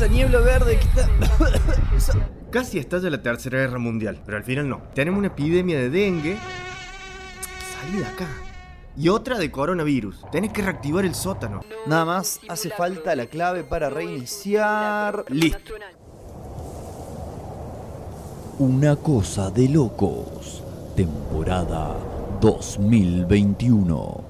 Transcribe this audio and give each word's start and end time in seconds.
esa 0.00 0.10
niebla 0.10 0.40
verde 0.40 0.78
que 0.78 0.84
está... 0.84 1.08
Casi 2.50 2.78
estalla 2.78 3.10
la 3.10 3.20
Tercera 3.20 3.58
Guerra 3.58 3.78
Mundial, 3.78 4.18
pero 4.24 4.38
al 4.38 4.44
final 4.44 4.66
no. 4.66 4.80
Tenemos 4.94 5.18
una 5.18 5.26
epidemia 5.26 5.78
de 5.78 5.90
dengue. 5.90 6.38
Salí 7.82 7.98
de 7.98 8.06
acá. 8.06 8.26
Y 8.96 9.10
otra 9.10 9.38
de 9.38 9.50
coronavirus. 9.50 10.24
Tenés 10.32 10.54
que 10.54 10.62
reactivar 10.62 11.04
el 11.04 11.14
sótano. 11.14 11.60
Nada 11.86 12.06
más 12.06 12.40
hace 12.48 12.70
falta 12.70 13.14
la 13.14 13.26
clave 13.26 13.62
para 13.62 13.90
reiniciar. 13.90 15.26
Listo. 15.28 15.74
Una 18.58 18.96
cosa 18.96 19.50
de 19.50 19.68
locos. 19.68 20.62
Temporada 20.96 21.94
2021. 22.40 24.29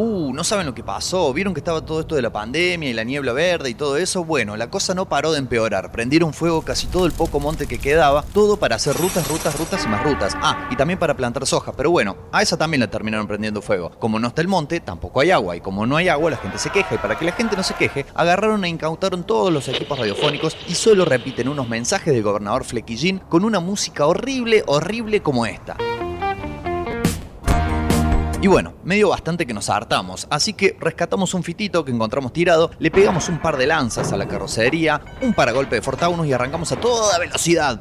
Uh, 0.00 0.32
no 0.32 0.44
saben 0.44 0.64
lo 0.64 0.74
que 0.74 0.84
pasó. 0.84 1.32
¿Vieron 1.32 1.52
que 1.52 1.58
estaba 1.58 1.84
todo 1.84 1.98
esto 1.98 2.14
de 2.14 2.22
la 2.22 2.30
pandemia 2.30 2.88
y 2.88 2.92
la 2.92 3.02
niebla 3.02 3.32
verde 3.32 3.70
y 3.70 3.74
todo 3.74 3.96
eso? 3.96 4.22
Bueno, 4.22 4.56
la 4.56 4.70
cosa 4.70 4.94
no 4.94 5.08
paró 5.08 5.32
de 5.32 5.40
empeorar. 5.40 5.90
Prendieron 5.90 6.32
fuego 6.32 6.62
casi 6.62 6.86
todo 6.86 7.04
el 7.04 7.10
poco 7.10 7.40
monte 7.40 7.66
que 7.66 7.80
quedaba, 7.80 8.22
todo 8.22 8.56
para 8.58 8.76
hacer 8.76 8.96
rutas, 8.96 9.26
rutas, 9.26 9.58
rutas 9.58 9.84
y 9.84 9.88
más 9.88 10.04
rutas. 10.04 10.36
Ah, 10.40 10.68
y 10.70 10.76
también 10.76 11.00
para 11.00 11.16
plantar 11.16 11.44
soja. 11.48 11.72
Pero 11.72 11.90
bueno, 11.90 12.16
a 12.30 12.42
esa 12.42 12.56
también 12.56 12.78
la 12.78 12.88
terminaron 12.88 13.26
prendiendo 13.26 13.60
fuego. 13.60 13.90
Como 13.98 14.20
no 14.20 14.28
está 14.28 14.40
el 14.40 14.46
monte, 14.46 14.78
tampoco 14.78 15.18
hay 15.18 15.32
agua. 15.32 15.56
Y 15.56 15.60
como 15.60 15.84
no 15.84 15.96
hay 15.96 16.08
agua, 16.08 16.30
la 16.30 16.36
gente 16.36 16.58
se 16.58 16.70
queja. 16.70 16.94
Y 16.94 16.98
para 16.98 17.18
que 17.18 17.24
la 17.24 17.32
gente 17.32 17.56
no 17.56 17.64
se 17.64 17.74
queje, 17.74 18.06
agarraron 18.14 18.64
e 18.64 18.68
incautaron 18.68 19.24
todos 19.24 19.52
los 19.52 19.66
equipos 19.66 19.98
radiofónicos 19.98 20.56
y 20.68 20.76
solo 20.76 21.06
repiten 21.06 21.48
unos 21.48 21.68
mensajes 21.68 22.14
del 22.14 22.22
gobernador 22.22 22.62
Flequillín 22.62 23.18
con 23.28 23.44
una 23.44 23.58
música 23.58 24.06
horrible, 24.06 24.62
horrible 24.68 25.22
como 25.22 25.44
esta. 25.44 25.76
Y 28.40 28.46
bueno, 28.46 28.74
medio 28.84 29.08
bastante 29.08 29.46
que 29.46 29.52
nos 29.52 29.68
hartamos, 29.68 30.28
así 30.30 30.52
que 30.52 30.76
rescatamos 30.78 31.34
un 31.34 31.42
fitito 31.42 31.84
que 31.84 31.90
encontramos 31.90 32.32
tirado, 32.32 32.70
le 32.78 32.88
pegamos 32.92 33.28
un 33.28 33.42
par 33.42 33.56
de 33.56 33.66
lanzas 33.66 34.12
a 34.12 34.16
la 34.16 34.28
carrocería, 34.28 35.00
un 35.22 35.34
paragolpe 35.34 35.74
de 35.74 35.82
Fortaunus 35.82 36.24
y 36.24 36.32
arrancamos 36.32 36.70
a 36.70 36.76
toda 36.76 37.18
velocidad. 37.18 37.80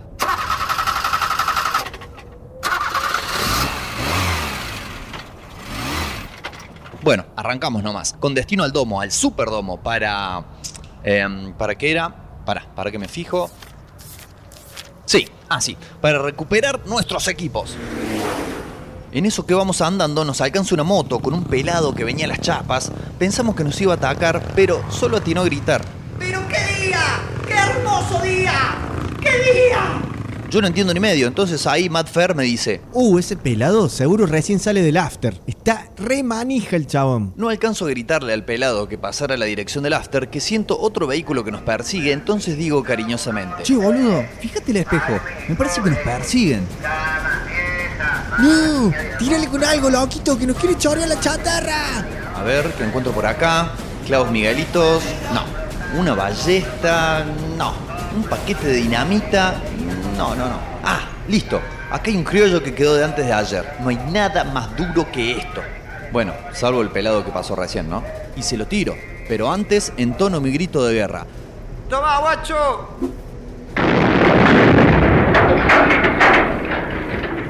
Bueno, 7.04 7.27
arrancamos 7.35 7.84
nomás, 7.84 8.13
con 8.13 8.34
destino 8.34 8.63
al 8.63 8.71
domo, 8.71 8.99
al 8.99 9.12
superdomo, 9.12 9.82
para... 9.84 10.43
em, 11.04 11.54
¿Para 11.54 11.76
qué 11.76 11.91
era? 11.91 12.41
Para, 12.45 12.65
para 12.73 12.89
que 12.89 12.98
me 12.98 13.07
fijo. 13.07 13.51
Sí, 15.05 15.29
ah 15.49 15.62
sí, 15.62 15.77
para 16.01 16.17
recuperar 16.17 16.85
nuestros 16.87 17.27
equipos. 17.27 17.77
En 19.18 19.26
eso 19.26 19.48
que 19.48 19.55
vamos 19.55 19.82
andando 19.82 20.23
nos 20.23 20.41
alcanza 20.41 20.76
una 20.76 20.84
moto 20.84 21.18
con 21.18 21.34
un 21.34 21.43
pelado 21.43 21.96
que 21.96 22.04
venía 22.04 22.26
a 22.26 22.27
las 22.27 22.40
chapas. 22.40 22.91
Pensamos 23.18 23.55
que 23.55 23.63
nos 23.63 23.82
iba 23.82 23.93
a 23.93 23.96
atacar, 23.96 24.54
pero 24.55 24.84
solo 24.91 25.18
atinó 25.18 25.41
a 25.41 25.46
gritar. 25.46 25.84
¡Pero 26.20 26.40
qué 26.48 26.85
día! 26.85 26.99
¡Qué 27.48 27.54
hermoso 27.55 28.21
día! 28.21 28.76
¡Qué 29.20 29.32
día! 29.32 30.04
Yo 30.51 30.62
no 30.62 30.68
entiendo 30.68 30.93
ni 30.93 30.99
medio, 30.99 31.26
entonces 31.26 31.65
ahí 31.65 31.90
Matt 31.90 32.10
Fair 32.10 32.35
me 32.35 32.43
dice, 32.43 32.82
Uh, 32.93 33.18
ese 33.18 33.35
pelado 33.35 33.90
seguro 33.90 34.27
recién 34.27 34.60
sale 34.60 34.84
del 34.84 34.98
after. 34.98 35.41
Está 35.48 35.90
re 35.98 36.21
manija 36.21 36.76
el 36.76 36.85
chabón. 36.85 37.34
no 37.38 37.49
alcanzo 37.49 37.88
a 37.88 37.90
gritarle 37.90 38.34
al 38.34 38.45
pelado 38.45 38.88
que 38.88 38.99
pasara 38.99 39.34
a 39.34 39.38
la 39.38 39.45
dirección 39.45 39.84
del 39.84 39.93
after 39.93 40.29
que 40.29 40.40
siento 40.40 40.79
otro 40.79 41.07
vehículo 41.07 41.43
que 41.43 41.51
nos 41.51 41.63
persigue, 41.63 42.12
entonces 42.12 42.55
digo 42.55 42.84
cariñosamente. 42.84 43.63
Che, 43.63 43.76
boludo, 43.76 44.23
fíjate 44.40 44.70
el 44.70 44.77
espejo. 44.77 45.20
Me 45.49 45.55
parece 45.55 45.82
que 45.82 45.90
nos 45.90 45.99
persiguen. 45.99 46.62
No, 48.40 48.91
tírale 49.18 49.48
con 49.48 49.63
algo, 49.63 49.90
loquito, 49.90 50.38
que 50.38 50.46
nos 50.46 50.57
quiere 50.57 50.77
chorrear 50.77 51.10
la 51.10 51.20
chatarra. 51.20 52.05
A 52.35 52.44
ver, 52.44 52.71
¿qué 52.77 52.84
encuentro 52.84 53.12
por 53.12 53.26
acá? 53.26 53.71
Clavos 54.05 54.29
miguelitos, 54.29 55.04
no. 55.34 55.99
Una 55.99 56.13
ballesta, 56.13 57.26
no. 57.57 57.74
Un 58.16 58.24
paquete 58.24 58.68
de 58.68 58.74
dinamita, 58.76 59.55
no, 60.18 60.35
no, 60.35 60.48
no. 60.48 60.60
Ah, 60.84 60.99
listo. 61.27 61.60
Acá 61.90 62.12
hay 62.12 62.18
un 62.18 62.24
criollo 62.24 62.62
que 62.62 62.76
quedó 62.76 62.96
de 62.96 63.05
antes 63.05 63.26
de 63.26 63.34
ayer. 63.34 63.66
No 63.79 63.90
hay 63.90 63.98
nada 64.12 64.44
más 64.44 64.75
duro 64.75 65.09
que 65.11 65.38
esto. 65.38 65.61
Bueno, 66.11 66.34
salvo 66.53 66.81
el 66.81 66.90
pelado 66.90 67.25
que 67.25 67.31
pasó 67.31 67.56
recién, 67.56 67.90
¿no? 67.90 68.03
Y 68.35 68.44
se 68.44 68.57
lo 68.57 68.67
tiro. 68.67 68.95
Pero 69.28 69.51
antes 69.51 69.91
entono 69.97 70.40
mi 70.41 70.51
grito 70.51 70.85
de 70.85 70.94
guerra. 70.94 71.25
¡Toma, 71.90 72.19
guacho! 72.19 72.90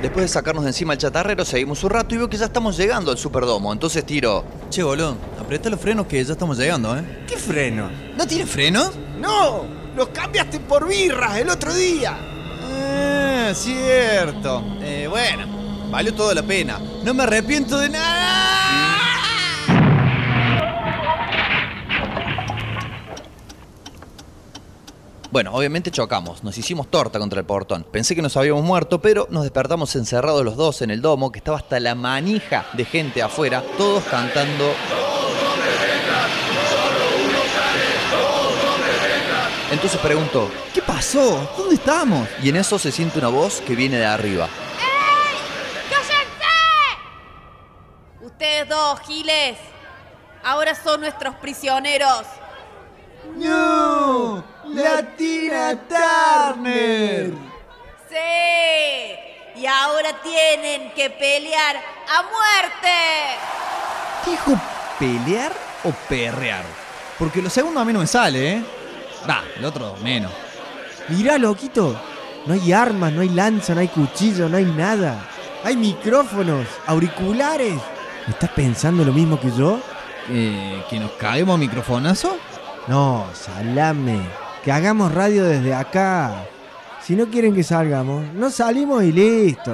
Después 0.01 0.25
de 0.25 0.27
sacarnos 0.27 0.63
de 0.63 0.69
encima 0.69 0.93
el 0.93 0.99
chatarrero, 0.99 1.43
seguimos 1.43 1.83
un 1.83 1.89
rato 1.89 2.13
y 2.13 2.19
veo 2.19 2.29
que 2.29 2.37
ya 2.37 2.45
estamos 2.45 2.77
llegando 2.77 3.11
al 3.11 3.17
Superdomo. 3.17 3.73
Entonces 3.73 4.05
tiro. 4.05 4.43
Che, 4.69 4.83
boludo, 4.83 5.17
aprieta 5.39 5.69
los 5.69 5.79
frenos 5.79 6.05
que 6.05 6.23
ya 6.23 6.33
estamos 6.33 6.57
llegando, 6.57 6.95
¿eh? 6.97 7.23
¿Qué 7.27 7.37
freno? 7.37 7.89
¿No 8.15 8.27
tiene 8.27 8.45
freno? 8.45 8.91
No, 9.19 9.65
los 9.95 10.09
cambiaste 10.09 10.59
por 10.59 10.87
birras 10.87 11.37
el 11.37 11.49
otro 11.49 11.73
día. 11.73 12.15
Ah, 12.63 13.51
cierto. 13.55 14.63
Eh, 14.81 15.07
bueno, 15.09 15.89
valió 15.89 16.13
toda 16.13 16.35
la 16.35 16.43
pena. 16.43 16.79
No 17.03 17.13
me 17.13 17.23
arrepiento 17.23 17.79
de 17.79 17.89
nada. 17.89 18.86
Bueno, 25.29 25.51
obviamente 25.53 25.91
chocamos, 25.91 26.41
nos 26.43 26.57
hicimos 26.57 26.89
torta 26.89 27.19
contra 27.19 27.39
el 27.39 27.45
portón. 27.45 27.85
Pensé 27.91 28.15
que 28.15 28.21
nos 28.21 28.37
habíamos 28.37 28.63
muerto, 28.63 29.01
pero 29.01 29.27
nos 29.29 29.43
despertamos 29.43 29.93
encerrados 29.97 30.45
los 30.45 30.55
dos 30.55 30.81
en 30.81 30.89
el 30.89 31.01
domo, 31.01 31.31
que 31.31 31.39
estaba 31.39 31.57
hasta 31.57 31.79
la 31.81 31.95
manija 31.95 32.65
de 32.73 32.85
gente 32.85 33.21
afuera, 33.21 33.61
todos 33.77 34.03
cantando. 34.05 34.73
Entonces 39.69 39.99
pregunto, 39.99 40.49
¿Qué 40.73 40.81
pasó? 40.81 41.45
¿Dónde 41.57 41.75
estamos? 41.75 42.25
y 42.41 42.47
en 42.47 42.55
eso 42.55 42.79
se 42.79 42.89
siente 42.89 43.19
una 43.19 43.27
voz 43.27 43.59
que 43.59 43.75
viene 43.75 43.97
de 43.97 44.05
arriba. 44.05 44.47
¡Cállense! 45.89 46.13
Ustedes 48.21 48.69
dos, 48.69 49.01
Giles, 49.01 49.57
ahora 50.41 50.73
son 50.73 51.01
nuestros 51.01 51.35
prisioneros. 51.35 52.23
¡No! 53.35 54.56
¡La 54.73 55.01
Tina 55.15 55.79
Turner! 55.87 57.31
Sí, 58.09 59.59
y 59.61 59.65
ahora 59.65 60.21
tienen 60.21 60.91
que 60.93 61.09
pelear 61.09 61.77
a 61.77 62.23
muerte. 62.23 62.95
¿Dijo 64.25 64.59
pelear 64.99 65.53
o 65.83 65.91
perrear? 66.09 66.63
Porque 67.17 67.41
lo 67.41 67.49
segundo 67.49 67.79
a 67.79 67.85
mí 67.85 67.93
no 67.93 67.99
me 67.99 68.07
sale, 68.07 68.53
¿eh? 68.53 68.63
Va, 69.29 69.43
el 69.55 69.65
otro 69.65 69.95
menos. 70.03 70.31
Mirá, 71.09 71.37
loquito. 71.37 71.99
No 72.45 72.53
hay 72.53 72.71
armas, 72.71 73.11
no 73.13 73.21
hay 73.21 73.29
lanza, 73.29 73.73
no 73.73 73.81
hay 73.81 73.87
cuchillo, 73.87 74.49
no 74.49 74.57
hay 74.57 74.65
nada. 74.65 75.27
Hay 75.63 75.75
micrófonos, 75.75 76.67
auriculares. 76.85 77.75
¿Estás 78.27 78.49
pensando 78.51 79.03
lo 79.05 79.13
mismo 79.13 79.39
que 79.39 79.51
yo? 79.51 79.79
Eh, 80.29 80.83
¿Que 80.89 80.99
nos 80.99 81.11
caemos 81.11 81.55
a 81.55 81.57
microfonazo? 81.57 82.37
No, 82.87 83.27
salame. 83.33 84.46
Que 84.67 84.73
hagamos 84.73 85.13
radio 85.13 85.45
desde 85.45 85.73
acá. 85.73 86.45
Si 87.01 87.15
no 87.15 87.29
quieren 87.29 87.55
que 87.55 87.63
salgamos, 87.63 88.25
no 88.33 88.51
salimos 88.51 89.01
y 89.01 89.13
listo. 89.13 89.73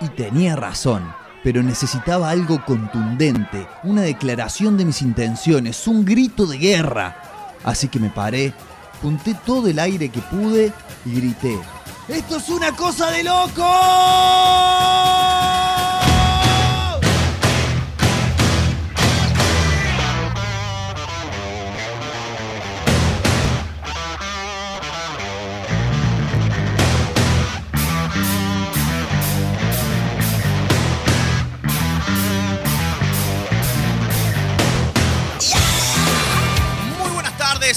Y 0.00 0.08
tenía 0.08 0.56
razón, 0.56 1.14
pero 1.44 1.62
necesitaba 1.62 2.28
algo 2.28 2.60
contundente, 2.64 3.68
una 3.84 4.02
declaración 4.02 4.76
de 4.76 4.84
mis 4.84 5.00
intenciones, 5.00 5.86
un 5.86 6.04
grito 6.04 6.44
de 6.46 6.58
guerra. 6.58 7.22
Así 7.62 7.86
que 7.86 8.00
me 8.00 8.10
paré, 8.10 8.52
junté 9.00 9.36
todo 9.46 9.68
el 9.68 9.78
aire 9.78 10.08
que 10.08 10.18
pude 10.18 10.72
y 11.04 11.14
grité. 11.14 11.56
¡Esto 12.08 12.38
es 12.38 12.48
una 12.48 12.72
cosa 12.72 13.12
de 13.12 13.22
loco! 13.22 13.62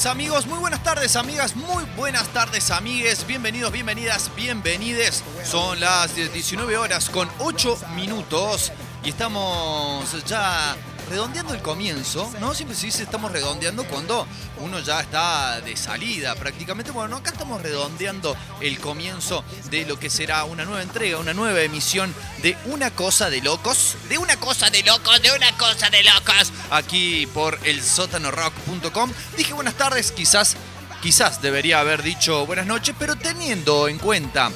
Amigos, 0.05 0.45
muy 0.45 0.59
buenas 0.59 0.83
tardes 0.83 1.15
amigas, 1.15 1.55
muy 1.55 1.83
buenas 1.95 2.27
tardes 2.27 2.69
amigues, 2.69 3.25
bienvenidos, 3.25 3.71
bienvenidas, 3.71 4.31
bienvenides. 4.35 5.23
Son 5.43 5.79
las 5.79 6.15
19 6.15 6.77
horas 6.77 7.09
con 7.09 7.29
8 7.39 7.77
minutos 7.95 8.71
y 9.03 9.09
estamos 9.09 10.23
ya 10.25 10.75
redondeando 11.09 11.53
el 11.53 11.61
comienzo, 11.61 12.31
¿no? 12.39 12.53
Siempre 12.53 12.75
se 12.75 12.87
dice 12.87 13.03
estamos 13.03 13.31
redondeando 13.31 13.85
cuando 13.85 14.27
uno 14.59 14.79
ya 14.79 15.01
está 15.01 15.61
de 15.61 15.75
salida 15.75 16.35
prácticamente. 16.35 16.91
Bueno, 16.91 17.09
no, 17.09 17.17
acá 17.17 17.31
estamos 17.31 17.61
redondeando 17.61 18.35
el 18.61 18.79
comienzo 18.79 19.43
de 19.69 19.85
lo 19.85 19.99
que 19.99 20.09
será 20.09 20.43
una 20.45 20.65
nueva 20.65 20.81
entrega, 20.81 21.17
una 21.17 21.33
nueva 21.33 21.61
emisión 21.61 22.13
de 22.41 22.57
Una 22.65 22.91
Cosa 22.91 23.29
de 23.29 23.41
Locos, 23.41 23.95
de 24.09 24.17
Una 24.17 24.37
Cosa 24.37 24.69
de 24.69 24.83
Locos, 24.83 25.21
de 25.21 25.31
Una 25.31 25.57
Cosa 25.57 25.89
de 25.89 26.03
Locos, 26.03 26.51
aquí 26.71 27.27
por 27.27 27.59
el 27.63 27.81
sótanorock.com. 27.81 29.11
Dije 29.37 29.53
buenas 29.53 29.75
tardes, 29.75 30.11
quizás 30.11 30.55
quizás 31.01 31.41
debería 31.41 31.79
haber 31.79 32.01
dicho 32.01 32.45
buenas 32.45 32.65
noches, 32.65 32.95
pero 32.97 33.15
teniendo 33.15 33.87
en 33.87 33.99
cuenta 33.99 34.51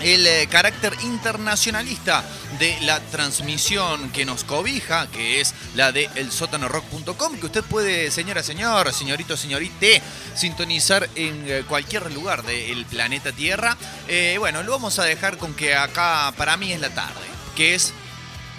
el 0.00 0.26
eh, 0.26 0.46
carácter 0.50 0.94
internacionalista 1.02 2.24
de 2.58 2.76
la 2.82 3.00
transmisión 3.00 4.10
que 4.10 4.24
nos 4.24 4.44
cobija, 4.44 5.06
que 5.08 5.40
es 5.40 5.54
la 5.74 5.92
de 5.92 6.08
elsotanorock.com, 6.14 7.38
que 7.38 7.46
usted 7.46 7.64
puede, 7.64 8.10
señora, 8.10 8.42
señor, 8.42 8.92
señorito, 8.92 9.36
señorite, 9.36 10.02
sintonizar 10.34 11.08
en 11.14 11.44
eh, 11.46 11.64
cualquier 11.68 12.12
lugar 12.12 12.42
del 12.44 12.84
planeta 12.86 13.32
Tierra. 13.32 13.76
Eh, 14.08 14.36
bueno, 14.38 14.62
lo 14.62 14.72
vamos 14.72 14.98
a 14.98 15.04
dejar 15.04 15.38
con 15.38 15.54
que 15.54 15.74
acá 15.74 16.32
para 16.36 16.56
mí 16.56 16.72
es 16.72 16.80
la 16.80 16.90
tarde, 16.90 17.26
que 17.54 17.74
es, 17.74 17.92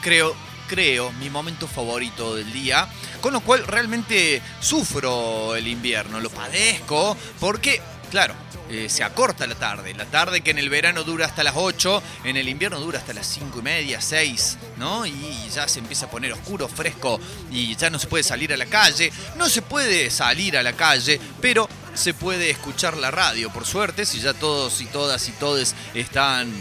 creo, 0.01 0.35
creo, 0.67 1.11
mi 1.13 1.29
momento 1.29 1.67
favorito 1.67 2.35
del 2.35 2.51
día, 2.51 2.87
con 3.21 3.33
lo 3.33 3.39
cual 3.41 3.65
realmente 3.65 4.41
sufro 4.59 5.55
el 5.55 5.67
invierno, 5.67 6.19
lo 6.19 6.29
padezco, 6.29 7.17
porque, 7.39 7.81
claro, 8.09 8.33
eh, 8.69 8.89
se 8.89 9.03
acorta 9.03 9.47
la 9.47 9.55
tarde. 9.55 9.93
La 9.93 10.05
tarde 10.05 10.41
que 10.41 10.51
en 10.51 10.59
el 10.59 10.69
verano 10.69 11.03
dura 11.03 11.25
hasta 11.25 11.43
las 11.43 11.55
8, 11.55 12.03
en 12.25 12.35
el 12.35 12.49
invierno 12.49 12.79
dura 12.79 12.99
hasta 12.99 13.13
las 13.13 13.25
5 13.27 13.59
y 13.59 13.61
media, 13.61 14.01
6, 14.01 14.57
¿no? 14.77 15.05
Y 15.05 15.49
ya 15.53 15.67
se 15.67 15.79
empieza 15.79 16.07
a 16.07 16.09
poner 16.09 16.33
oscuro, 16.33 16.67
fresco 16.67 17.19
y 17.49 17.75
ya 17.75 17.89
no 17.89 17.97
se 17.97 18.07
puede 18.07 18.23
salir 18.23 18.51
a 18.53 18.57
la 18.57 18.65
calle. 18.65 19.11
No 19.37 19.47
se 19.47 19.61
puede 19.61 20.09
salir 20.09 20.57
a 20.57 20.63
la 20.63 20.73
calle, 20.73 21.19
pero 21.41 21.69
se 21.93 22.13
puede 22.13 22.49
escuchar 22.49 22.97
la 22.97 23.09
radio, 23.09 23.49
por 23.51 23.65
suerte, 23.65 24.05
si 24.05 24.19
ya 24.19 24.33
todos 24.33 24.81
y 24.81 24.85
todas 24.85 25.27
y 25.29 25.31
todes 25.31 25.73
están 25.93 26.51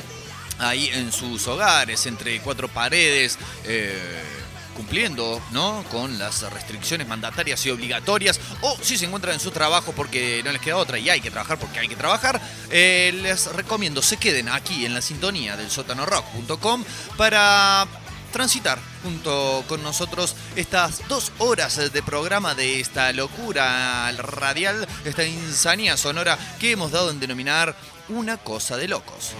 ahí 0.58 0.88
en 0.92 1.12
sus 1.12 1.46
hogares, 1.48 2.06
entre 2.06 2.40
cuatro 2.40 2.68
paredes. 2.68 3.36
Eh, 3.64 4.22
cumpliendo 4.76 5.40
¿no? 5.50 5.84
con 5.90 6.18
las 6.18 6.42
restricciones 6.52 7.08
mandatarias 7.08 7.64
y 7.66 7.70
obligatorias, 7.70 8.38
o 8.60 8.76
si 8.80 8.96
se 8.96 9.06
encuentran 9.06 9.34
en 9.34 9.40
su 9.40 9.50
trabajo 9.50 9.92
porque 9.92 10.42
no 10.44 10.52
les 10.52 10.60
queda 10.60 10.76
otra 10.76 10.98
y 10.98 11.08
hay 11.10 11.20
que 11.20 11.30
trabajar 11.30 11.58
porque 11.58 11.80
hay 11.80 11.88
que 11.88 11.96
trabajar, 11.96 12.40
eh, 12.70 13.12
les 13.22 13.46
recomiendo 13.52 14.02
se 14.02 14.18
queden 14.18 14.48
aquí 14.48 14.86
en 14.86 14.94
la 14.94 15.02
sintonía 15.02 15.56
del 15.56 15.70
sotanorock.com 15.70 16.84
para 17.16 17.86
transitar 18.32 18.78
junto 19.02 19.64
con 19.66 19.82
nosotros 19.82 20.36
estas 20.56 21.08
dos 21.08 21.32
horas 21.38 21.92
de 21.92 22.02
programa 22.02 22.54
de 22.54 22.80
esta 22.80 23.12
locura 23.12 24.12
radial, 24.12 24.86
esta 25.04 25.24
insanía 25.24 25.96
sonora 25.96 26.38
que 26.58 26.72
hemos 26.72 26.92
dado 26.92 27.10
en 27.10 27.20
denominar 27.20 27.74
una 28.08 28.36
cosa 28.36 28.76
de 28.76 28.88
locos. 28.88 29.32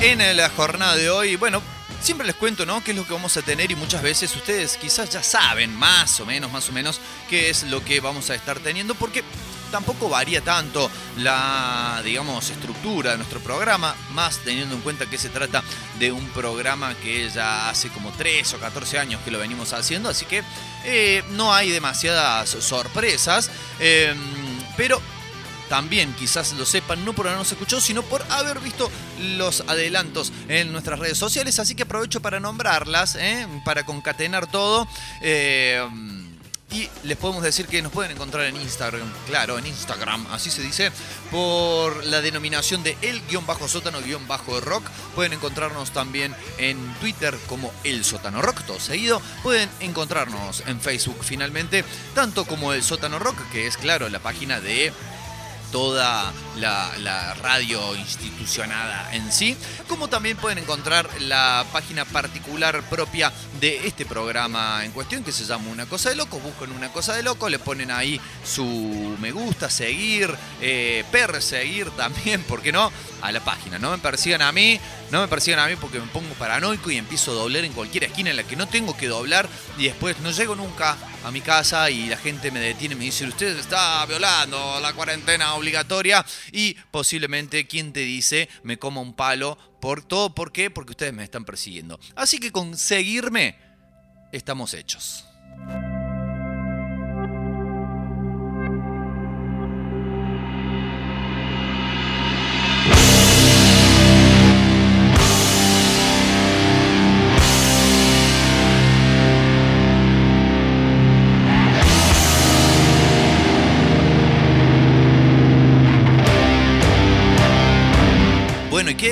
En 0.00 0.36
la 0.36 0.48
jornada 0.50 0.94
de 0.94 1.10
hoy, 1.10 1.34
bueno, 1.34 1.60
siempre 2.00 2.26
les 2.26 2.36
cuento, 2.36 2.64
¿no? 2.64 2.82
¿Qué 2.84 2.92
es 2.92 2.96
lo 2.96 3.04
que 3.04 3.12
vamos 3.12 3.36
a 3.36 3.42
tener? 3.42 3.70
Y 3.70 3.74
muchas 3.74 4.00
veces 4.00 4.34
ustedes 4.36 4.76
quizás 4.76 5.10
ya 5.10 5.22
saben 5.22 5.74
más 5.74 6.20
o 6.20 6.26
menos, 6.26 6.52
más 6.52 6.68
o 6.68 6.72
menos, 6.72 7.00
qué 7.28 7.50
es 7.50 7.64
lo 7.64 7.84
que 7.84 7.98
vamos 8.00 8.30
a 8.30 8.36
estar 8.36 8.60
teniendo, 8.60 8.94
porque 8.94 9.24
tampoco 9.72 10.08
varía 10.08 10.40
tanto 10.40 10.88
la, 11.18 12.00
digamos, 12.04 12.48
estructura 12.48 13.12
de 13.12 13.16
nuestro 13.18 13.40
programa, 13.40 13.94
más 14.12 14.38
teniendo 14.38 14.76
en 14.76 14.82
cuenta 14.82 15.06
que 15.06 15.18
se 15.18 15.30
trata 15.30 15.64
de 15.98 16.12
un 16.12 16.26
programa 16.28 16.94
que 16.94 17.28
ya 17.28 17.68
hace 17.68 17.88
como 17.88 18.12
3 18.12 18.54
o 18.54 18.58
14 18.58 19.00
años 19.00 19.20
que 19.24 19.32
lo 19.32 19.40
venimos 19.40 19.72
haciendo, 19.72 20.10
así 20.10 20.26
que 20.26 20.44
eh, 20.84 21.24
no 21.30 21.52
hay 21.52 21.70
demasiadas 21.70 22.50
sorpresas, 22.50 23.50
em, 23.80 24.16
pero 24.76 25.02
también 25.68 26.14
quizás 26.14 26.52
lo 26.54 26.64
sepan, 26.66 27.04
no 27.04 27.12
por 27.12 27.26
habernos 27.26 27.50
escuchado, 27.50 27.80
sino 27.80 28.02
por 28.02 28.22
haber 28.30 28.60
visto 28.60 28.90
los 29.20 29.62
adelantos 29.66 30.32
en 30.48 30.72
nuestras 30.72 30.98
redes 30.98 31.18
sociales. 31.18 31.58
Así 31.58 31.74
que 31.74 31.84
aprovecho 31.84 32.20
para 32.20 32.40
nombrarlas, 32.40 33.16
¿eh? 33.16 33.46
para 33.64 33.84
concatenar 33.84 34.50
todo. 34.50 34.86
Eh, 35.22 35.86
y 36.70 36.88
les 37.04 37.16
podemos 37.16 37.42
decir 37.42 37.66
que 37.66 37.80
nos 37.80 37.90
pueden 37.92 38.12
encontrar 38.12 38.44
en 38.44 38.56
Instagram, 38.56 39.10
claro, 39.26 39.58
en 39.58 39.66
Instagram, 39.66 40.26
así 40.30 40.50
se 40.50 40.60
dice, 40.60 40.92
por 41.30 42.04
la 42.04 42.20
denominación 42.20 42.82
de 42.82 42.94
el-sótano-rock. 43.00 44.84
Pueden 45.14 45.32
encontrarnos 45.32 45.92
también 45.92 46.34
en 46.58 46.76
Twitter 47.00 47.34
como 47.48 47.72
el 47.84 48.04
sótano 48.04 48.42
rock, 48.42 48.64
todo 48.64 48.80
seguido. 48.80 49.22
Pueden 49.42 49.70
encontrarnos 49.80 50.62
en 50.66 50.78
Facebook 50.78 51.20
finalmente, 51.22 51.86
tanto 52.14 52.44
como 52.44 52.74
el 52.74 52.82
sótano 52.82 53.18
rock, 53.18 53.38
que 53.50 53.66
es 53.66 53.78
claro 53.78 54.10
la 54.10 54.18
página 54.18 54.60
de 54.60 54.92
toda 55.70 56.32
la, 56.56 57.34
radio 57.40 57.94
institucionada 57.96 59.14
en 59.14 59.30
sí, 59.32 59.56
como 59.88 60.08
también 60.08 60.36
pueden 60.36 60.58
encontrar 60.58 61.08
la 61.20 61.64
página 61.72 62.04
particular 62.04 62.82
propia 62.88 63.32
de 63.60 63.86
este 63.86 64.04
programa 64.04 64.84
en 64.84 64.92
cuestión 64.92 65.24
que 65.24 65.32
se 65.32 65.44
llama 65.44 65.70
Una 65.70 65.86
Cosa 65.86 66.10
de 66.10 66.16
Loco. 66.16 66.38
Buscan 66.40 66.72
Una 66.72 66.90
Cosa 66.90 67.14
de 67.14 67.22
Loco, 67.22 67.48
le 67.48 67.58
ponen 67.58 67.90
ahí 67.90 68.20
su 68.44 69.16
me 69.20 69.30
gusta, 69.32 69.70
seguir, 69.70 70.34
eh, 70.60 71.04
perseguir 71.10 71.90
también, 71.90 72.42
¿por 72.48 72.62
qué 72.62 72.72
no? 72.72 72.90
A 73.22 73.32
la 73.32 73.40
página. 73.40 73.78
No 73.78 73.90
me 73.90 73.98
persigan 73.98 74.42
a 74.42 74.52
mí, 74.52 74.80
no 75.10 75.20
me 75.20 75.28
persigan 75.28 75.60
a 75.60 75.66
mí 75.66 75.76
porque 75.76 76.00
me 76.00 76.06
pongo 76.06 76.34
paranoico 76.34 76.90
y 76.90 76.96
empiezo 76.96 77.32
a 77.32 77.34
doblar 77.34 77.64
en 77.64 77.72
cualquier 77.72 78.04
esquina 78.04 78.30
en 78.30 78.36
la 78.36 78.42
que 78.42 78.56
no 78.56 78.68
tengo 78.68 78.96
que 78.96 79.08
doblar 79.08 79.48
y 79.78 79.84
después 79.84 80.18
no 80.20 80.30
llego 80.30 80.54
nunca 80.54 80.96
a 81.24 81.30
mi 81.30 81.40
casa 81.40 81.90
y 81.90 82.08
la 82.08 82.16
gente 82.16 82.50
me 82.50 82.60
detiene 82.60 82.94
y 82.94 82.98
me 82.98 83.04
dice, 83.04 83.26
usted 83.26 83.58
está 83.58 84.04
violando 84.06 84.78
la 84.80 84.92
cuarentena 84.92 85.54
obligatoria 85.54 86.24
y 86.52 86.74
posiblemente 86.90 87.66
quien 87.66 87.92
te 87.92 88.00
dice 88.00 88.48
me 88.62 88.78
coma 88.78 89.00
un 89.00 89.14
palo 89.14 89.56
por 89.80 90.02
todo. 90.02 90.34
¿Por 90.34 90.52
qué? 90.52 90.70
Porque 90.70 90.92
ustedes 90.92 91.12
me 91.12 91.24
están 91.24 91.44
persiguiendo. 91.44 91.98
Así 92.14 92.38
que 92.38 92.52
con 92.52 92.76
seguirme 92.76 93.56
estamos 94.32 94.74
hechos. 94.74 95.24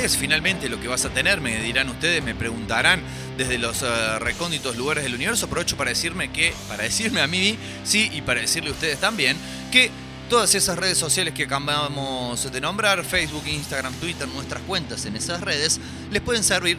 Es 0.06 0.16
finalmente 0.16 0.68
lo 0.68 0.80
que 0.80 0.86
vas 0.86 1.04
a 1.04 1.10
tener? 1.10 1.40
Me 1.40 1.60
dirán 1.60 1.88
ustedes, 1.88 2.22
me 2.22 2.34
preguntarán 2.34 3.02
desde 3.36 3.58
los 3.58 3.82
eh, 3.82 4.18
recónditos 4.20 4.76
lugares 4.76 5.02
del 5.02 5.14
universo. 5.14 5.46
Aprovecho 5.46 5.76
para 5.76 5.90
decirme 5.90 6.30
que, 6.30 6.54
para 6.68 6.84
decirme 6.84 7.20
a 7.20 7.26
mí, 7.26 7.58
sí, 7.84 8.08
y 8.12 8.22
para 8.22 8.40
decirle 8.40 8.70
a 8.70 8.72
ustedes 8.72 9.00
también, 9.00 9.36
que 9.72 9.90
todas 10.30 10.54
esas 10.54 10.78
redes 10.78 10.96
sociales 10.96 11.34
que 11.34 11.44
acabamos 11.44 12.50
de 12.50 12.60
nombrar, 12.60 13.04
Facebook, 13.04 13.42
Instagram, 13.46 13.92
Twitter, 13.94 14.28
nuestras 14.28 14.62
cuentas 14.62 15.04
en 15.06 15.16
esas 15.16 15.40
redes, 15.40 15.80
les 16.10 16.22
pueden 16.22 16.44
servir 16.44 16.78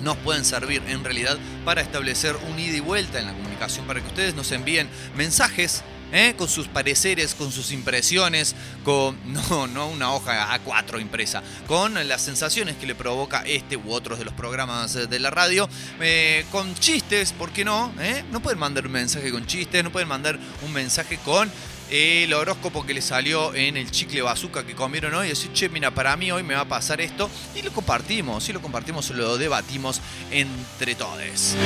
nos 0.00 0.16
pueden 0.18 0.44
servir 0.44 0.80
en 0.86 1.02
realidad 1.02 1.36
para 1.64 1.80
establecer 1.80 2.36
un 2.48 2.56
ida 2.56 2.76
y 2.76 2.80
vuelta 2.80 3.18
en 3.18 3.26
la 3.26 3.32
comunicación, 3.32 3.84
para 3.84 4.00
que 4.00 4.06
ustedes 4.06 4.34
nos 4.36 4.52
envíen 4.52 4.88
mensajes 5.16 5.82
¿eh? 6.12 6.34
con 6.36 6.48
sus 6.48 6.68
pareceres, 6.68 7.34
con 7.34 7.52
sus 7.52 7.72
impresiones, 7.72 8.54
con 8.84 9.16
no, 9.32 9.66
no 9.66 9.88
una 9.88 10.12
hoja 10.12 10.58
A4 10.58 11.00
impresa, 11.00 11.42
con 11.66 11.94
las 12.08 12.22
sensaciones 12.22 12.76
que 12.76 12.86
le 12.86 12.94
provoca 12.94 13.42
este 13.46 13.76
u 13.76 13.92
otros 13.92 14.18
de 14.18 14.24
los 14.24 14.34
programas 14.34 14.94
de 14.94 15.18
la 15.18 15.30
radio, 15.30 15.68
eh, 16.00 16.44
con 16.50 16.74
chistes, 16.74 17.32
¿por 17.32 17.50
qué 17.50 17.64
no? 17.64 17.92
¿Eh? 18.00 18.24
No 18.30 18.40
pueden 18.40 18.58
mandar 18.58 18.86
un 18.86 18.92
mensaje 18.92 19.30
con 19.30 19.46
chistes, 19.46 19.82
no 19.84 19.90
pueden 19.90 20.08
mandar 20.08 20.38
un 20.64 20.72
mensaje 20.72 21.18
con 21.24 21.50
el 21.90 22.32
horóscopo 22.34 22.84
que 22.84 22.94
le 22.94 23.00
salió 23.00 23.54
en 23.54 23.76
el 23.76 23.90
chicle 23.90 24.22
bazooka 24.22 24.66
que 24.66 24.74
comieron 24.74 25.14
hoy. 25.14 25.28
Decir, 25.28 25.52
che, 25.52 25.68
mira, 25.68 25.90
para 25.90 26.16
mí 26.16 26.30
hoy 26.30 26.42
me 26.42 26.54
va 26.54 26.60
a 26.60 26.68
pasar 26.68 27.00
esto. 27.00 27.30
Y 27.54 27.62
lo 27.62 27.72
compartimos, 27.72 28.48
y 28.48 28.52
lo 28.52 28.60
compartimos, 28.60 29.10
lo 29.10 29.38
debatimos 29.38 30.00
entre 30.30 30.94
todos. 30.94 31.56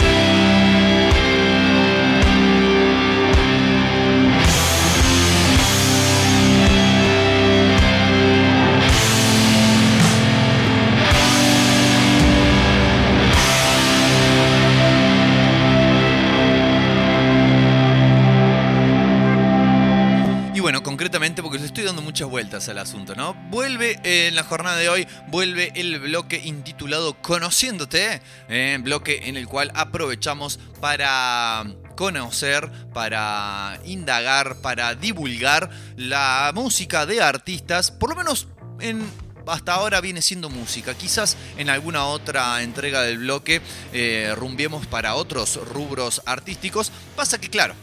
Dando 21.84 22.02
muchas 22.02 22.28
vueltas 22.28 22.68
al 22.68 22.78
asunto, 22.78 23.14
¿no? 23.14 23.34
Vuelve 23.50 24.00
eh, 24.04 24.28
en 24.28 24.34
la 24.34 24.44
jornada 24.44 24.76
de 24.76 24.88
hoy, 24.88 25.06
vuelve 25.28 25.72
el 25.74 25.98
bloque 26.00 26.40
intitulado 26.42 27.20
Conociéndote, 27.20 28.22
eh, 28.48 28.78
bloque 28.80 29.28
en 29.28 29.36
el 29.36 29.46
cual 29.46 29.70
aprovechamos 29.74 30.58
para 30.80 31.64
conocer, 31.96 32.70
para 32.92 33.78
indagar, 33.84 34.56
para 34.56 34.94
divulgar 34.94 35.70
la 35.96 36.52
música 36.54 37.06
de 37.06 37.22
artistas, 37.22 37.90
por 37.90 38.10
lo 38.10 38.16
menos 38.16 38.48
en 38.80 39.02
hasta 39.46 39.74
ahora 39.74 40.00
viene 40.00 40.22
siendo 40.22 40.48
música. 40.48 40.94
Quizás 40.94 41.36
en 41.56 41.68
alguna 41.68 42.06
otra 42.06 42.62
entrega 42.62 43.02
del 43.02 43.18
bloque 43.18 43.60
eh, 43.92 44.32
rumbiemos 44.36 44.86
para 44.86 45.14
otros 45.14 45.56
rubros 45.56 46.22
artísticos. 46.26 46.92
Pasa 47.16 47.40
que, 47.40 47.50
claro, 47.50 47.74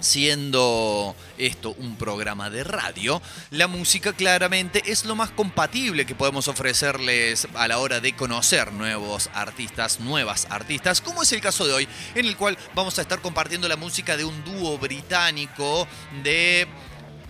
siendo 0.00 1.14
esto 1.38 1.74
un 1.78 1.96
programa 1.96 2.50
de 2.50 2.64
radio, 2.64 3.20
la 3.50 3.66
música 3.66 4.12
claramente 4.12 4.82
es 4.86 5.04
lo 5.04 5.16
más 5.16 5.30
compatible 5.30 6.06
que 6.06 6.14
podemos 6.14 6.48
ofrecerles 6.48 7.48
a 7.54 7.68
la 7.68 7.78
hora 7.78 8.00
de 8.00 8.14
conocer 8.14 8.72
nuevos 8.72 9.30
artistas, 9.34 10.00
nuevas 10.00 10.46
artistas, 10.50 11.00
como 11.00 11.22
es 11.22 11.32
el 11.32 11.40
caso 11.40 11.66
de 11.66 11.72
hoy, 11.72 11.88
en 12.14 12.26
el 12.26 12.36
cual 12.36 12.58
vamos 12.74 12.98
a 12.98 13.02
estar 13.02 13.20
compartiendo 13.20 13.68
la 13.68 13.76
música 13.76 14.16
de 14.16 14.24
un 14.24 14.44
dúo 14.44 14.78
británico 14.78 15.86
de 16.22 16.66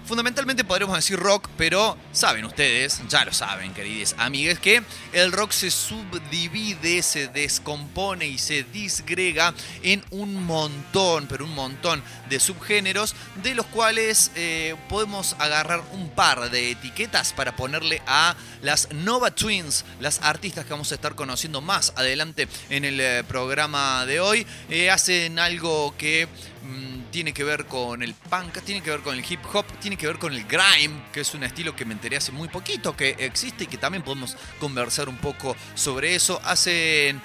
Fundamentalmente 0.07 0.63
podremos 0.63 0.95
decir 0.95 1.19
rock, 1.19 1.49
pero 1.57 1.99
saben 2.13 2.45
ustedes, 2.45 3.03
ya 3.09 3.25
lo 3.25 3.33
saben, 3.33 3.75
queridos 3.75 4.15
amigues, 4.19 4.61
que 4.61 4.85
el 5.13 5.33
rock 5.33 5.51
se 5.51 5.69
subdivide, 5.69 7.03
se 7.03 7.27
descompone 7.27 8.25
y 8.25 8.39
se 8.39 8.63
disgrega 8.63 9.53
en 9.83 10.05
un 10.13 10.45
montón, 10.45 11.27
pero 11.27 11.45
un 11.45 11.57
montón 11.57 12.05
de 12.29 12.39
subgéneros, 12.39 13.17
de 13.43 13.57
los 13.57 13.67
cuales 13.67 14.31
eh, 14.37 14.77
podemos 14.89 15.35
agarrar 15.41 15.83
un 15.93 16.09
par 16.11 16.53
de 16.53 16.71
etiquetas 16.71 17.33
para 17.33 17.57
ponerle 17.57 18.01
a 18.07 18.37
las 18.63 18.93
Nova 18.93 19.33
Twins, 19.33 19.85
las 19.99 20.23
artistas 20.23 20.67
que 20.67 20.71
vamos 20.71 20.93
a 20.93 20.95
estar 20.95 21.17
conociendo 21.17 21.61
más 21.61 21.93
adelante 21.97 22.47
en 22.71 22.85
el 22.85 23.01
eh, 23.01 23.25
programa 23.25 24.07
de 24.07 24.21
hoy. 24.21 24.47
Eh, 24.71 24.89
hacen 24.89 25.41
algo 25.41 25.97
que 25.99 26.29
Mm, 26.67 26.96
tiene 27.17 27.33
que 27.33 27.45
ver 27.45 27.65
con 27.65 28.03
el 28.03 28.13
punk, 28.13 28.59
tiene 28.63 28.83
que 28.83 28.91
ver 28.91 29.01
con 29.01 29.17
el 29.17 29.25
hip 29.27 29.41
hop, 29.51 29.65
tiene 29.81 29.97
que 29.97 30.07
ver 30.07 30.19
con 30.19 30.35
el 30.35 30.45
grime, 30.45 31.03
que 31.15 31.21
es 31.21 31.33
un 31.33 31.45
estilo 31.45 31.75
que 31.75 31.87
me 31.87 31.95
enteré 31.95 32.19
hace 32.19 32.31
muy 32.31 32.49
poquito 32.49 32.95
que 32.95 33.17
existe 33.21 33.65
y 33.65 33.67
que 33.69 33.79
también 33.79 34.03
podemos 34.03 34.37
conversar 34.61 35.09
un 35.09 35.17
poco 35.17 35.57
sobre 35.75 36.15
eso. 36.15 36.43
Hacen 36.45 37.17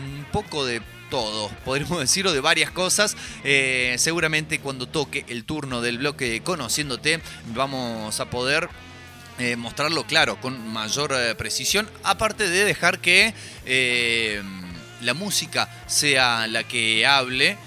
un 0.00 0.24
poco 0.30 0.64
de 0.64 0.80
todo, 1.10 1.48
podríamos 1.64 1.98
decirlo, 1.98 2.32
de 2.32 2.38
varias 2.38 2.70
cosas. 2.70 3.16
Eh, 3.42 3.96
seguramente 3.98 4.60
cuando 4.60 4.86
toque 4.86 5.24
el 5.26 5.42
turno 5.42 5.80
del 5.80 5.98
bloque 5.98 6.40
Conociéndote, 6.44 7.20
vamos 7.46 8.20
a 8.20 8.30
poder 8.30 8.68
eh, 9.40 9.56
mostrarlo 9.56 10.06
claro, 10.06 10.40
con 10.40 10.68
mayor 10.72 11.14
eh, 11.16 11.34
precisión, 11.34 11.90
aparte 12.04 12.48
de 12.48 12.64
dejar 12.64 13.00
que 13.00 13.34
la 15.00 15.14
música 15.14 15.68
sea 15.88 16.46
la 16.46 16.62
que 16.62 17.04
hable 17.04 17.58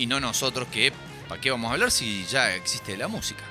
y 0.00 0.06
no 0.06 0.18
nosotros 0.18 0.66
que, 0.68 0.92
¿para 1.28 1.40
qué 1.40 1.50
vamos 1.50 1.70
a 1.70 1.74
hablar 1.74 1.90
si 1.90 2.24
ya 2.24 2.54
existe 2.54 2.96
la 2.96 3.06
música? 3.06 3.44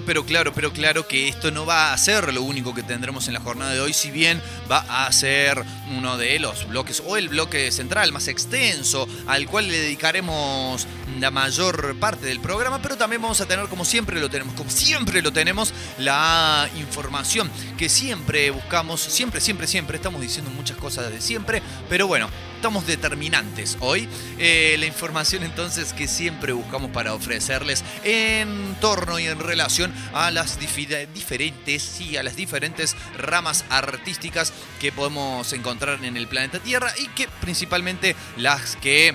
Pero 0.00 0.24
claro, 0.24 0.52
pero 0.54 0.72
claro 0.72 1.08
que 1.08 1.26
esto 1.26 1.50
no 1.50 1.66
va 1.66 1.92
a 1.92 1.98
ser 1.98 2.32
lo 2.32 2.42
único 2.42 2.72
que 2.72 2.84
tendremos 2.84 3.26
en 3.26 3.34
la 3.34 3.40
jornada 3.40 3.72
de 3.72 3.80
hoy, 3.80 3.92
si 3.92 4.12
bien 4.12 4.40
va 4.70 4.84
a 4.88 5.10
ser 5.10 5.64
uno 5.96 6.16
de 6.16 6.38
los 6.38 6.68
bloques 6.68 7.02
o 7.04 7.16
el 7.16 7.28
bloque 7.28 7.72
central 7.72 8.12
más 8.12 8.28
extenso 8.28 9.08
al 9.26 9.48
cual 9.48 9.68
le 9.68 9.78
dedicaremos 9.78 10.86
la 11.18 11.32
mayor 11.32 11.96
parte 11.98 12.26
del 12.26 12.38
programa, 12.38 12.80
pero 12.80 12.96
también 12.96 13.20
vamos 13.20 13.40
a 13.40 13.46
tener 13.46 13.66
como 13.66 13.84
siempre 13.84 14.20
lo 14.20 14.30
tenemos, 14.30 14.54
como 14.54 14.70
siempre 14.70 15.22
lo 15.22 15.32
tenemos, 15.32 15.74
la 15.98 16.68
información 16.78 17.50
que 17.76 17.88
siempre 17.88 18.50
buscamos, 18.50 19.00
siempre, 19.00 19.40
siempre, 19.40 19.66
siempre, 19.66 19.96
estamos 19.96 20.20
diciendo 20.20 20.52
muchas 20.52 20.76
cosas 20.76 21.10
de 21.10 21.20
siempre, 21.20 21.62
pero 21.88 22.06
bueno, 22.06 22.28
estamos 22.60 22.86
determinantes 22.86 23.78
hoy. 23.80 24.06
Eh, 24.38 24.76
la 24.78 24.84
información 24.84 25.42
entonces 25.44 25.94
que 25.94 26.06
siempre 26.06 26.52
buscamos 26.52 26.90
para 26.90 27.14
ofrecerles 27.14 27.82
en 28.04 28.76
torno 28.82 29.18
y 29.18 29.26
en 29.26 29.38
relación 29.38 29.79
a 30.12 30.30
las 30.30 30.58
diferentes, 30.58 32.00
y 32.00 32.16
a 32.16 32.22
las 32.22 32.36
diferentes 32.36 32.96
ramas 33.16 33.64
artísticas 33.70 34.52
que 34.80 34.92
podemos 34.92 35.52
encontrar 35.52 36.04
en 36.04 36.16
el 36.16 36.26
planeta 36.26 36.58
Tierra 36.58 36.92
y 36.98 37.08
que 37.08 37.28
principalmente 37.40 38.16
las 38.36 38.76
que 38.76 39.14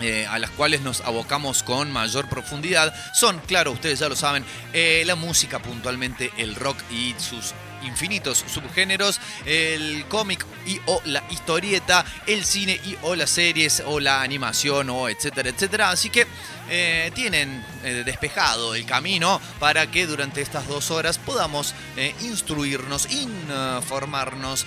eh, 0.00 0.26
a 0.26 0.38
las 0.38 0.50
cuales 0.50 0.82
nos 0.82 1.00
abocamos 1.00 1.62
con 1.62 1.90
mayor 1.90 2.28
profundidad 2.28 2.94
son, 3.14 3.38
claro, 3.46 3.72
ustedes 3.72 3.98
ya 3.98 4.08
lo 4.08 4.16
saben, 4.16 4.44
eh, 4.74 5.04
la 5.06 5.14
música 5.14 5.58
puntualmente, 5.58 6.30
el 6.36 6.54
rock 6.54 6.76
y 6.90 7.14
sus 7.18 7.54
infinitos 7.86 8.44
subgéneros, 8.52 9.20
el 9.44 10.04
cómic 10.08 10.44
y 10.66 10.80
o 10.86 11.00
la 11.04 11.22
historieta, 11.30 12.04
el 12.26 12.44
cine 12.44 12.80
y 12.84 12.96
o 13.02 13.14
las 13.14 13.30
series 13.30 13.82
o 13.86 14.00
la 14.00 14.22
animación 14.22 14.90
o 14.90 15.08
etcétera, 15.08 15.50
etcétera. 15.50 15.90
Así 15.90 16.10
que 16.10 16.26
eh, 16.68 17.12
tienen 17.14 17.64
eh, 17.84 18.02
despejado 18.04 18.74
el 18.74 18.84
camino 18.84 19.40
para 19.60 19.88
que 19.88 20.04
durante 20.04 20.40
estas 20.40 20.66
dos 20.66 20.90
horas 20.90 21.16
podamos 21.18 21.74
eh, 21.96 22.12
instruirnos, 22.22 23.08
informarnos, 23.12 24.66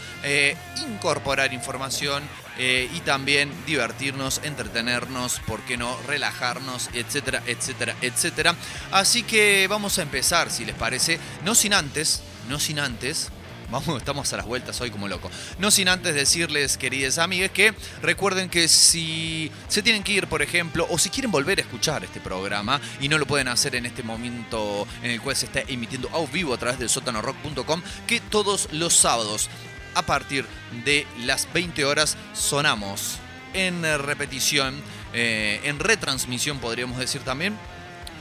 incorporar 0.78 1.54
información 1.54 2.24
y 2.58 3.00
también 3.02 3.54
divertirnos, 3.66 4.42
entretenernos, 4.44 5.40
¿por 5.48 5.62
qué 5.62 5.78
no? 5.78 5.98
Relajarnos, 6.06 6.90
etcétera, 6.94 7.42
etcétera, 7.46 7.96
etcétera. 8.02 8.54
Así 8.92 9.24
que 9.24 9.66
vamos 9.70 9.98
a 9.98 10.02
empezar, 10.02 10.52
si 10.52 10.66
les 10.66 10.76
parece, 10.76 11.20
no 11.46 11.56
sin 11.56 11.74
antes 11.74 12.22
no 12.50 12.60
sin 12.60 12.80
antes 12.80 13.32
Vamos, 13.72 13.98
estamos 13.98 14.32
a 14.34 14.38
las 14.38 14.46
vueltas 14.46 14.82
hoy 14.82 14.90
como 14.90 15.08
loco. 15.08 15.30
No 15.60 15.70
sin 15.70 15.90
antes 15.90 16.16
decirles, 16.16 16.78
queridas 16.78 17.20
amigas, 17.20 17.52
que 17.52 17.74
recuerden 18.02 18.50
que 18.50 18.68
si 18.68 19.52
se 19.68 19.84
tienen 19.84 20.04
que 20.04 20.14
ir, 20.14 20.28
por 20.28 20.42
ejemplo, 20.42 20.88
o 20.90 20.98
si 20.98 21.10
quieren 21.10 21.32
volver 21.32 21.60
a 21.60 21.62
escuchar 21.62 22.04
este 22.04 22.20
programa 22.20 22.82
y 23.00 23.10
no 23.10 23.18
lo 23.18 23.28
pueden 23.28 23.48
hacer 23.48 23.76
en 23.76 23.86
este 23.86 24.02
momento 24.02 24.88
en 25.04 25.12
el 25.12 25.22
cual 25.22 25.36
se 25.36 25.46
está 25.46 25.62
emitiendo 25.68 26.10
a 26.10 26.26
vivo 26.32 26.54
a 26.54 26.58
través 26.58 26.80
de 26.80 26.90
sotanorock.com, 26.90 27.82
que 28.08 28.20
todos 28.20 28.70
los 28.72 28.96
sábados 28.96 29.50
a 29.94 30.02
partir 30.02 30.46
de 30.84 31.06
las 31.20 31.52
20 31.54 31.86
horas 31.86 32.18
sonamos 32.34 33.18
en 33.54 33.84
repetición, 34.00 34.82
eh, 35.14 35.62
en 35.64 35.80
retransmisión 35.80 36.60
podríamos 36.60 36.98
decir 36.98 37.22
también 37.22 37.56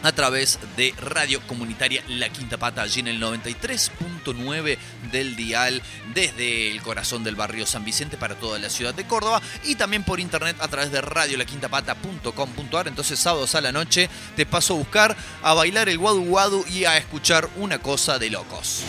a 0.02 0.12
través 0.12 0.58
de 0.76 0.94
Radio 1.00 1.40
Comunitaria 1.46 2.02
La 2.08 2.28
Quinta 2.28 2.56
Pata, 2.56 2.82
allí 2.82 3.00
en 3.00 3.08
el 3.08 3.20
93.9 3.20 4.78
del 5.10 5.36
dial, 5.36 5.82
desde 6.14 6.70
el 6.70 6.82
corazón 6.82 7.24
del 7.24 7.36
barrio 7.36 7.66
San 7.66 7.84
Vicente 7.84 8.16
para 8.16 8.34
toda 8.34 8.58
la 8.58 8.70
ciudad 8.70 8.94
de 8.94 9.06
Córdoba 9.06 9.42
y 9.64 9.74
también 9.74 10.04
por 10.04 10.20
internet 10.20 10.56
a 10.60 10.68
través 10.68 10.90
de 10.92 11.00
radiolaquintapata.com.ar. 11.00 12.88
Entonces, 12.88 13.18
sábados 13.18 13.54
a 13.54 13.60
la 13.60 13.72
noche 13.72 14.08
te 14.36 14.46
paso 14.46 14.74
a 14.74 14.78
buscar, 14.78 15.16
a 15.42 15.54
bailar 15.54 15.88
el 15.88 15.98
guadu 15.98 16.24
guadu 16.24 16.64
y 16.68 16.84
a 16.84 16.96
escuchar 16.96 17.48
una 17.56 17.78
cosa 17.78 18.18
de 18.18 18.30
locos. 18.30 18.84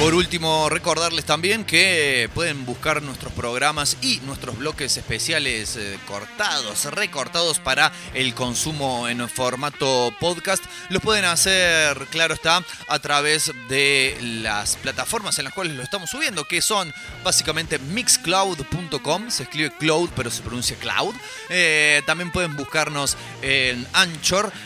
Por 0.00 0.14
último, 0.14 0.68
recordarles 0.70 1.26
también 1.26 1.62
que 1.62 2.30
pueden 2.34 2.64
buscar 2.64 3.02
nuestros 3.02 3.34
programas 3.34 3.98
y 4.00 4.18
nuestros 4.20 4.56
bloques 4.56 4.96
especiales 4.96 5.76
eh, 5.76 5.98
cortados, 6.08 6.86
recortados 6.86 7.58
para 7.58 7.92
el 8.14 8.34
consumo 8.34 9.08
en 9.08 9.28
formato 9.28 10.10
podcast. 10.18 10.64
Los 10.88 11.02
pueden 11.02 11.26
hacer, 11.26 11.98
claro 12.06 12.32
está, 12.32 12.64
a 12.88 12.98
través 12.98 13.52
de 13.68 14.16
las 14.42 14.76
plataformas 14.76 15.38
en 15.38 15.44
las 15.44 15.52
cuales 15.52 15.76
lo 15.76 15.82
estamos 15.82 16.08
subiendo, 16.08 16.44
que 16.44 16.62
son 16.62 16.90
básicamente 17.22 17.78
mixcloud.com, 17.78 19.30
se 19.30 19.42
escribe 19.42 19.70
cloud 19.78 20.08
pero 20.16 20.30
se 20.30 20.40
pronuncia 20.40 20.76
cloud. 20.76 21.14
Eh, 21.50 22.00
también 22.06 22.32
pueden 22.32 22.56
buscarnos 22.56 23.18
en 23.42 23.86
anchor.fm 23.92 24.62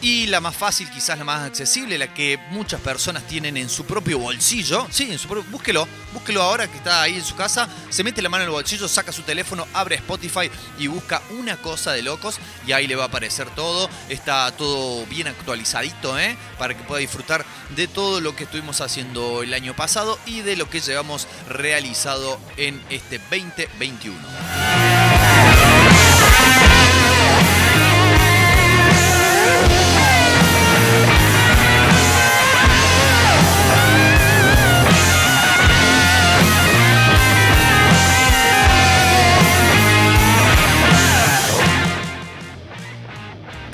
Y 0.00 0.28
la 0.28 0.40
más 0.40 0.54
fácil, 0.54 0.88
quizás 0.90 1.18
la 1.18 1.24
más 1.24 1.42
accesible, 1.42 1.98
la 1.98 2.14
que 2.14 2.38
muchas 2.50 2.80
personas 2.80 3.24
tienen 3.26 3.56
en 3.56 3.68
su 3.68 3.84
propio 3.84 4.20
bolsillo. 4.20 4.86
Sí, 4.90 5.10
en 5.10 5.18
su 5.18 5.26
propio, 5.26 5.50
búsquelo, 5.50 5.88
búsquelo 6.12 6.40
ahora 6.40 6.68
que 6.68 6.76
está 6.76 7.02
ahí 7.02 7.14
en 7.14 7.24
su 7.24 7.34
casa. 7.34 7.68
Se 7.90 8.04
mete 8.04 8.22
la 8.22 8.28
mano 8.28 8.44
en 8.44 8.48
el 8.48 8.52
bolsillo, 8.52 8.86
saca 8.86 9.10
su 9.10 9.22
teléfono, 9.22 9.66
abre 9.74 9.96
Spotify 9.96 10.50
y 10.78 10.86
busca 10.86 11.20
una 11.30 11.56
cosa 11.56 11.92
de 11.92 12.02
locos 12.02 12.38
y 12.64 12.72
ahí 12.72 12.86
le 12.86 12.94
va 12.94 13.04
a 13.04 13.06
aparecer 13.08 13.50
todo. 13.50 13.90
Está 14.08 14.50
todo 14.52 15.04
bien 15.06 15.26
actualizadito, 15.26 16.16
¿eh? 16.16 16.36
Para 16.58 16.76
que 16.76 16.84
pueda 16.84 17.00
disfrutar 17.00 17.44
de 17.74 17.88
todo 17.88 18.20
lo 18.20 18.36
que 18.36 18.44
estuvimos 18.44 18.80
haciendo 18.80 19.42
el 19.42 19.52
año 19.52 19.74
pasado 19.74 20.16
y 20.26 20.42
de 20.42 20.56
lo 20.56 20.70
que 20.70 20.80
llevamos 20.80 21.26
realizado 21.48 22.38
en 22.56 22.80
este 22.88 23.18
2021. 23.18 24.67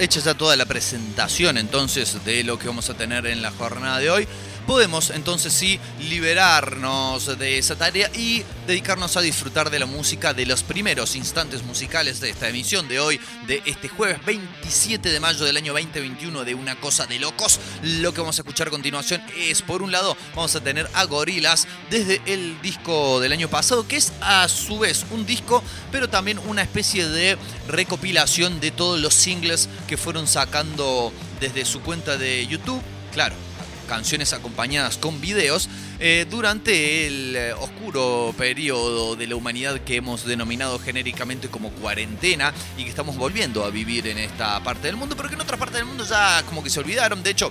Hecha 0.05 0.21
ya 0.21 0.35
toda 0.35 0.55
la 0.55 0.67
presentación 0.67 1.57
entonces 1.57 2.25
de 2.25 2.45
lo 2.45 2.59
que 2.59 2.69
vamos 2.69 2.91
a 2.91 2.95
tener 2.95 3.27
en 3.27 3.41
la 3.41 3.51
jornada 3.51 3.99
de 3.99 4.11
hoy, 4.11 4.29
podemos 4.67 5.11
entonces 5.11 5.53
sí 5.53 5.79
liberarnos 6.01 7.39
de 7.39 7.59
esa 7.59 7.77
tarea 7.77 8.11
y 8.15 8.43
dedicarnos 8.67 9.17
a 9.17 9.21
disfrutar 9.21 9.71
de 9.71 9.79
la 9.79 9.87
música 9.87 10.35
de 10.35 10.47
los 10.47 10.63
primeros 10.63 11.17
instantes 11.17 11.63
musicales 11.63 12.21
de 12.21 12.31
esta 12.31 12.49
emisión 12.49 12.89
de 12.89 13.01
hoy, 13.01 13.21
de 13.47 13.63
este 13.67 13.89
jueves 13.89 14.25
27 14.25 15.11
de 15.11 15.21
mayo 15.21 15.45
del 15.45 15.57
año 15.57 15.73
2021 15.73 16.45
de 16.45 16.55
Una 16.55 16.77
Cosa 16.77 17.07
de 17.07 17.19
Locos. 17.19 17.61
Lo 17.83 18.13
que 18.13 18.21
vamos 18.21 18.39
a 18.39 18.43
escuchar 18.43 18.69
a 18.69 18.71
continuación 18.71 19.23
es, 19.37 19.63
por 19.63 19.83
un 19.83 19.93
lado, 19.93 20.17
vamos 20.35 20.55
a 20.57 20.61
tener 20.61 20.89
a 20.95 21.05
Gorilas 21.05 21.67
desde 21.91 22.21
el 22.27 22.61
disco 22.63 23.21
del 23.21 23.33
año 23.33 23.49
pasado, 23.49 23.87
que 23.87 23.97
es 23.97 24.13
a 24.21 24.49
su 24.49 24.79
vez 24.79 25.05
un 25.11 25.27
disco, 25.27 25.63
pero 25.93 26.09
también 26.09 26.39
una 26.47 26.63
especie 26.63 27.09
de 27.09 27.37
recopilación 27.69 28.61
de 28.61 28.71
todos 28.71 29.01
los 29.01 29.15
singles 29.15 29.69
que 29.87 29.97
fueron 29.97 30.27
sacando 30.27 31.13
desde 31.41 31.65
su 31.65 31.81
cuenta 31.81 32.17
de 32.17 32.47
YouTube. 32.47 32.83
Claro, 33.13 33.35
canciones 33.85 34.33
acompañadas 34.33 34.99
con 34.99 35.21
videos 35.21 35.69
eh, 35.99 36.27
durante 36.29 37.07
el 37.07 37.37
eh, 37.37 37.53
oscuro 37.55 38.35
periodo 38.37 39.17
de 39.17 39.27
la 39.27 39.37
humanidad 39.37 39.81
que 39.81 39.97
hemos 39.97 40.25
denominado 40.25 40.79
genéricamente 40.79 41.49
como 41.49 41.71
cuarentena 41.71 42.53
y 42.77 42.85
que 42.85 42.91
estamos 42.91 43.17
volviendo 43.17 43.65
a 43.65 43.71
vivir 43.71 44.07
en 44.07 44.19
esta 44.19 44.63
parte 44.63 44.87
del 44.87 44.97
mundo, 44.97 45.17
pero 45.17 45.29
que 45.29 45.35
en 45.35 45.41
otra 45.41 45.57
parte 45.57 45.77
del 45.77 45.87
mundo 45.87 46.05
ya 46.05 46.43
como 46.47 46.63
que 46.63 46.71
se 46.71 46.81
olvidaron. 46.81 47.23
De 47.23 47.31
hecho, 47.31 47.51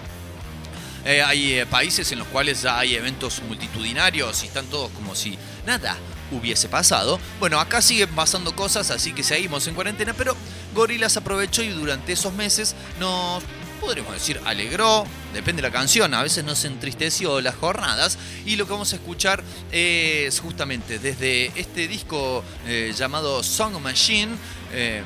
eh, 1.06 1.22
hay 1.22 1.66
países 1.66 2.12
en 2.12 2.20
los 2.20 2.28
cuales 2.28 2.62
ya 2.62 2.80
hay 2.80 2.96
eventos 2.96 3.42
multitudinarios 3.44 4.44
y 4.44 4.48
están 4.48 4.66
todos 4.68 4.90
como 4.92 5.16
si 5.16 5.38
nada 5.66 5.98
hubiese 6.32 6.70
pasado. 6.70 7.20
Bueno, 7.40 7.60
acá 7.60 7.82
siguen 7.82 8.10
pasando 8.10 8.56
cosas, 8.56 8.90
así 8.92 9.14
que 9.14 9.24
seguimos 9.24 9.68
en 9.68 9.76
cuarentena, 9.76 10.14
pero 10.14 10.36
Gorilas 10.74 11.18
aprovechó 11.18 11.62
y 11.62 11.70
durante 11.70 12.14
esos 12.14 12.34
meses 12.34 12.76
nos 13.00 13.44
podríamos 13.84 14.14
decir, 14.14 14.40
alegró, 14.46 15.06
depende 15.34 15.62
de 15.62 15.68
la 15.68 15.74
canción, 15.74 16.14
a 16.14 16.24
veces 16.24 16.44
nos 16.44 16.64
entristeció 16.66 17.42
las 17.42 17.56
jornadas. 17.56 18.18
Y 18.46 18.56
lo 18.56 18.66
que 18.66 18.72
vamos 18.72 18.94
a 18.94 18.96
escuchar 18.96 19.44
es 19.72 20.40
justamente 20.40 21.00
desde 21.00 21.48
este 21.60 21.88
disco 21.88 22.44
eh, 22.66 22.94
llamado 22.96 23.44
Song 23.44 23.78
Machine, 23.80 24.36
eh, 24.72 25.04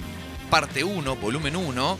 parte 0.49 0.83
1, 0.83 1.15
volumen 1.15 1.55
1, 1.55 1.97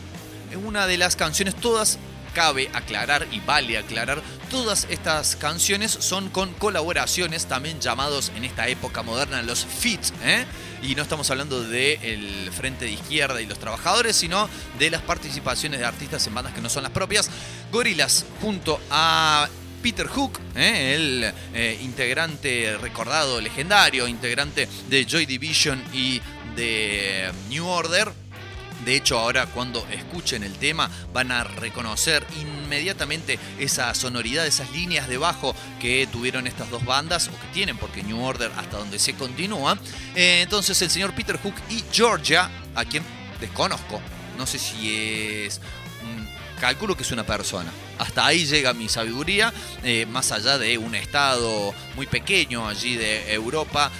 una 0.64 0.86
de 0.86 0.96
las 0.98 1.16
canciones 1.16 1.54
todas 1.56 1.98
cabe 2.34 2.70
aclarar 2.72 3.26
y 3.32 3.40
vale 3.40 3.78
aclarar, 3.78 4.22
todas 4.50 4.86
estas 4.90 5.36
canciones 5.36 5.90
son 5.90 6.28
con 6.28 6.52
colaboraciones 6.54 7.46
también 7.46 7.80
llamados 7.80 8.32
en 8.36 8.44
esta 8.44 8.68
época 8.68 9.02
moderna 9.02 9.42
los 9.42 9.64
feats, 9.64 10.12
¿eh? 10.22 10.44
y 10.82 10.94
no 10.94 11.02
estamos 11.02 11.30
hablando 11.30 11.62
del 11.62 12.50
Frente 12.52 12.84
de 12.84 12.92
Izquierda 12.92 13.40
y 13.40 13.46
los 13.46 13.58
trabajadores, 13.58 14.16
sino 14.16 14.48
de 14.78 14.90
las 14.90 15.02
participaciones 15.02 15.80
de 15.80 15.86
artistas 15.86 16.26
en 16.26 16.34
bandas 16.34 16.54
que 16.54 16.60
no 16.60 16.68
son 16.68 16.82
las 16.82 16.92
propias. 16.92 17.30
Gorilas 17.72 18.24
junto 18.40 18.80
a 18.90 19.48
Peter 19.82 20.06
Hook, 20.06 20.40
¿eh? 20.54 20.94
el 20.94 21.32
eh, 21.54 21.78
integrante 21.82 22.76
recordado, 22.80 23.40
legendario, 23.40 24.08
integrante 24.08 24.68
de 24.88 25.04
Joy 25.04 25.26
Division 25.26 25.82
y 25.92 26.20
de 26.56 27.30
New 27.48 27.66
Order 27.66 28.12
de 28.84 28.96
hecho, 28.96 29.18
ahora 29.18 29.46
cuando 29.46 29.86
escuchen 29.90 30.42
el 30.42 30.54
tema 30.54 30.90
van 31.12 31.32
a 31.32 31.44
reconocer 31.44 32.24
inmediatamente 32.40 33.38
esa 33.58 33.94
sonoridad, 33.94 34.46
esas 34.46 34.70
líneas 34.72 35.08
de 35.08 35.18
bajo 35.18 35.54
que 35.80 36.06
tuvieron 36.10 36.46
estas 36.46 36.70
dos 36.70 36.84
bandas, 36.84 37.28
o 37.28 37.32
que 37.32 37.46
tienen, 37.52 37.76
porque 37.76 38.02
New 38.02 38.22
Order 38.22 38.50
hasta 38.56 38.78
donde 38.78 38.98
se 38.98 39.14
continúa. 39.14 39.78
Eh, 40.14 40.40
entonces 40.42 40.80
el 40.82 40.90
señor 40.90 41.14
Peter 41.14 41.38
Hook 41.38 41.54
y 41.70 41.84
Georgia, 41.92 42.50
a 42.74 42.84
quien 42.84 43.02
desconozco, 43.40 44.00
no 44.36 44.46
sé 44.46 44.58
si 44.58 44.94
es... 45.44 45.60
calculo 46.60 46.96
que 46.96 47.02
es 47.02 47.10
una 47.12 47.24
persona. 47.24 47.70
Hasta 47.98 48.26
ahí 48.26 48.46
llega 48.46 48.72
mi 48.72 48.88
sabiduría, 48.88 49.52
eh, 49.82 50.06
más 50.06 50.32
allá 50.32 50.58
de 50.58 50.78
un 50.78 50.94
estado 50.94 51.74
muy 51.94 52.06
pequeño 52.06 52.66
allí 52.68 52.96
de 52.96 53.32
Europa, 53.32 53.90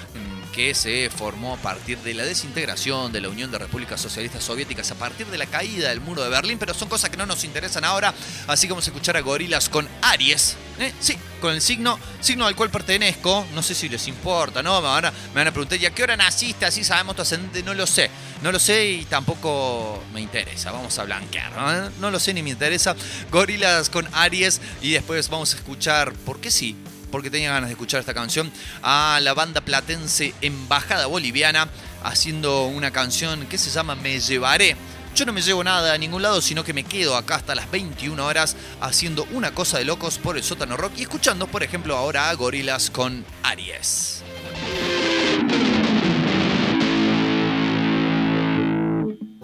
que 0.58 0.74
se 0.74 1.08
formó 1.08 1.54
a 1.54 1.56
partir 1.58 1.98
de 1.98 2.14
la 2.14 2.24
desintegración 2.24 3.12
de 3.12 3.20
la 3.20 3.28
Unión 3.28 3.48
de 3.52 3.58
Repúblicas 3.58 4.00
Socialistas 4.00 4.42
Soviéticas, 4.42 4.90
a 4.90 4.96
partir 4.96 5.28
de 5.28 5.38
la 5.38 5.46
caída 5.46 5.90
del 5.90 6.00
muro 6.00 6.24
de 6.24 6.30
Berlín, 6.30 6.58
pero 6.58 6.74
son 6.74 6.88
cosas 6.88 7.10
que 7.10 7.16
no 7.16 7.26
nos 7.26 7.44
interesan 7.44 7.84
ahora, 7.84 8.12
así 8.48 8.66
que 8.66 8.72
vamos 8.72 8.84
a 8.84 8.90
escuchar 8.90 9.16
a 9.16 9.20
Gorilas 9.20 9.68
con 9.68 9.86
Aries, 10.02 10.56
¿eh? 10.80 10.92
sí, 10.98 11.16
con 11.40 11.54
el 11.54 11.60
signo, 11.60 11.96
signo 12.20 12.44
al 12.44 12.56
cual 12.56 12.70
pertenezco, 12.70 13.46
no 13.54 13.62
sé 13.62 13.76
si 13.76 13.88
les 13.88 14.08
importa, 14.08 14.60
¿no? 14.60 14.80
Me 14.80 14.88
van 14.88 15.04
a, 15.04 15.10
me 15.12 15.34
van 15.34 15.46
a 15.46 15.52
preguntar, 15.52 15.78
¿y 15.78 15.86
a 15.86 15.94
qué 15.94 16.02
hora 16.02 16.16
naciste? 16.16 16.66
Así 16.66 16.82
sabemos 16.82 17.14
tu 17.14 17.22
ascendente, 17.22 17.62
no 17.62 17.72
lo 17.72 17.86
sé, 17.86 18.10
no 18.42 18.50
lo 18.50 18.58
sé 18.58 18.84
y 18.84 19.04
tampoco 19.04 20.02
me 20.12 20.20
interesa, 20.20 20.72
vamos 20.72 20.98
a 20.98 21.04
blanquear, 21.04 21.52
¿no? 21.52 21.90
No 22.00 22.10
lo 22.10 22.18
sé 22.18 22.34
ni 22.34 22.42
me 22.42 22.50
interesa, 22.50 22.96
Gorilas 23.30 23.90
con 23.90 24.08
Aries 24.12 24.60
y 24.82 24.90
después 24.90 25.28
vamos 25.28 25.54
a 25.54 25.56
escuchar, 25.56 26.12
¿por 26.14 26.40
qué 26.40 26.50
sí? 26.50 26.76
Porque 27.10 27.30
tenía 27.30 27.52
ganas 27.52 27.68
de 27.68 27.72
escuchar 27.72 28.00
esta 28.00 28.14
canción, 28.14 28.50
a 28.82 29.18
la 29.22 29.34
banda 29.34 29.60
platense 29.60 30.34
Embajada 30.40 31.06
Boliviana 31.06 31.68
haciendo 32.02 32.66
una 32.66 32.90
canción 32.90 33.46
que 33.46 33.58
se 33.58 33.70
llama 33.70 33.94
Me 33.96 34.20
Llevaré. 34.20 34.76
Yo 35.14 35.24
no 35.24 35.32
me 35.32 35.42
llevo 35.42 35.64
nada 35.64 35.94
a 35.94 35.98
ningún 35.98 36.22
lado, 36.22 36.40
sino 36.40 36.62
que 36.62 36.72
me 36.72 36.84
quedo 36.84 37.16
acá 37.16 37.36
hasta 37.36 37.54
las 37.54 37.70
21 37.70 38.24
horas 38.24 38.56
haciendo 38.80 39.26
una 39.32 39.52
cosa 39.52 39.78
de 39.78 39.84
locos 39.84 40.18
por 40.18 40.36
el 40.36 40.44
sótano 40.44 40.76
rock 40.76 40.92
y 40.96 41.02
escuchando, 41.02 41.46
por 41.46 41.62
ejemplo, 41.62 41.96
ahora 41.96 42.30
a 42.30 42.34
Gorilas 42.34 42.90
con 42.90 43.24
Aries. 43.42 44.22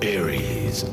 Aries. 0.01 0.87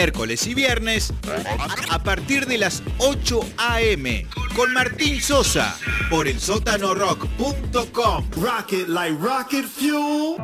Miércoles 0.00 0.46
y 0.46 0.54
viernes 0.54 1.12
a 1.90 2.02
partir 2.02 2.46
de 2.46 2.56
las 2.56 2.82
8 2.96 3.40
a.m. 3.58 4.26
con 4.56 4.72
Martín 4.72 5.20
Sosa 5.20 5.76
por 6.08 6.26
el 6.26 6.40
sótanorock.com. 6.40 8.30
Rocket 8.40 8.88
like 8.88 9.18
rocket 9.20 9.66
fuel. 9.66 10.39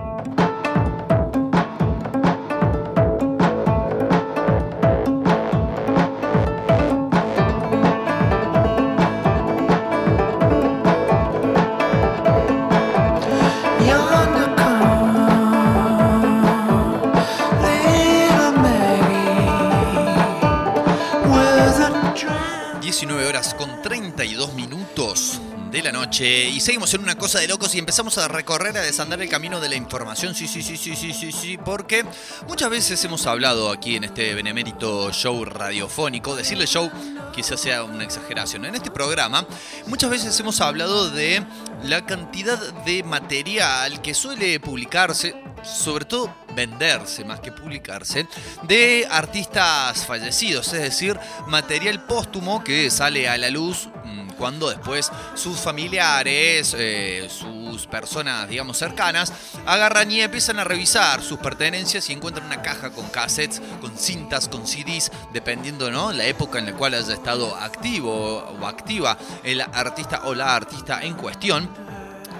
Y 26.20 26.60
seguimos 26.60 26.94
en 26.94 27.02
una 27.02 27.16
cosa 27.16 27.40
de 27.40 27.48
locos 27.48 27.74
y 27.74 27.78
empezamos 27.78 28.16
a 28.16 28.26
recorrer, 28.26 28.76
a 28.78 28.80
desandar 28.80 29.20
el 29.20 29.28
camino 29.28 29.60
de 29.60 29.68
la 29.68 29.74
información. 29.74 30.34
Sí, 30.34 30.48
sí, 30.48 30.62
sí, 30.62 30.76
sí, 30.76 30.96
sí, 30.96 31.12
sí, 31.12 31.32
sí, 31.32 31.58
porque 31.58 32.04
muchas 32.48 32.70
veces 32.70 33.04
hemos 33.04 33.26
hablado 33.26 33.70
aquí 33.70 33.96
en 33.96 34.04
este 34.04 34.34
benemérito 34.34 35.12
show 35.12 35.44
radiofónico, 35.44 36.34
decirle 36.34 36.66
show 36.66 36.90
quizás 37.34 37.60
sea 37.60 37.84
una 37.84 38.04
exageración. 38.04 38.64
En 38.64 38.74
este 38.74 38.90
programa 38.90 39.46
muchas 39.86 40.08
veces 40.08 40.38
hemos 40.40 40.60
hablado 40.60 41.10
de 41.10 41.44
la 41.82 42.06
cantidad 42.06 42.58
de 42.84 43.02
material 43.02 44.00
que 44.00 44.14
suele 44.14 44.58
publicarse, 44.58 45.34
sobre 45.62 46.06
todo 46.06 46.34
venderse 46.54 47.24
más 47.24 47.40
que 47.40 47.52
publicarse, 47.52 48.26
de 48.62 49.06
artistas 49.10 50.06
fallecidos, 50.06 50.72
es 50.72 50.80
decir, 50.80 51.18
material 51.46 52.06
póstumo 52.06 52.64
que 52.64 52.90
sale 52.90 53.28
a 53.28 53.36
la 53.36 53.50
luz 53.50 53.88
cuando 54.36 54.70
después 54.70 55.10
sus 55.34 55.58
familiares, 55.58 56.74
eh, 56.78 57.28
sus 57.28 57.86
personas, 57.86 58.48
digamos, 58.48 58.78
cercanas, 58.78 59.32
agarran 59.66 60.10
y 60.10 60.20
empiezan 60.20 60.58
a 60.58 60.64
revisar 60.64 61.22
sus 61.22 61.38
pertenencias 61.38 62.08
y 62.10 62.12
encuentran 62.12 62.46
una 62.46 62.62
caja 62.62 62.90
con 62.90 63.08
cassettes, 63.08 63.60
con 63.80 63.96
cintas, 63.96 64.48
con 64.48 64.66
CDs, 64.66 65.10
dependiendo, 65.32 65.90
¿no? 65.90 66.12
La 66.12 66.26
época 66.26 66.58
en 66.58 66.66
la 66.66 66.72
cual 66.72 66.94
haya 66.94 67.14
estado 67.14 67.54
activo 67.56 68.38
o 68.60 68.66
activa 68.66 69.18
el 69.42 69.60
artista 69.60 70.22
o 70.24 70.34
la 70.34 70.54
artista 70.54 71.02
en 71.02 71.14
cuestión. 71.14 71.68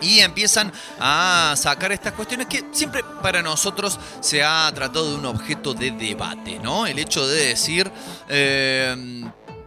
Y 0.01 0.21
empiezan 0.21 0.73
a 1.01 1.55
sacar 1.57 1.91
estas 1.91 2.13
cuestiones 2.13 2.49
que 2.49 2.67
siempre 2.73 3.03
para 3.23 3.43
nosotros 3.43 3.99
se 4.21 4.45
ha 4.45 4.71
tratado 4.75 5.11
de 5.11 5.17
un 5.17 5.27
objeto 5.27 5.73
de 5.73 5.91
debate, 5.91 6.59
¿no? 6.59 6.87
El 6.87 6.99
hecho 6.99 7.27
de 7.27 7.47
decir, 7.47 7.91
eh, 8.29 9.25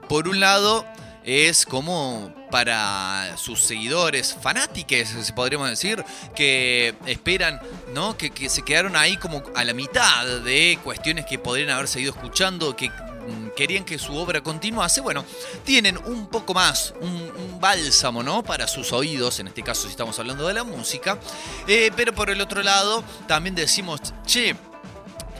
por 0.07 0.27
un 0.27 0.39
lado, 0.39 0.85
es 1.23 1.65
como 1.65 2.33
para 2.49 3.35
sus 3.37 3.61
seguidores 3.61 4.35
fanáticos, 4.41 5.31
podríamos 5.35 5.69
decir, 5.69 6.03
que 6.35 6.95
esperan, 7.05 7.59
¿no? 7.93 8.17
Que, 8.17 8.31
que 8.31 8.49
se 8.49 8.63
quedaron 8.63 8.95
ahí 8.95 9.17
como 9.17 9.43
a 9.55 9.63
la 9.63 9.73
mitad 9.73 10.25
de 10.25 10.79
cuestiones 10.83 11.25
que 11.25 11.37
podrían 11.37 11.69
haber 11.69 11.87
seguido 11.87 12.11
escuchando, 12.11 12.75
que 12.75 12.89
mm, 12.89 13.49
querían 13.55 13.85
que 13.85 13.99
su 13.99 14.15
obra 14.15 14.41
continuase, 14.41 15.01
bueno, 15.01 15.25
tienen 15.63 15.97
un 15.97 16.27
poco 16.27 16.53
más, 16.53 16.93
un, 17.01 17.29
bálsamo, 17.59 18.23
¿no? 18.23 18.41
Para 18.41 18.67
sus 18.67 18.93
oídos, 18.93 19.41
en 19.41 19.49
este 19.49 19.63
caso 19.63 19.83
si 19.83 19.89
estamos 19.89 20.17
hablando 20.17 20.47
de 20.47 20.53
la 20.53 20.63
música, 20.63 21.19
Eh, 21.67 21.91
pero 21.95 22.13
por 22.13 22.29
el 22.29 22.39
otro 22.39 22.63
lado 22.63 23.03
también 23.27 23.53
decimos, 23.53 23.99
che, 24.25 24.55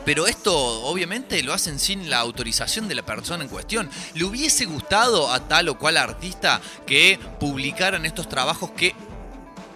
pero 0.10 0.26
esto 0.26 0.56
obviamente 0.86 1.44
lo 1.44 1.54
hacen 1.54 1.78
sin 1.78 2.10
la 2.10 2.18
autorización 2.18 2.88
de 2.88 2.96
la 2.96 3.06
persona 3.06 3.44
en 3.44 3.48
cuestión. 3.48 3.88
¿Le 4.16 4.24
hubiese 4.24 4.66
gustado 4.66 5.32
a 5.32 5.48
tal 5.48 5.70
o 5.70 5.78
cual 5.78 5.98
artista 5.98 6.62
que 6.88 7.20
publicaran 7.40 8.08
estos 8.08 8.28
trabajos 8.28 8.72
que 8.72 8.96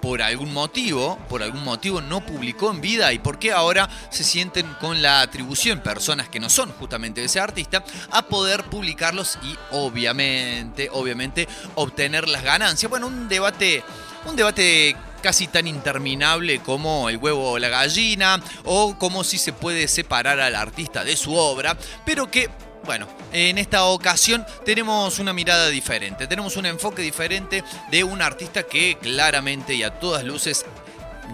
por 0.01 0.23
algún 0.23 0.51
motivo, 0.51 1.19
por 1.29 1.43
algún 1.43 1.63
motivo 1.63 2.01
no 2.01 2.25
publicó 2.25 2.71
en 2.71 2.81
vida 2.81 3.13
y 3.13 3.19
por 3.19 3.37
qué 3.37 3.51
ahora 3.51 3.87
se 4.09 4.23
sienten 4.23 4.65
con 4.81 5.03
la 5.03 5.21
atribución, 5.21 5.81
personas 5.81 6.29
que 6.29 6.39
no 6.39 6.49
son 6.49 6.71
justamente 6.71 7.21
de 7.21 7.27
ese 7.27 7.39
artista, 7.39 7.83
a 8.09 8.23
poder 8.23 8.63
publicarlos 8.63 9.37
y 9.43 9.55
obviamente, 9.69 10.89
obviamente 10.93 11.47
obtener 11.75 12.27
las 12.27 12.41
ganancias. 12.41 12.89
Bueno, 12.89 13.05
un 13.05 13.29
debate, 13.29 13.83
un 14.25 14.35
debate 14.35 14.95
casi 15.23 15.47
tan 15.47 15.65
interminable 15.65 16.59
como 16.59 17.09
el 17.09 17.17
huevo 17.17 17.51
o 17.51 17.57
la 17.57 17.69
gallina, 17.69 18.43
o 18.65 18.97
como 18.99 19.23
si 19.23 19.39
se 19.39 19.53
puede 19.53 19.87
separar 19.87 20.39
al 20.39 20.55
artista 20.55 21.03
de 21.03 21.15
su 21.15 21.33
obra, 21.33 21.77
pero 22.05 22.29
que 22.29 22.49
bueno, 22.83 23.07
en 23.31 23.57
esta 23.57 23.85
ocasión 23.85 24.45
tenemos 24.65 25.17
una 25.19 25.31
mirada 25.31 25.69
diferente, 25.69 26.27
tenemos 26.27 26.57
un 26.57 26.65
enfoque 26.65 27.01
diferente 27.01 27.63
de 27.89 28.03
un 28.03 28.21
artista 28.21 28.63
que 28.63 28.97
claramente 29.01 29.73
y 29.73 29.83
a 29.83 29.99
todas 29.99 30.25
luces 30.25 30.65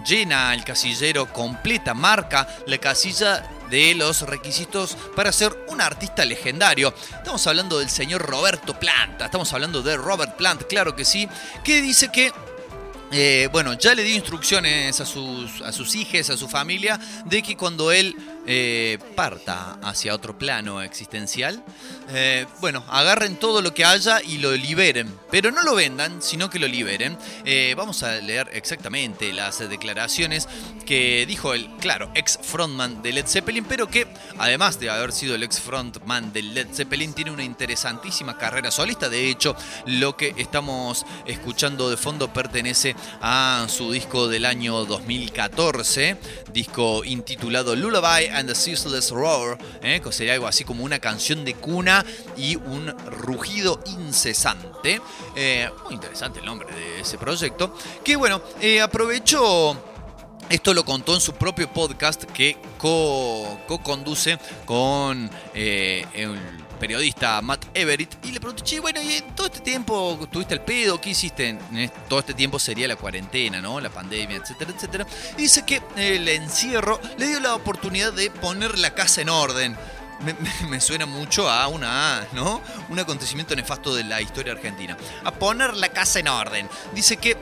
llena 0.06 0.54
el 0.54 0.64
casillero, 0.64 1.32
completa, 1.32 1.92
marca 1.92 2.46
la 2.66 2.78
casilla 2.78 3.50
de 3.68 3.94
los 3.94 4.22
requisitos 4.22 4.96
para 5.14 5.32
ser 5.32 5.56
un 5.68 5.80
artista 5.80 6.24
legendario. 6.24 6.94
Estamos 7.12 7.46
hablando 7.46 7.78
del 7.78 7.90
señor 7.90 8.22
Roberto 8.22 8.78
Planta, 8.78 9.26
estamos 9.26 9.52
hablando 9.52 9.82
de 9.82 9.96
Robert 9.96 10.36
Plant, 10.36 10.62
claro 10.68 10.94
que 10.94 11.04
sí, 11.04 11.28
que 11.64 11.82
dice 11.82 12.10
que 12.12 12.32
eh, 13.12 13.48
bueno, 13.50 13.72
ya 13.74 13.94
le 13.94 14.04
dio 14.04 14.14
instrucciones 14.14 15.00
a 15.00 15.06
sus, 15.06 15.60
a 15.62 15.72
sus 15.72 15.94
hijas, 15.96 16.30
a 16.30 16.36
su 16.36 16.48
familia, 16.48 16.98
de 17.24 17.42
que 17.42 17.56
cuando 17.56 17.90
él 17.90 18.14
eh, 18.52 18.98
parta 19.14 19.78
hacia 19.80 20.12
otro 20.12 20.36
plano 20.36 20.82
existencial, 20.82 21.62
eh, 22.08 22.46
bueno, 22.60 22.84
agarren 22.88 23.36
todo 23.36 23.62
lo 23.62 23.72
que 23.72 23.84
haya 23.84 24.20
y 24.20 24.38
lo 24.38 24.50
liberen. 24.56 25.08
Pero 25.30 25.52
no 25.52 25.62
lo 25.62 25.76
vendan, 25.76 26.20
sino 26.20 26.50
que 26.50 26.58
lo 26.58 26.66
liberen. 26.66 27.16
Eh, 27.44 27.74
vamos 27.76 28.02
a 28.02 28.16
leer 28.16 28.50
exactamente 28.52 29.32
las 29.32 29.60
declaraciones 29.60 30.48
que 30.84 31.24
dijo 31.26 31.54
el, 31.54 31.70
claro, 31.76 32.10
ex 32.16 32.40
frontman 32.42 33.02
de 33.02 33.12
Led 33.12 33.26
Zeppelin, 33.28 33.64
pero 33.64 33.86
que 33.86 34.08
además 34.36 34.80
de 34.80 34.90
haber 34.90 35.12
sido 35.12 35.36
el 35.36 35.44
ex 35.44 35.60
frontman 35.60 36.32
de 36.32 36.42
Led 36.42 36.74
Zeppelin, 36.74 37.14
tiene 37.14 37.30
una 37.30 37.44
interesantísima 37.44 38.36
carrera 38.36 38.72
solista. 38.72 39.08
De 39.08 39.30
hecho, 39.30 39.54
lo 39.86 40.16
que 40.16 40.34
estamos 40.38 41.06
escuchando 41.24 41.88
de 41.88 41.96
fondo 41.96 42.32
pertenece 42.32 42.96
a 43.20 43.66
su 43.68 43.92
disco 43.92 44.26
del 44.26 44.44
año 44.44 44.84
2014, 44.86 46.16
disco 46.52 47.04
intitulado 47.04 47.76
Lullaby 47.76 48.39
and 48.40 48.48
the 48.48 48.54
Ceaseless 48.54 49.10
Roar, 49.10 49.58
¿eh? 49.82 50.00
que 50.02 50.10
sería 50.12 50.34
algo 50.34 50.46
así 50.46 50.64
como 50.64 50.82
una 50.82 50.98
canción 50.98 51.44
de 51.44 51.54
cuna 51.54 52.04
y 52.36 52.56
un 52.56 52.92
rugido 53.06 53.80
incesante. 53.86 55.00
Eh, 55.36 55.68
muy 55.84 55.94
interesante 55.94 56.40
el 56.40 56.46
nombre 56.46 56.74
de 56.74 57.00
ese 57.00 57.18
proyecto. 57.18 57.74
Que 58.02 58.16
bueno, 58.16 58.42
eh, 58.60 58.80
aprovechó. 58.80 59.80
Esto 60.48 60.74
lo 60.74 60.84
contó 60.84 61.14
en 61.14 61.20
su 61.20 61.34
propio 61.34 61.72
podcast 61.72 62.24
que 62.24 62.56
co-conduce 62.76 64.36
con 64.64 65.30
eh, 65.54 66.04
el 66.14 66.40
periodista 66.80 67.40
Matt 67.42 67.66
Everett 67.74 68.24
y 68.24 68.32
le 68.32 68.40
pregunté, 68.40 68.64
che, 68.64 68.80
bueno, 68.80 69.00
y 69.00 69.22
todo 69.36 69.46
este 69.46 69.60
tiempo 69.60 70.18
tuviste 70.32 70.54
el 70.54 70.62
pedo, 70.62 71.00
¿qué 71.00 71.10
hiciste? 71.10 71.48
En 71.48 71.92
todo 72.08 72.18
este 72.18 72.34
tiempo 72.34 72.58
sería 72.58 72.88
la 72.88 72.96
cuarentena, 72.96 73.60
¿no? 73.60 73.78
La 73.80 73.90
pandemia, 73.90 74.38
etcétera, 74.38 74.72
etcétera. 74.74 75.06
Y 75.36 75.42
dice 75.42 75.64
que 75.64 75.82
el 75.96 76.26
encierro 76.28 76.98
le 77.18 77.28
dio 77.28 77.38
la 77.38 77.54
oportunidad 77.54 78.12
de 78.12 78.30
poner 78.30 78.78
la 78.78 78.94
casa 78.94 79.20
en 79.20 79.28
orden. 79.28 79.76
Me 80.68 80.80
suena 80.80 81.06
mucho 81.06 81.48
a 81.48 81.68
una, 81.68 82.26
¿no? 82.32 82.60
Un 82.88 82.98
acontecimiento 82.98 83.54
nefasto 83.54 83.94
de 83.94 84.04
la 84.04 84.20
historia 84.20 84.54
argentina. 84.54 84.96
A 85.24 85.32
poner 85.32 85.74
la 85.76 85.90
casa 85.90 86.18
en 86.18 86.28
orden. 86.28 86.68
Dice 86.94 87.18
que 87.18 87.36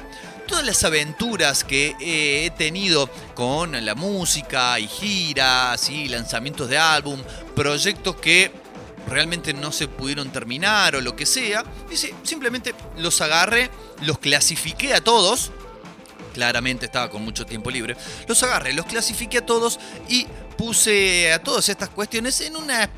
todas 0.48 0.64
las 0.64 0.83
aventuras 0.83 1.62
que 1.62 1.94
eh, 2.01 2.46
he 2.46 2.51
tenido 2.51 3.09
con 3.35 3.85
la 3.85 3.94
música 3.94 4.81
y 4.81 4.88
giras 4.88 5.90
y 5.90 6.09
lanzamientos 6.09 6.68
de 6.68 6.79
álbum, 6.79 7.20
proyectos 7.55 8.16
que 8.16 8.67
realmente 9.09 9.53
no 9.55 9.73
se 9.73 9.88
pudieron 9.88 10.31
terminar 10.31 10.97
o 10.97 11.01
lo 11.01 11.16
que 11.16 11.27
sea, 11.27 11.64
dice, 11.88 12.14
simplemente 12.23 12.75
los 12.97 13.21
agarré, 13.21 13.71
los 14.03 14.18
clasifiqué 14.18 14.94
a 14.94 15.01
todos, 15.01 15.51
claramente 16.35 16.87
estaba 16.87 17.11
con 17.11 17.25
mucho 17.25 17.47
tiempo 17.47 17.71
libre, 17.71 17.97
los 18.27 18.42
agarré, 18.42 18.73
los 18.73 18.87
clasifiqué 18.87 19.38
a 19.38 19.47
todos 19.47 19.79
y 20.09 20.27
puse 20.57 21.33
a 21.33 21.42
todas 21.42 21.68
estas 21.68 21.88
cuestiones 21.88 22.40
en 22.40 22.57
una 22.57 22.90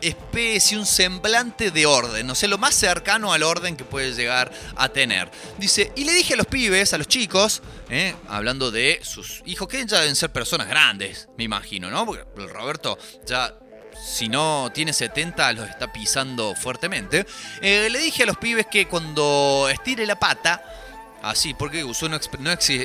especie, 0.00 0.78
un 0.78 0.86
semblante 0.86 1.70
de 1.70 1.86
orden, 1.86 2.30
o 2.30 2.34
sea, 2.34 2.48
lo 2.48 2.58
más 2.58 2.74
cercano 2.74 3.32
al 3.32 3.42
orden 3.42 3.76
que 3.76 3.84
puede 3.84 4.12
llegar 4.12 4.52
a 4.76 4.88
tener. 4.88 5.30
Dice, 5.58 5.92
y 5.96 6.04
le 6.04 6.12
dije 6.12 6.34
a 6.34 6.36
los 6.36 6.46
pibes, 6.46 6.92
a 6.92 6.98
los 6.98 7.08
chicos, 7.08 7.62
¿eh? 7.90 8.14
hablando 8.28 8.70
de 8.70 9.00
sus 9.02 9.42
hijos, 9.46 9.66
que 9.68 9.84
ya 9.84 10.00
deben 10.00 10.16
ser 10.16 10.30
personas 10.30 10.68
grandes, 10.68 11.28
me 11.36 11.44
imagino, 11.44 11.90
¿no? 11.90 12.06
Porque 12.06 12.24
Roberto 12.46 12.96
ya 13.26 13.54
si 14.02 14.28
no 14.28 14.70
tiene 14.72 14.92
70, 14.92 15.52
los 15.54 15.68
está 15.68 15.92
pisando 15.92 16.54
fuertemente. 16.54 17.26
Eh, 17.60 17.88
le 17.90 17.98
dije 17.98 18.22
a 18.22 18.26
los 18.26 18.36
pibes 18.38 18.66
que 18.66 18.86
cuando 18.88 19.68
estire 19.72 20.06
la 20.06 20.18
pata, 20.18 20.62
Así, 21.20 21.52
porque 21.52 21.82
usó 21.82 22.08
no, 22.08 22.16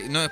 no- 0.09 0.29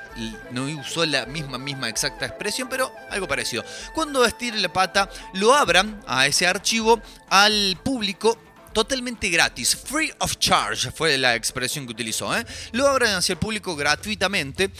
no 0.49 0.63
usó 0.81 1.05
la 1.05 1.27
misma, 1.27 1.59
misma 1.59 1.87
exacta 1.87 2.25
expresión, 2.25 2.67
pero 2.67 2.91
algo 3.11 3.27
parecido. 3.27 3.63
Cuando 3.93 4.25
estire 4.25 4.57
la 4.57 4.73
pata, 4.73 5.07
lo 5.33 5.53
abran 5.53 6.01
a 6.07 6.25
ese 6.25 6.47
archivo 6.47 6.99
al 7.29 7.77
público 7.83 8.39
totalmente 8.73 9.29
gratis. 9.29 9.75
Free 9.75 10.11
of 10.17 10.37
charge 10.37 10.89
fue 10.91 11.15
la 11.19 11.35
expresión 11.35 11.85
que 11.85 11.91
utilizó. 11.91 12.35
¿eh? 12.35 12.43
Lo 12.71 12.87
abran 12.87 13.13
hacia 13.13 13.33
el 13.33 13.39
público 13.39 13.75
gratuitamente. 13.75 14.71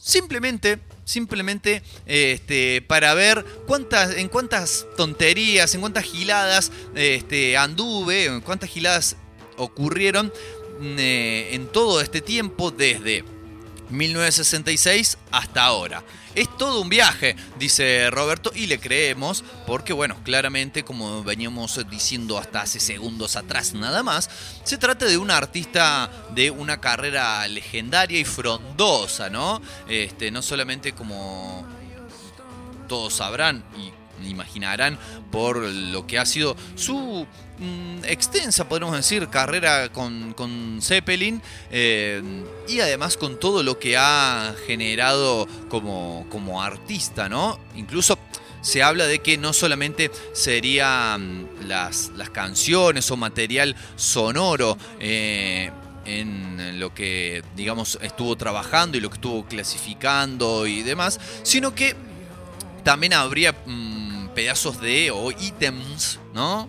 Simplemente, 0.00 0.78
simplemente 1.04 1.82
este, 2.06 2.82
para 2.82 3.14
ver 3.14 3.44
cuántas, 3.66 4.16
en 4.16 4.28
cuántas 4.28 4.86
tonterías, 4.96 5.74
en 5.74 5.80
cuántas 5.80 6.04
giladas 6.04 6.72
este, 6.94 7.56
anduve, 7.56 8.26
en 8.26 8.40
cuántas 8.40 8.70
giladas 8.70 9.16
ocurrieron 9.56 10.32
mm, 10.80 10.98
eh, 10.98 11.54
en 11.54 11.66
todo 11.68 12.00
este 12.00 12.20
tiempo 12.20 12.70
desde 12.70 13.24
1966 13.90 15.18
hasta 15.30 15.64
ahora. 15.64 16.02
Es 16.34 16.48
todo 16.56 16.80
un 16.80 16.88
viaje, 16.88 17.36
dice 17.58 18.08
Roberto, 18.10 18.52
y 18.54 18.66
le 18.66 18.80
creemos, 18.80 19.44
porque 19.66 19.92
bueno, 19.92 20.16
claramente, 20.24 20.82
como 20.82 21.22
veníamos 21.22 21.78
diciendo 21.90 22.38
hasta 22.38 22.62
hace 22.62 22.80
segundos 22.80 23.36
atrás 23.36 23.74
nada 23.74 24.02
más, 24.02 24.30
se 24.64 24.78
trata 24.78 25.04
de 25.04 25.18
un 25.18 25.30
artista 25.30 26.10
de 26.34 26.50
una 26.50 26.80
carrera 26.80 27.46
legendaria 27.48 28.18
y 28.18 28.24
frondosa, 28.24 29.28
¿no? 29.28 29.60
Este, 29.88 30.30
no 30.30 30.40
solamente 30.40 30.92
como 30.92 31.66
todos 32.88 33.14
sabrán 33.14 33.62
y 33.76 33.92
imaginarán 34.28 34.98
por 35.30 35.56
lo 35.56 36.06
que 36.06 36.18
ha 36.18 36.26
sido 36.26 36.56
su 36.76 37.26
mm, 37.62 38.04
extensa, 38.04 38.68
podemos 38.68 38.94
decir, 38.94 39.28
carrera 39.28 39.90
con, 39.90 40.34
con 40.34 40.80
Zeppelin 40.82 41.40
eh, 41.70 42.22
y 42.68 42.80
además 42.80 43.16
con 43.16 43.38
todo 43.38 43.62
lo 43.62 43.78
que 43.78 43.96
ha 43.96 44.54
generado 44.66 45.46
como, 45.68 46.26
como 46.30 46.62
artista, 46.62 47.28
¿no? 47.28 47.58
Incluso 47.76 48.18
se 48.60 48.82
habla 48.82 49.06
de 49.06 49.20
que 49.20 49.38
no 49.38 49.52
solamente 49.52 50.10
serían 50.32 51.48
las, 51.66 52.10
las 52.16 52.30
canciones 52.30 53.10
o 53.10 53.16
material 53.16 53.76
sonoro, 53.96 54.78
eh, 55.00 55.70
en 56.04 56.80
lo 56.80 56.94
que 56.94 57.44
digamos 57.56 57.98
estuvo 58.02 58.36
trabajando 58.36 58.98
y 58.98 59.00
lo 59.00 59.08
que 59.08 59.16
estuvo 59.16 59.44
clasificando 59.46 60.66
y 60.66 60.82
demás, 60.82 61.20
sino 61.42 61.74
que 61.74 61.94
también 62.82 63.12
habría 63.12 63.52
mm, 63.52 64.28
pedazos 64.34 64.80
de 64.80 65.10
o 65.10 65.30
ítems, 65.30 66.18
¿no? 66.34 66.68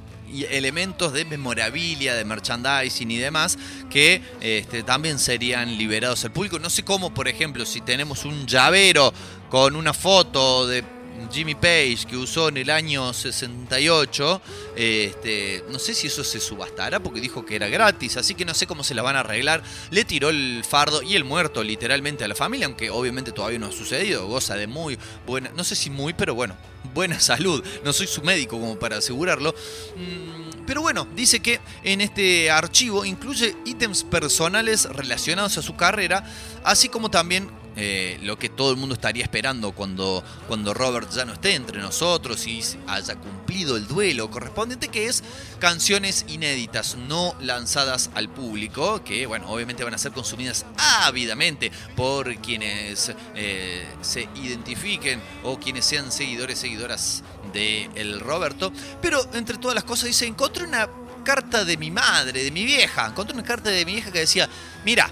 Elementos 0.49 1.13
de 1.13 1.25
memorabilia, 1.25 2.15
de 2.15 2.25
merchandising 2.25 3.11
y 3.11 3.17
demás 3.17 3.57
que 3.89 4.21
este, 4.41 4.83
también 4.83 5.19
serían 5.19 5.77
liberados 5.77 6.25
al 6.25 6.31
público. 6.31 6.59
No 6.59 6.69
sé 6.69 6.83
cómo, 6.83 7.13
por 7.13 7.27
ejemplo, 7.27 7.65
si 7.65 7.81
tenemos 7.81 8.25
un 8.25 8.45
llavero 8.47 9.13
con 9.49 9.75
una 9.75 9.93
foto 9.93 10.67
de 10.67 10.83
Jimmy 11.31 11.55
Page 11.55 12.05
que 12.07 12.17
usó 12.17 12.49
en 12.49 12.57
el 12.57 12.69
año 12.69 13.13
68, 13.13 14.41
este, 14.75 15.63
no 15.69 15.79
sé 15.79 15.93
si 15.93 16.07
eso 16.07 16.23
se 16.23 16.39
subastará 16.39 16.99
porque 16.99 17.21
dijo 17.21 17.45
que 17.45 17.55
era 17.55 17.67
gratis, 17.67 18.17
así 18.17 18.35
que 18.35 18.45
no 18.45 18.53
sé 18.53 18.67
cómo 18.67 18.83
se 18.83 18.93
la 18.93 19.01
van 19.01 19.15
a 19.15 19.21
arreglar. 19.21 19.63
Le 19.89 20.05
tiró 20.05 20.29
el 20.29 20.63
fardo 20.67 21.01
y 21.01 21.15
el 21.15 21.23
muerto 21.23 21.63
literalmente 21.63 22.23
a 22.23 22.27
la 22.27 22.35
familia, 22.35 22.67
aunque 22.67 22.89
obviamente 22.89 23.31
todavía 23.31 23.59
no 23.59 23.67
ha 23.67 23.71
sucedido. 23.71 24.27
Goza 24.27 24.55
de 24.55 24.67
muy 24.67 24.97
buena, 25.25 25.51
no 25.55 25.63
sé 25.63 25.75
si 25.75 25.89
muy, 25.89 26.13
pero 26.13 26.35
bueno, 26.35 26.55
buena 26.93 27.19
salud. 27.19 27.63
No 27.83 27.93
soy 27.93 28.07
su 28.07 28.21
médico 28.21 28.59
como 28.59 28.77
para 28.77 28.97
asegurarlo. 28.97 29.55
Mm, 29.95 30.65
Pero 30.65 30.81
bueno, 30.81 31.07
dice 31.15 31.39
que 31.39 31.59
en 31.83 32.01
este 32.01 32.49
archivo 32.51 33.05
incluye 33.05 33.55
ítems 33.65 34.03
personales 34.03 34.85
relacionados 34.85 35.57
a 35.57 35.61
su 35.61 35.75
carrera, 35.75 36.23
así 36.63 36.89
como 36.89 37.09
también 37.09 37.49
eh, 37.75 38.19
lo 38.21 38.37
que 38.37 38.49
todo 38.49 38.71
el 38.71 38.77
mundo 38.77 38.95
estaría 38.95 39.23
esperando 39.23 39.71
cuando, 39.71 40.23
cuando 40.47 40.73
Robert 40.73 41.09
ya 41.11 41.25
no 41.25 41.33
esté 41.33 41.55
entre 41.55 41.79
nosotros 41.79 42.45
y 42.47 42.61
haya 42.87 43.15
cumplido 43.15 43.77
el 43.77 43.87
duelo 43.87 44.29
correspondiente, 44.29 44.89
que 44.89 45.07
es 45.07 45.23
canciones 45.59 46.25
inéditas, 46.27 46.95
no 46.95 47.35
lanzadas 47.41 48.09
al 48.15 48.29
público, 48.29 49.03
que 49.03 49.25
bueno, 49.25 49.49
obviamente 49.49 49.83
van 49.83 49.93
a 49.93 49.97
ser 49.97 50.11
consumidas 50.11 50.65
ávidamente 50.77 51.71
por 51.95 52.35
quienes 52.37 53.11
eh, 53.35 53.85
se 54.01 54.27
identifiquen 54.35 55.21
o 55.43 55.59
quienes 55.59 55.85
sean 55.85 56.11
seguidores, 56.11 56.59
seguidoras 56.59 57.23
de 57.53 57.89
el 57.95 58.19
Roberto. 58.19 58.71
Pero 59.01 59.25
entre 59.33 59.57
todas 59.57 59.75
las 59.75 59.83
cosas 59.83 60.05
dice, 60.05 60.25
encontré 60.25 60.63
una 60.65 60.89
carta 61.23 61.65
de 61.65 61.77
mi 61.77 61.89
madre, 61.89 62.43
de 62.43 62.51
mi 62.51 62.65
vieja, 62.65 63.07
encontré 63.07 63.33
una 63.33 63.43
carta 63.43 63.69
de 63.69 63.85
mi 63.85 63.93
vieja 63.93 64.11
que 64.11 64.19
decía, 64.19 64.47
mira, 64.85 65.09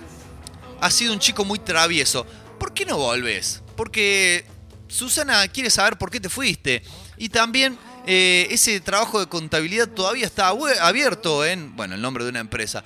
has 0.80 0.94
sido 0.94 1.14
un 1.14 1.20
chico 1.20 1.46
muy 1.46 1.60
travieso. 1.60 2.26
¿Por 2.62 2.76
qué 2.76 2.86
no 2.86 2.96
volves? 2.96 3.64
Porque 3.76 4.46
Susana 4.88 5.48
quiere 5.48 5.72
saber 5.72 5.98
por 5.98 6.12
qué 6.12 6.20
te 6.20 6.30
fuiste. 6.30 6.84
Y 7.18 7.30
también 7.30 7.76
eh, 8.06 8.48
ese 8.52 8.80
trabajo 8.82 9.20
de 9.20 9.26
contabilidad 9.26 9.88
todavía 9.88 10.28
está 10.28 10.50
abierto 10.50 11.44
en, 11.44 11.76
bueno, 11.76 11.96
el 11.96 12.02
nombre 12.04 12.24
de 12.24 12.30
una 12.30 12.40
empresa. 12.40 12.84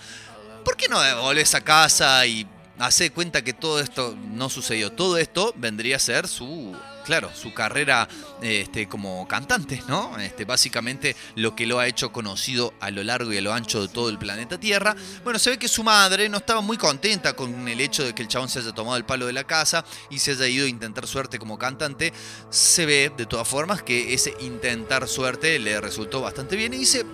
¿Por 0.64 0.78
qué 0.78 0.88
no 0.88 0.98
volvés 1.22 1.56
a 1.56 1.60
casa 1.60 2.26
y 2.26 2.48
hace 2.80 3.10
cuenta 3.10 3.44
que 3.44 3.52
todo 3.52 3.82
esto 3.82 4.16
no 4.32 4.50
sucedió? 4.50 4.94
Todo 4.94 5.18
esto 5.18 5.54
vendría 5.58 5.98
a 5.98 6.00
ser 6.00 6.30
su, 6.30 6.74
claro, 7.06 7.32
su 7.34 7.54
carrera 7.54 8.08
este, 8.42 8.88
como 8.88 9.28
cantante, 9.28 9.82
¿no? 9.88 10.18
Este, 10.20 10.44
básicamente 10.44 11.16
lo 11.36 11.56
que 11.56 11.66
lo 11.66 11.80
ha 11.80 11.88
hecho 11.88 12.12
conocido 12.12 12.74
a 12.80 12.92
lo 12.92 13.04
largo 13.04 13.32
y 13.32 13.38
a 13.38 13.42
lo 13.42 13.54
ancho 13.54 13.82
de 13.82 13.88
todo 13.88 14.10
el 14.10 14.18
planeta 14.18 14.60
Tierra. 14.60 14.96
Bueno, 15.24 15.40
se 15.40 15.52
ve 15.52 15.60
que 15.60 15.68
su 15.68 15.84
madre 15.84 16.28
no 16.28 16.38
estaba 16.38 16.62
muy 16.62 16.78
contenta 16.78 17.34
con 17.34 17.68
el 17.68 17.80
hecho 17.80 18.04
de 18.04 18.14
que 18.14 18.24
el 18.24 18.28
chabón 18.28 18.50
se 18.50 18.60
haya 18.60 18.74
tomado 18.74 18.98
el 18.98 19.06
palo 19.06 19.28
de 19.28 19.34
la 19.34 19.46
casa 19.46 19.86
y 20.10 20.20
se 20.20 20.32
haya 20.32 20.48
ido 20.48 20.66
a 20.66 20.70
intentar 20.70 21.08
suerte 21.08 21.40
como 21.40 21.58
cantante. 21.58 22.12
Se 22.50 22.86
ve, 22.86 23.12
de 23.16 23.26
todas 23.26 23.48
formas, 23.48 23.84
que 23.84 24.14
ese 24.14 24.34
intentar 24.40 25.08
suerte 25.08 25.60
le 25.60 25.80
resultó 25.80 26.22
bastante 26.22 26.56
bien 26.56 26.74
y 26.74 26.80
dice, 26.80 27.06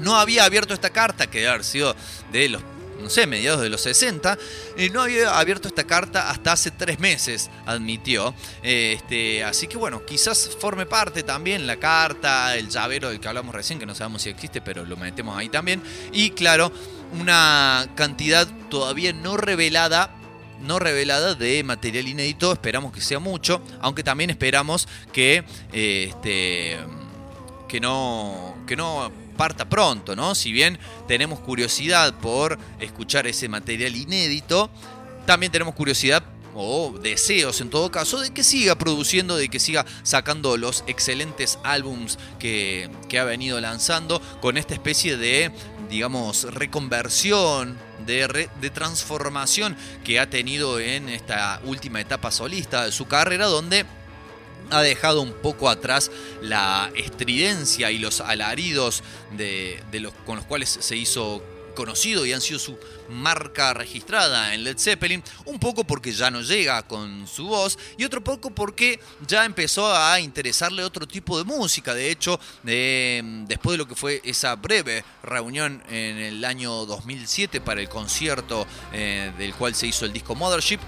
no 0.00 0.16
había 0.16 0.44
abierto 0.44 0.74
esta 0.74 0.90
carta, 0.90 1.28
que 1.28 1.38
debe 1.38 1.50
haber 1.50 1.64
sido 1.64 1.94
de 2.32 2.48
los, 2.48 2.62
no 3.00 3.10
sé, 3.10 3.26
mediados 3.26 3.60
de 3.60 3.68
los 3.68 3.80
60, 3.82 4.38
eh, 4.76 4.90
no 4.90 5.02
había 5.02 5.38
abierto 5.38 5.68
esta 5.68 5.84
carta 5.84 6.30
hasta 6.30 6.52
hace 6.52 6.70
tres 6.70 6.98
meses, 6.98 7.50
admitió. 7.66 8.34
Eh, 8.62 8.94
este, 8.96 9.44
así 9.44 9.66
que 9.66 9.76
bueno, 9.76 10.04
quizás 10.04 10.50
forme 10.58 10.86
parte 10.86 11.22
también 11.22 11.66
la 11.66 11.76
carta, 11.76 12.56
el 12.56 12.68
llavero 12.68 13.10
del 13.10 13.20
que 13.20 13.28
hablamos 13.28 13.54
recién, 13.54 13.78
que 13.78 13.86
no 13.86 13.94
sabemos 13.94 14.22
si 14.22 14.30
existe, 14.30 14.60
pero 14.60 14.84
lo 14.84 14.96
metemos 14.96 15.36
ahí 15.36 15.48
también. 15.48 15.82
Y 16.12 16.30
claro, 16.30 16.72
una 17.18 17.88
cantidad 17.94 18.46
todavía 18.68 19.12
no 19.12 19.36
revelada 19.36 20.16
no 20.60 20.78
revelada 20.78 21.34
de 21.34 21.64
material 21.64 22.06
inédito, 22.06 22.52
esperamos 22.52 22.92
que 22.92 23.00
sea 23.00 23.18
mucho, 23.18 23.62
aunque 23.80 24.02
también 24.02 24.30
esperamos 24.30 24.88
que 25.12 25.44
eh, 25.72 26.06
este 26.10 26.78
que 27.66 27.80
no 27.80 28.56
que 28.66 28.76
no 28.76 29.10
parta 29.40 29.66
pronto, 29.66 30.14
¿no? 30.14 30.34
Si 30.34 30.52
bien 30.52 30.78
tenemos 31.08 31.40
curiosidad 31.40 32.12
por 32.12 32.58
escuchar 32.78 33.26
ese 33.26 33.48
material 33.48 33.96
inédito, 33.96 34.68
también 35.24 35.50
tenemos 35.50 35.74
curiosidad 35.74 36.22
o 36.54 36.92
deseos 37.00 37.62
en 37.62 37.70
todo 37.70 37.90
caso 37.90 38.20
de 38.20 38.32
que 38.34 38.44
siga 38.44 38.74
produciendo, 38.76 39.38
de 39.38 39.48
que 39.48 39.58
siga 39.58 39.86
sacando 40.02 40.58
los 40.58 40.84
excelentes 40.88 41.58
álbums 41.64 42.18
que, 42.38 42.90
ha 43.18 43.24
venido 43.24 43.58
lanzando 43.62 44.20
con 44.42 44.58
esta 44.58 44.74
especie 44.74 45.16
de, 45.16 45.52
digamos, 45.88 46.42
reconversión, 46.52 47.78
de, 48.04 48.28
re- 48.28 48.50
de 48.60 48.68
transformación 48.68 49.74
que 50.04 50.20
ha 50.20 50.28
tenido 50.28 50.80
en 50.80 51.08
esta 51.08 51.62
última 51.64 51.98
etapa 52.02 52.30
solista 52.30 52.84
de 52.84 52.92
su 52.92 53.06
carrera, 53.06 53.46
donde 53.46 53.86
ha 54.70 54.80
dejado 54.82 55.20
un 55.22 55.32
poco 55.32 55.68
atrás 55.68 56.10
la 56.42 56.90
estridencia 56.96 57.90
y 57.90 57.98
los 57.98 58.20
alaridos 58.20 59.02
de, 59.36 59.82
de 59.90 60.00
los, 60.00 60.12
con 60.26 60.36
los 60.36 60.44
cuales 60.46 60.68
se 60.80 60.96
hizo 60.96 61.42
conocido 61.74 62.26
y 62.26 62.32
han 62.32 62.40
sido 62.40 62.58
su 62.58 62.76
marca 63.08 63.72
registrada 63.72 64.52
en 64.54 64.64
Led 64.64 64.76
Zeppelin, 64.76 65.22
un 65.46 65.58
poco 65.58 65.84
porque 65.84 66.12
ya 66.12 66.30
no 66.30 66.42
llega 66.42 66.82
con 66.82 67.26
su 67.28 67.46
voz 67.46 67.78
y 67.96 68.04
otro 68.04 68.22
poco 68.22 68.50
porque 68.50 68.98
ya 69.26 69.44
empezó 69.44 69.94
a 69.94 70.18
interesarle 70.20 70.82
otro 70.82 71.06
tipo 71.06 71.38
de 71.38 71.44
música. 71.44 71.94
De 71.94 72.10
hecho, 72.10 72.38
de- 72.64 73.22
después 73.46 73.74
de 73.74 73.78
lo 73.78 73.86
que 73.88 73.94
fue 73.94 74.20
esa 74.24 74.56
breve 74.56 75.04
reunión 75.22 75.82
en 75.88 76.18
el 76.18 76.44
año 76.44 76.84
2007 76.86 77.60
para 77.60 77.80
el 77.80 77.88
concierto 77.88 78.66
eh, 78.92 79.32
del 79.38 79.54
cual 79.54 79.74
se 79.74 79.86
hizo 79.86 80.04
el 80.04 80.12
disco 80.12 80.34
Mothership, 80.34 80.80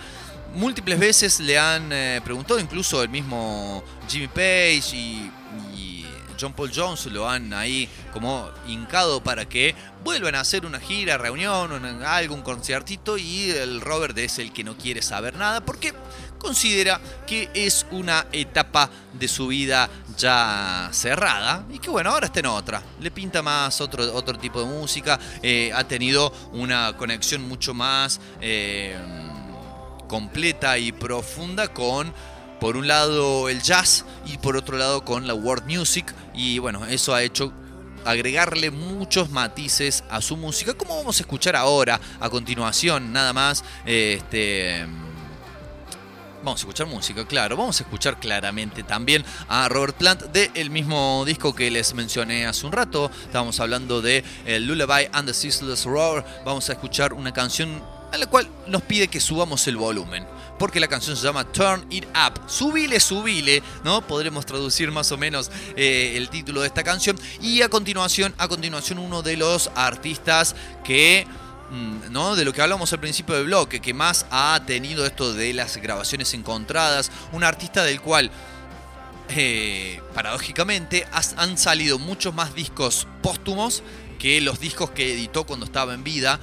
múltiples 0.55 0.98
veces 0.98 1.40
le 1.40 1.59
han 1.59 1.90
eh, 1.92 2.20
preguntado, 2.24 2.61
incluso 2.61 3.03
el 3.03 3.09
mismo 3.09 3.82
Jimmy 4.09 4.28
Page 4.28 4.94
y, 4.94 5.30
y 5.74 6.07
John 6.40 6.53
Paul 6.53 6.70
Jones 6.74 7.07
lo 7.07 7.28
han 7.28 7.53
ahí 7.53 7.88
como 8.12 8.48
hincado 8.66 9.22
para 9.22 9.48
que 9.48 9.74
vuelvan 10.03 10.34
a 10.34 10.40
hacer 10.40 10.66
una 10.66 10.80
gira, 10.80 11.16
reunión, 11.18 11.70
un- 11.72 12.03
algo, 12.03 12.34
un 12.34 12.42
conciertito 12.42 13.16
y 13.16 13.50
el 13.50 13.80
Robert 13.80 14.16
es 14.18 14.38
el 14.38 14.53
que 14.53 14.64
no 14.64 14.76
quiere 14.76 15.03
saber 15.03 15.36
nada 15.36 15.61
porque 15.61 15.94
considera 16.38 17.00
que 17.26 17.48
es 17.55 17.86
una 17.92 18.26
etapa 18.32 18.90
de 19.12 19.28
su 19.28 19.46
vida 19.46 19.88
ya 20.18 20.88
cerrada 20.92 21.64
y 21.72 21.78
que 21.78 21.88
bueno, 21.90 22.11
ahora 22.11 22.26
está 22.26 22.40
en 22.40 22.46
otra. 22.46 22.82
Le 23.00 23.11
pinta 23.12 23.42
más 23.42 23.80
otro, 23.80 24.12
otro 24.12 24.36
tipo 24.38 24.59
de 24.61 24.66
música, 24.66 25.20
eh, 25.42 25.70
ha 25.72 25.84
tenido 25.84 26.32
una 26.53 26.96
conexión 26.96 27.46
mucho 27.48 27.72
más... 27.74 28.20
eh, 28.40 28.96
completa 30.12 30.76
y 30.76 30.92
profunda 30.92 31.68
con 31.68 32.12
por 32.60 32.76
un 32.76 32.86
lado 32.86 33.48
el 33.48 33.62
jazz 33.62 34.04
y 34.26 34.36
por 34.36 34.58
otro 34.58 34.76
lado 34.76 35.06
con 35.06 35.26
la 35.26 35.32
world 35.32 35.64
music 35.64 36.14
y 36.34 36.58
bueno, 36.58 36.84
eso 36.84 37.14
ha 37.14 37.22
hecho 37.22 37.50
agregarle 38.04 38.70
muchos 38.70 39.30
matices 39.30 40.04
a 40.10 40.20
su 40.20 40.36
música, 40.36 40.74
como 40.74 40.98
vamos 40.98 41.18
a 41.18 41.22
escuchar 41.22 41.56
ahora, 41.56 41.98
a 42.20 42.28
continuación, 42.28 43.10
nada 43.10 43.32
más. 43.32 43.64
Este. 43.86 44.86
Vamos 46.44 46.60
a 46.60 46.62
escuchar 46.64 46.88
música, 46.88 47.24
claro. 47.24 47.56
Vamos 47.56 47.80
a 47.80 47.84
escuchar 47.84 48.20
claramente 48.20 48.82
también 48.82 49.24
a 49.48 49.68
Robert 49.70 49.96
Plant 49.96 50.22
del 50.24 50.68
mismo 50.68 51.22
disco 51.24 51.54
que 51.54 51.70
les 51.70 51.94
mencioné 51.94 52.46
hace 52.46 52.66
un 52.66 52.72
rato. 52.72 53.10
Estábamos 53.24 53.60
hablando 53.60 54.02
de 54.02 54.24
el 54.44 54.66
Lullaby 54.66 55.08
and 55.12 55.26
the 55.26 55.32
Ceaseless 55.32 55.84
Roar. 55.84 56.42
Vamos 56.44 56.68
a 56.68 56.72
escuchar 56.72 57.14
una 57.14 57.32
canción 57.32 57.80
a 58.12 58.18
la 58.18 58.26
cual 58.26 58.46
nos 58.66 58.82
pide 58.82 59.08
que 59.08 59.20
subamos 59.20 59.66
el 59.66 59.76
volumen. 59.76 60.26
Porque 60.58 60.78
la 60.78 60.86
canción 60.86 61.16
se 61.16 61.24
llama 61.24 61.44
Turn 61.50 61.84
It 61.90 62.04
Up. 62.10 62.40
Subile, 62.46 63.00
subile, 63.00 63.62
¿no? 63.84 64.06
Podremos 64.06 64.46
traducir 64.46 64.92
más 64.92 65.10
o 65.10 65.16
menos 65.16 65.50
eh, 65.76 66.14
el 66.16 66.28
título 66.28 66.60
de 66.60 66.68
esta 66.68 66.84
canción. 66.84 67.18
Y 67.40 67.62
a 67.62 67.68
continuación, 67.68 68.34
a 68.38 68.46
continuación, 68.46 68.98
uno 68.98 69.22
de 69.22 69.36
los 69.36 69.70
artistas 69.74 70.54
que 70.84 71.26
mm, 71.70 72.12
¿no? 72.12 72.36
de 72.36 72.44
lo 72.44 72.52
que 72.52 72.62
hablamos 72.62 72.92
al 72.92 73.00
principio 73.00 73.34
del 73.34 73.46
bloque, 73.46 73.80
que 73.80 73.94
más 73.94 74.26
ha 74.30 74.60
tenido 74.66 75.04
esto 75.04 75.32
de 75.32 75.52
las 75.54 75.78
grabaciones 75.78 76.32
encontradas, 76.34 77.10
un 77.32 77.42
artista 77.42 77.82
del 77.82 78.00
cual, 78.00 78.30
eh, 79.30 80.00
paradójicamente, 80.14 81.06
han 81.36 81.58
salido 81.58 81.98
muchos 81.98 82.34
más 82.34 82.54
discos 82.54 83.08
póstumos 83.22 83.82
que 84.22 84.40
los 84.40 84.60
discos 84.60 84.90
que 84.90 85.14
editó 85.14 85.44
cuando 85.44 85.66
estaba 85.66 85.94
en 85.94 86.04
vida. 86.04 86.38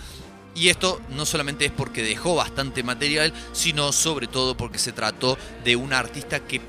Y 0.56 0.70
esto 0.70 1.00
no 1.10 1.26
solamente 1.26 1.66
es 1.66 1.72
porque 1.72 2.04
dejó 2.04 2.36
bastante 2.36 2.84
material, 2.84 3.34
sino 3.54 3.92
sobre 3.92 4.28
todo 4.28 4.58
porque 4.58 4.80
se 4.80 4.92
trató 4.92 5.38
de 5.64 5.76
un 5.76 5.94
artista 5.94 6.40
que 6.40 6.62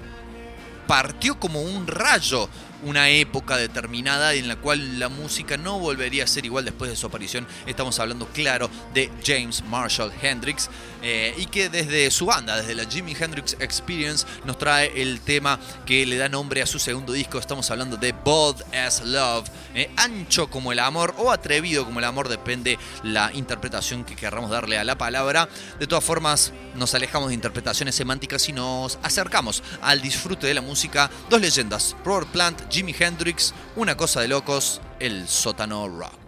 partió 0.86 1.38
como 1.38 1.62
un 1.62 1.86
rayo 1.86 2.48
una 2.82 3.10
época 3.10 3.56
determinada 3.56 4.34
en 4.34 4.48
la 4.48 4.56
cual 4.56 4.98
la 4.98 5.08
música 5.08 5.56
no 5.56 5.78
volvería 5.78 6.24
a 6.24 6.26
ser 6.26 6.44
igual 6.44 6.64
después 6.64 6.90
de 6.90 6.96
su 6.96 7.06
aparición. 7.06 7.46
Estamos 7.66 7.98
hablando, 7.98 8.26
claro, 8.28 8.70
de 8.94 9.10
James 9.24 9.62
Marshall 9.64 10.12
Hendrix 10.20 10.68
eh, 11.02 11.34
y 11.36 11.46
que 11.46 11.68
desde 11.68 12.10
su 12.10 12.26
banda, 12.26 12.56
desde 12.56 12.74
la 12.74 12.84
Jimi 12.84 13.14
Hendrix 13.18 13.56
Experience, 13.60 14.26
nos 14.44 14.58
trae 14.58 15.00
el 15.00 15.20
tema 15.20 15.58
que 15.86 16.04
le 16.06 16.16
da 16.16 16.28
nombre 16.28 16.62
a 16.62 16.66
su 16.66 16.78
segundo 16.78 17.12
disco. 17.12 17.38
Estamos 17.38 17.70
hablando 17.70 17.96
de 17.96 18.12
Bold 18.12 18.62
as 18.74 19.02
Love, 19.04 19.48
eh, 19.74 19.90
ancho 19.96 20.48
como 20.48 20.72
el 20.72 20.78
amor 20.78 21.14
o 21.18 21.30
atrevido 21.30 21.84
como 21.84 21.98
el 21.98 22.04
amor, 22.04 22.28
depende 22.28 22.78
la 23.02 23.30
interpretación 23.34 24.04
que 24.04 24.16
querramos 24.16 24.50
darle 24.50 24.78
a 24.78 24.84
la 24.84 24.96
palabra. 24.96 25.48
De 25.78 25.86
todas 25.86 26.04
formas, 26.04 26.52
nos 26.74 26.94
alejamos 26.94 27.28
de 27.28 27.34
interpretaciones 27.34 27.94
semánticas 27.94 28.48
y 28.48 28.52
nos 28.52 28.98
acercamos 29.02 29.62
al 29.82 30.00
disfrute 30.00 30.46
de 30.46 30.54
la 30.54 30.60
música. 30.60 31.10
Dos 31.28 31.40
leyendas, 31.40 31.96
Robert 32.04 32.28
Plant, 32.28 32.69
Jimi 32.70 32.94
Hendrix, 32.96 33.52
una 33.74 33.96
cosa 33.96 34.20
de 34.20 34.28
locos, 34.28 34.80
el 35.00 35.26
sótano 35.26 35.88
rock. 35.88 36.18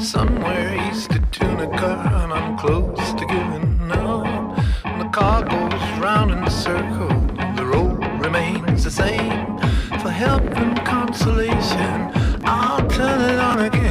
Somewhere 0.00 0.74
east 0.88 1.10
of 1.12 1.30
Tunica, 1.30 2.00
and 2.22 2.32
I'm 2.32 2.56
close 2.56 3.12
to 3.14 3.26
giving. 3.26 3.88
The 3.88 5.08
car 5.12 5.44
goes 5.44 5.98
round 6.00 6.30
in 6.30 6.42
a 6.42 6.50
circle. 6.50 7.08
The 7.56 7.64
road 7.64 8.02
remains 8.20 8.84
the 8.84 8.90
same. 8.90 9.58
For 10.00 10.10
consolation, 11.18 12.12
I'll 12.44 12.86
turn 12.88 13.20
it 13.28 13.38
on 13.40 13.58
again. 13.60 13.87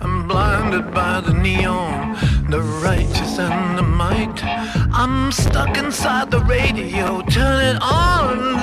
I'm 0.00 0.28
blinded 0.28 0.94
by 0.94 1.20
the 1.20 1.32
neon, 1.32 2.14
the 2.48 2.60
righteous 2.60 3.38
and 3.38 3.76
the 3.76 3.82
might. 3.82 4.44
I'm 4.92 5.32
stuck 5.32 5.76
inside 5.76 6.30
the 6.30 6.40
radio. 6.40 7.22
Turn 7.22 7.76
it 7.76 7.82
on 7.82 8.53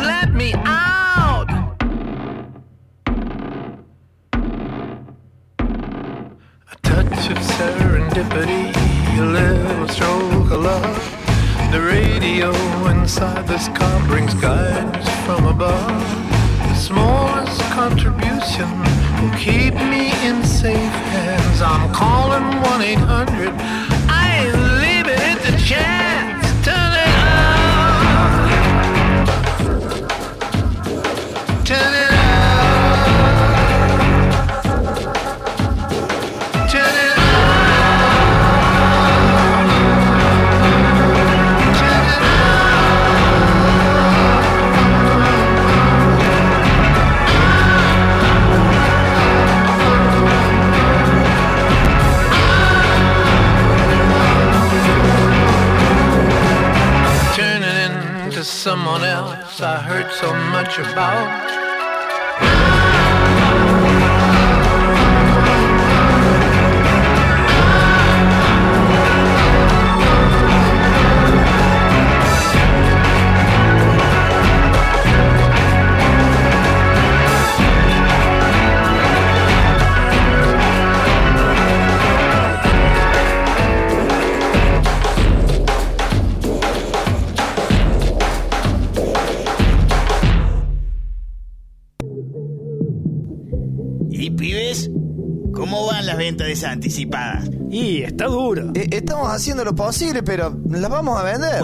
haciendo 99.61 99.65
lo 99.65 99.75
posible, 99.75 100.23
pero 100.23 100.57
las 100.69 100.89
vamos 100.89 101.19
a 101.19 101.23
vender. 101.23 101.63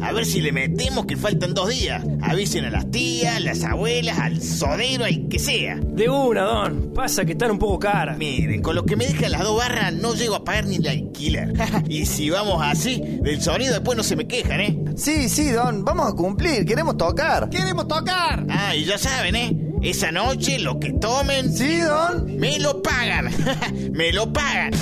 A 0.00 0.12
ver 0.12 0.24
si 0.26 0.40
le 0.40 0.52
metemos 0.52 1.06
que 1.06 1.16
faltan 1.16 1.54
dos 1.54 1.68
días. 1.68 2.02
Avisen 2.22 2.64
a 2.64 2.70
las 2.70 2.90
tías, 2.90 3.40
las 3.42 3.64
abuelas, 3.64 4.18
al 4.18 4.40
sodero, 4.40 5.04
al 5.04 5.28
que 5.28 5.38
sea. 5.38 5.76
De 5.76 6.08
una, 6.08 6.42
don. 6.42 6.92
Pasa 6.94 7.24
que 7.24 7.32
están 7.32 7.50
un 7.50 7.58
poco 7.58 7.78
caras. 7.78 8.18
Miren, 8.18 8.62
con 8.62 8.74
lo 8.74 8.84
que 8.84 8.96
me 8.96 9.06
dejan 9.06 9.32
las 9.32 9.42
dos 9.42 9.56
barras 9.56 9.92
no 9.92 10.14
llego 10.14 10.36
a 10.36 10.44
pagar 10.44 10.66
ni 10.66 10.76
el 10.76 10.86
alquiler. 10.86 11.52
y 11.88 12.06
si 12.06 12.30
vamos 12.30 12.62
así, 12.62 13.00
del 13.22 13.40
sonido 13.40 13.72
después 13.72 13.96
no 13.96 14.02
se 14.02 14.16
me 14.16 14.26
quejan, 14.26 14.60
¿eh? 14.60 14.78
Sí, 14.96 15.28
sí, 15.28 15.50
Don, 15.50 15.84
vamos 15.84 16.12
a 16.12 16.14
cumplir, 16.14 16.64
queremos 16.64 16.96
tocar. 16.96 17.48
¡Queremos 17.50 17.88
tocar! 17.88 18.46
Ah, 18.48 18.74
y 18.74 18.84
ya 18.84 18.98
saben, 18.98 19.36
¿eh? 19.36 19.56
Esa 19.82 20.12
noche 20.12 20.58
lo 20.60 20.78
que 20.78 20.92
tomen... 20.92 21.52
Sí, 21.52 21.80
Don. 21.80 22.36
Me 22.36 22.60
lo 22.60 22.82
pagan. 22.82 23.30
me 23.92 24.12
lo 24.12 24.32
pagan. 24.32 24.72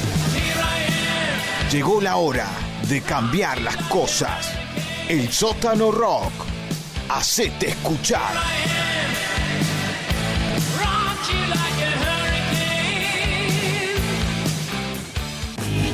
Llegó 1.71 2.01
la 2.01 2.16
hora 2.16 2.49
de 2.89 3.01
cambiar 3.01 3.61
las 3.61 3.77
cosas. 3.85 4.51
El 5.09 5.31
sótano 5.31 5.93
rock. 5.93 6.33
Hacete 7.09 7.68
escuchar. 7.68 8.35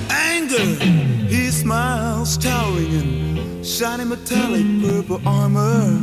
Anger, 0.08 0.78
he 1.28 1.50
smiles, 1.50 2.38
towering 2.38 3.36
in 3.36 3.62
shiny 3.62 4.06
metallic 4.06 4.64
purple 4.80 5.20
armor. 5.26 6.00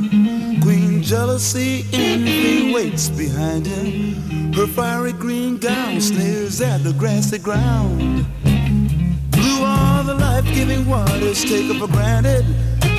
Queen 0.61 1.01
jealousy, 1.01 1.83
envy 1.93 2.71
waits 2.71 3.09
behind 3.09 3.65
him. 3.65 4.53
Her 4.53 4.67
fiery 4.67 5.13
green 5.13 5.57
gown 5.57 5.99
sneers 5.99 6.61
at 6.61 6.83
the 6.83 6.93
grassy 6.93 7.39
ground. 7.39 8.27
Are 10.13 10.15
the 10.15 10.25
life-giving 10.25 10.87
waters 10.87 11.43
taken 11.43 11.79
for 11.79 11.87
granted. 11.87 12.45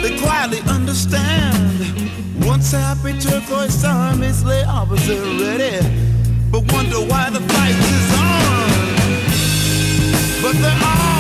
They 0.03 0.19
quietly 0.19 0.61
understand. 0.67 2.45
Once 2.45 2.73
happy 2.73 3.19
turquoise 3.21 3.85
armies 3.85 4.43
lay 4.43 4.65
opposite 4.65 5.23
ready, 5.41 5.79
but 6.51 6.73
wonder 6.73 6.99
why 6.99 7.31
the 7.31 7.41
fight 7.41 7.77
is 7.95 8.15
on. 8.19 8.71
But 10.43 10.61
they're 10.61 10.81
all 10.83 11.14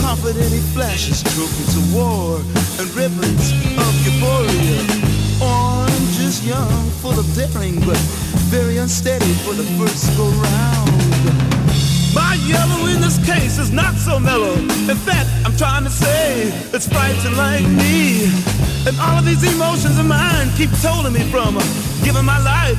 confident 0.00 0.52
he 0.52 0.60
flashes 0.72 1.22
trophies 1.34 1.76
of 1.76 1.94
war 1.94 2.38
and 2.78 2.88
ribbons 2.94 3.52
of 3.76 3.92
euphoria. 4.06 4.80
Orange 5.42 6.18
is 6.20 6.46
young, 6.46 6.84
full 7.02 7.18
of 7.18 7.26
daring, 7.34 7.80
but 7.80 7.98
very 8.48 8.78
unsteady 8.78 9.32
for 9.44 9.54
the 9.54 9.64
first 9.76 10.06
go 10.16 10.28
round. 10.28 10.92
My 12.14 12.34
yellow 12.46 12.86
in 12.86 13.00
this 13.00 13.18
case 13.24 13.58
is 13.58 13.70
not 13.70 13.94
so 13.94 14.20
mellow. 14.20 14.54
In 14.54 14.96
fact, 14.96 15.28
I'm 15.44 15.56
trying 15.56 15.84
to 15.84 15.90
say 15.90 16.52
it's 16.72 16.86
frightened 16.86 17.36
like 17.36 17.64
me. 17.64 18.28
And 18.86 18.98
all 19.00 19.18
of 19.18 19.24
these 19.24 19.42
emotions 19.42 19.98
of 19.98 20.06
mine 20.06 20.50
keep 20.56 20.70
holding 20.84 21.12
me 21.12 21.24
from 21.30 21.56
uh, 21.56 21.62
giving 22.04 22.24
my 22.24 22.38
life 22.42 22.76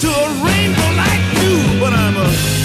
to 0.00 0.08
a 0.08 0.28
rainbow 0.44 0.90
like 0.94 1.24
you. 1.42 1.80
But 1.80 1.92
I'm 1.92 2.16
a, 2.16 2.55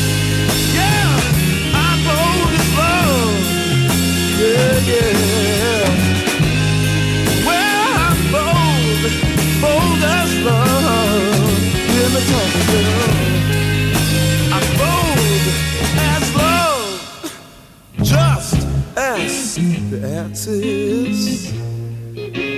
He 20.43 20.49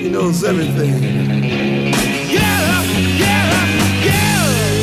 knows 0.10 0.43
everything. 0.43 1.04
Yeah, 2.30 2.84
yeah, 3.20 4.04
yeah. 4.04 4.83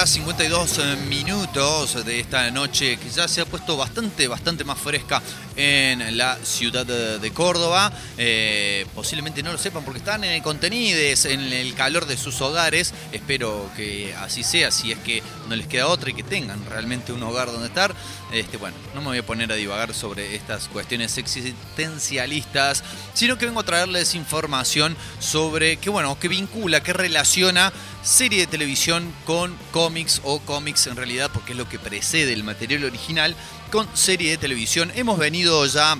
Horas 0.00 0.10
52 0.10 0.80
minutos 1.08 2.06
de 2.06 2.20
esta 2.20 2.50
noche 2.50 2.96
que 2.96 3.10
ya 3.10 3.28
se 3.28 3.42
ha 3.42 3.44
puesto 3.44 3.76
bastante, 3.76 4.28
bastante 4.28 4.64
más 4.64 4.78
fresca 4.78 5.20
en 5.56 6.16
la 6.16 6.38
ciudad 6.42 6.86
de, 6.86 7.18
de 7.18 7.30
Córdoba. 7.32 7.92
Eh, 8.16 8.86
posiblemente 8.94 9.42
no 9.42 9.52
lo 9.52 9.58
sepan 9.58 9.84
porque 9.84 9.98
están 9.98 10.24
en 10.24 10.42
contenides, 10.42 11.26
en 11.26 11.40
el 11.40 11.74
calor 11.74 12.06
de 12.06 12.16
sus 12.16 12.40
hogares. 12.40 12.94
Espero 13.12 13.68
que 13.76 14.14
así 14.14 14.42
sea, 14.42 14.70
si 14.70 14.90
es 14.90 14.98
que 15.00 15.22
no 15.50 15.56
les 15.56 15.66
queda 15.66 15.88
otra 15.88 16.08
y 16.08 16.14
que 16.14 16.22
tengan 16.22 16.64
realmente 16.64 17.12
un 17.12 17.22
hogar 17.22 17.52
donde 17.52 17.66
estar. 17.66 17.94
Este, 18.32 18.58
bueno, 18.58 18.76
no 18.94 19.00
me 19.00 19.08
voy 19.08 19.18
a 19.18 19.26
poner 19.26 19.50
a 19.50 19.56
divagar 19.56 19.92
sobre 19.92 20.36
estas 20.36 20.68
cuestiones 20.68 21.18
existencialistas, 21.18 22.84
sino 23.12 23.36
que 23.36 23.46
vengo 23.46 23.60
a 23.60 23.64
traerles 23.64 24.14
información 24.14 24.96
sobre 25.18 25.78
que, 25.78 25.90
bueno, 25.90 26.16
que 26.18 26.28
vincula, 26.28 26.80
que 26.80 26.92
relaciona 26.92 27.72
serie 28.04 28.40
de 28.40 28.46
televisión 28.46 29.12
con 29.24 29.56
cómics 29.72 30.20
o 30.22 30.38
cómics 30.40 30.86
en 30.86 30.94
realidad, 30.94 31.30
porque 31.34 31.52
es 31.52 31.58
lo 31.58 31.68
que 31.68 31.80
precede 31.80 32.32
el 32.32 32.44
material 32.44 32.84
original, 32.84 33.34
con 33.72 33.88
serie 33.96 34.30
de 34.30 34.38
televisión. 34.38 34.92
Hemos 34.94 35.18
venido 35.18 35.66
ya 35.66 35.98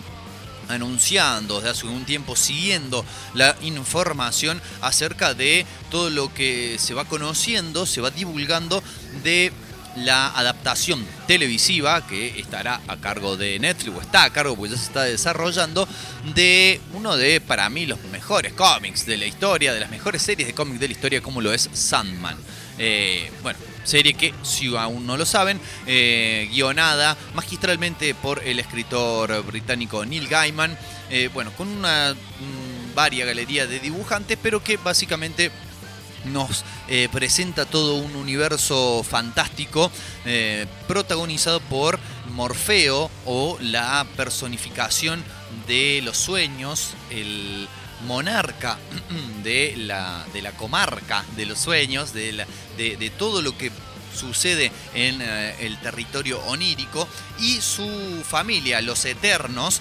anunciando 0.68 1.56
desde 1.56 1.70
hace 1.70 1.86
un 1.86 2.04
tiempo, 2.04 2.36
siguiendo 2.36 3.04
la 3.34 3.56
información 3.62 4.62
acerca 4.80 5.34
de 5.34 5.66
todo 5.90 6.10
lo 6.10 6.32
que 6.32 6.76
se 6.78 6.94
va 6.94 7.06
conociendo, 7.06 7.86
se 7.86 8.00
va 8.00 8.12
divulgando 8.12 8.84
de 9.24 9.52
la 9.96 10.28
adaptación 10.28 11.04
televisiva 11.26 12.06
que 12.06 12.38
estará 12.38 12.80
a 12.88 12.96
cargo 12.96 13.36
de 13.36 13.58
Netflix, 13.58 13.96
o 13.96 14.00
está 14.00 14.24
a 14.24 14.30
cargo 14.30 14.56
porque 14.56 14.72
ya 14.72 14.78
se 14.78 14.86
está 14.86 15.02
desarrollando, 15.04 15.88
de 16.34 16.80
uno 16.94 17.16
de, 17.16 17.40
para 17.40 17.68
mí, 17.68 17.86
los 17.86 18.02
mejores 18.04 18.52
cómics 18.52 19.06
de 19.06 19.16
la 19.16 19.26
historia, 19.26 19.72
de 19.72 19.80
las 19.80 19.90
mejores 19.90 20.22
series 20.22 20.46
de 20.46 20.54
cómics 20.54 20.80
de 20.80 20.88
la 20.88 20.92
historia, 20.92 21.20
como 21.20 21.40
lo 21.40 21.52
es 21.52 21.68
Sandman. 21.72 22.36
Eh, 22.78 23.30
bueno, 23.42 23.58
serie 23.84 24.14
que, 24.14 24.32
si 24.42 24.74
aún 24.74 25.06
no 25.06 25.16
lo 25.16 25.26
saben, 25.26 25.60
eh, 25.86 26.48
guionada 26.50 27.16
magistralmente 27.34 28.14
por 28.14 28.42
el 28.42 28.58
escritor 28.58 29.44
británico 29.44 30.04
Neil 30.06 30.28
Gaiman, 30.28 30.78
eh, 31.10 31.28
bueno, 31.34 31.52
con 31.52 31.68
una 31.68 32.14
mm, 32.14 32.94
varia 32.94 33.26
galería 33.26 33.66
de 33.66 33.80
dibujantes, 33.80 34.38
pero 34.40 34.62
que 34.62 34.76
básicamente 34.78 35.50
nos 36.24 36.64
eh, 36.88 37.08
presenta 37.10 37.64
todo 37.66 37.94
un 37.94 38.14
universo 38.16 39.02
fantástico 39.08 39.90
eh, 40.24 40.66
protagonizado 40.88 41.60
por 41.60 41.98
Morfeo 42.32 43.10
o 43.26 43.56
la 43.60 44.06
personificación 44.16 45.22
de 45.66 46.00
los 46.04 46.16
sueños, 46.16 46.90
el 47.10 47.68
monarca 48.06 48.78
de 49.42 49.74
la, 49.76 50.24
de 50.32 50.42
la 50.42 50.52
comarca 50.52 51.24
de 51.36 51.46
los 51.46 51.58
sueños, 51.58 52.12
de, 52.12 52.32
la- 52.32 52.46
de- 52.76 53.10
todo 53.10 53.42
lo 53.42 53.56
que 53.58 53.70
sucede 54.14 54.72
en 54.94 55.20
eh, 55.22 55.54
el 55.60 55.78
territorio 55.80 56.40
onírico 56.46 57.06
y 57.38 57.60
su 57.60 58.22
familia, 58.28 58.80
los 58.80 59.04
Eternos, 59.04 59.80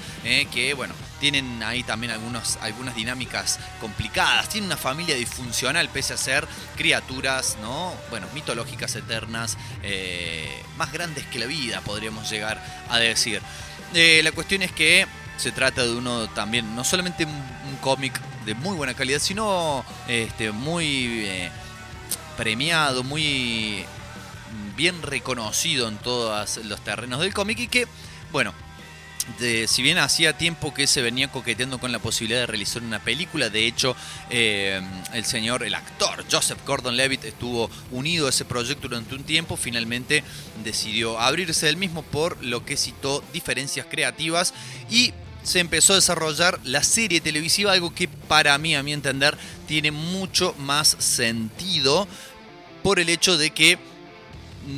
que 0.52 0.74
bueno, 0.74 0.94
tienen 1.20 1.62
ahí 1.64 1.84
también 1.84 2.12
algunos, 2.12 2.58
algunas 2.62 2.96
dinámicas 2.96 3.60
complicadas, 3.80 4.50
tienen 4.50 4.68
una 4.68 4.78
familia 4.78 5.16
disfuncional 5.16 5.90
pese 5.90 6.14
a 6.14 6.18
ser 6.18 6.48
criaturas, 6.76 7.58
¿no? 7.62 7.94
Bueno, 8.10 8.28
mitológicas 8.34 8.96
eternas, 8.96 9.58
eh, 9.84 10.64
más 10.78 10.92
grandes 10.92 11.26
que 11.28 11.40
la 11.40 11.46
vida, 11.46 11.82
podríamos 11.82 12.30
llegar 12.30 12.64
a 12.90 12.98
decir. 12.98 13.42
Eh, 13.94 14.22
la 14.24 14.32
cuestión 14.32 14.62
es 14.62 14.72
que 14.72 15.08
se 15.38 15.52
trata 15.52 15.84
de 15.84 15.94
uno 15.94 16.30
también, 16.30 16.76
no 16.76 16.84
solamente 16.84 17.26
un, 17.26 17.60
cómic 17.82 18.20
de 18.46 18.56
muy 18.56 18.76
buena 18.76 18.94
calidad, 18.94 19.20
sino 19.20 19.86
este, 20.08 20.52
muy 20.52 21.26
eh, 21.26 21.50
premiado, 22.36 23.04
muy 23.04 23.86
bien 24.76 25.02
reconocido 25.02 25.88
en 25.88 25.98
todos 25.98 26.58
los 26.66 26.82
terrenos 26.82 27.22
del 27.22 27.34
cómic 27.34 27.60
y 27.60 27.68
que, 27.68 27.88
bueno, 28.32 28.54
si 29.68 29.82
bien 29.82 29.98
hacía 29.98 30.38
tiempo 30.38 30.74
que 30.74 30.88
se 30.88 31.02
venía 31.02 31.32
coqueteando 31.32 31.80
con 31.80 31.92
la 31.92 32.00
posibilidad 32.00 32.42
de 32.42 32.48
realizar 32.48 32.82
una 32.82 33.00
película, 33.00 33.50
de 33.50 33.68
hecho 33.68 33.96
eh, 34.30 34.82
el 35.14 35.26
señor, 35.26 35.64
el 35.64 35.76
actor 35.76 36.26
Joseph 36.32 36.60
Gordon-Levitt 36.66 37.26
estuvo 37.26 37.70
unido 37.92 38.28
a 38.28 38.30
ese 38.30 38.46
proyecto 38.46 38.88
durante 38.88 39.16
un 39.16 39.24
tiempo, 39.24 39.58
finalmente 39.58 40.24
decidió 40.64 41.20
abrirse 41.20 41.68
del 41.68 41.78
mismo 41.78 42.04
por 42.04 42.44
lo 42.44 42.66
que 42.66 42.78
citó 42.78 43.24
diferencias 43.34 43.86
creativas 43.90 44.54
y 44.90 45.14
se 45.44 45.60
empezó 45.60 45.94
a 45.94 45.98
desarrollar 45.98 46.60
la 46.64 46.84
serie 46.84 47.22
televisiva, 47.22 47.72
algo 47.72 47.94
que 47.94 48.08
para 48.08 48.58
mí, 48.58 48.76
a 48.76 48.84
mi 48.84 48.94
entender, 48.94 49.38
tiene 49.68 49.92
mucho 49.92 50.54
más 50.58 50.96
sentido 51.00 52.08
por 52.84 53.00
el 53.00 53.10
hecho 53.10 53.38
de 53.38 53.52
que 53.52 53.78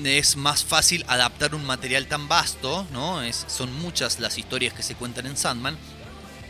es 0.05 0.35
más 0.35 0.63
fácil 0.63 1.05
adaptar 1.07 1.55
un 1.55 1.65
material 1.65 2.07
tan 2.07 2.27
vasto, 2.27 2.87
¿no? 2.91 3.21
Es, 3.21 3.45
son 3.47 3.73
muchas 3.73 4.19
las 4.19 4.37
historias 4.37 4.73
que 4.73 4.83
se 4.83 4.95
cuentan 4.95 5.25
en 5.25 5.37
Sandman. 5.37 5.77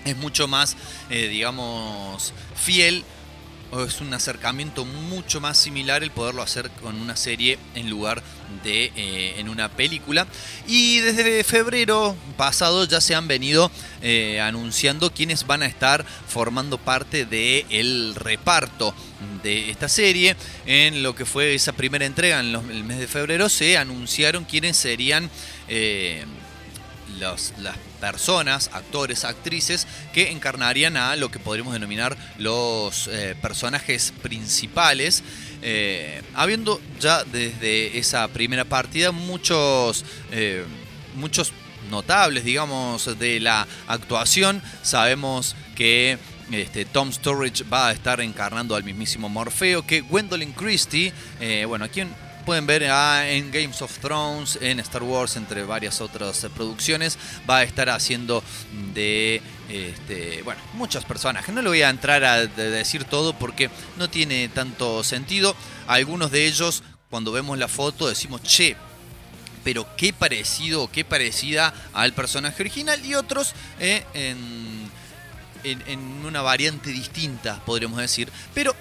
Es 0.06 0.18
mucho 0.18 0.48
más, 0.48 0.76
eh, 1.10 1.28
digamos, 1.28 2.34
fiel. 2.56 3.04
Es 3.72 4.02
un 4.02 4.14
acercamiento 4.14 4.84
mucho 4.84 5.40
más 5.40 5.58
similar 5.58 6.04
el 6.04 6.12
poderlo 6.12 6.42
hacer 6.42 6.70
con 6.82 7.00
una 7.00 7.16
serie 7.16 7.58
en 7.74 7.90
lugar 7.90 8.22
de 8.66 8.92
eh, 8.98 9.36
en 9.38 9.48
una 9.48 9.70
película. 9.70 10.28
Y 10.68 11.00
desde 11.00 11.44
febrero 11.46 12.16
pasado 12.36 12.84
ya 12.84 13.00
se 13.00 13.16
han 13.16 13.30
venido 13.30 13.72
eh, 14.02 14.42
anunciando 14.42 15.14
quiénes 15.14 15.48
van 15.48 15.64
a 15.64 15.68
estar 15.68 16.06
formando 16.28 16.78
parte 16.78 17.26
del 17.26 18.14
reparto 18.16 18.94
de 19.42 19.70
esta 19.72 19.88
serie. 19.88 20.36
En 20.66 21.02
lo 21.02 21.16
que 21.16 21.26
fue 21.26 21.56
esa 21.56 21.72
primera 21.72 22.06
entrega 22.06 22.42
en 22.42 22.54
el 22.54 22.84
mes 22.84 23.00
de 23.00 23.08
febrero 23.08 23.48
se 23.48 23.78
anunciaron 23.78 24.44
quiénes 24.44 24.76
serían 24.76 25.30
eh, 25.70 26.26
los- 27.22 27.54
las 27.60 27.78
personas, 28.02 28.70
actores, 28.74 29.24
actrices 29.24 29.88
que 30.12 30.32
encarnarían 30.32 30.98
a 30.98 31.16
lo 31.16 31.30
que 31.30 31.40
podríamos 31.40 31.72
denominar 31.74 32.18
los 32.38 33.08
eh, 33.08 33.36
personajes 33.42 34.12
principales. 34.22 35.24
eh, 35.64 36.24
habiendo 36.34 36.82
ya 37.00 37.24
desde 37.24 38.00
esa 38.00 38.28
primera 38.30 38.66
partida 38.66 39.12
muchos, 39.12 40.04
eh, 40.32 40.66
muchos 41.14 41.54
notables, 41.92 42.44
digamos, 42.44 43.20
de 43.20 43.40
la 43.40 43.68
actuación. 43.88 44.60
Sabemos 44.82 45.56
que 45.76 46.18
este, 46.52 46.86
Tom 46.86 47.12
Sturridge 47.14 47.64
va 47.72 47.90
a 47.90 47.92
estar 47.92 48.22
encarnando 48.22 48.76
al 48.76 48.84
mismísimo 48.84 49.30
Morfeo, 49.30 49.86
que 49.86 50.02
Gwendolyn 50.02 50.52
Christie, 50.54 51.14
bueno, 51.68 51.86
a 51.86 51.90
quien 51.90 52.10
pueden 52.52 52.68
ver 52.68 52.84
ah, 52.92 53.30
en 53.30 53.50
Games 53.50 53.82
of 53.82 53.98
Thrones, 54.00 54.60
en 54.62 54.82
Star 54.82 55.04
Wars, 55.04 55.38
entre 55.38 55.64
varias 55.64 56.02
otras 56.02 56.44
eh, 56.44 56.50
producciones, 56.50 57.18
va 57.50 57.60
a 57.60 57.64
estar 57.64 57.90
haciendo 57.90 58.44
de, 58.94 59.42
este, 59.70 60.42
bueno, 60.44 60.60
muchos 60.74 61.06
personajes. 61.06 61.56
No 61.56 61.62
le 61.62 61.70
voy 61.70 61.82
a 61.82 61.90
entrar 61.90 62.26
a 62.26 62.46
de- 62.48 62.70
decir 62.70 63.06
todo 63.06 63.32
porque 63.40 63.70
no 63.98 64.10
tiene 64.10 64.50
tanto 64.50 65.02
sentido. 65.06 65.56
Algunos 65.88 66.30
de 66.30 66.46
ellos, 66.46 66.84
cuando 67.10 67.32
vemos 67.32 67.58
la 67.58 67.70
foto, 67.70 68.10
decimos, 68.10 68.44
che, 68.44 68.76
pero 69.64 69.88
qué 69.96 70.12
parecido, 70.12 70.92
qué 70.92 71.06
parecida 71.06 71.74
al 71.94 72.12
personaje 72.12 72.62
original 72.64 73.00
y 73.06 73.16
otros 73.16 73.54
eh, 73.80 74.04
en, 74.14 74.90
en- 75.64 75.84
en 75.88 76.00
una 76.26 76.42
variante 76.42 76.90
distinta, 76.90 77.62
podríamos 77.66 78.00
decir. 78.00 78.30
Pero 78.54 78.76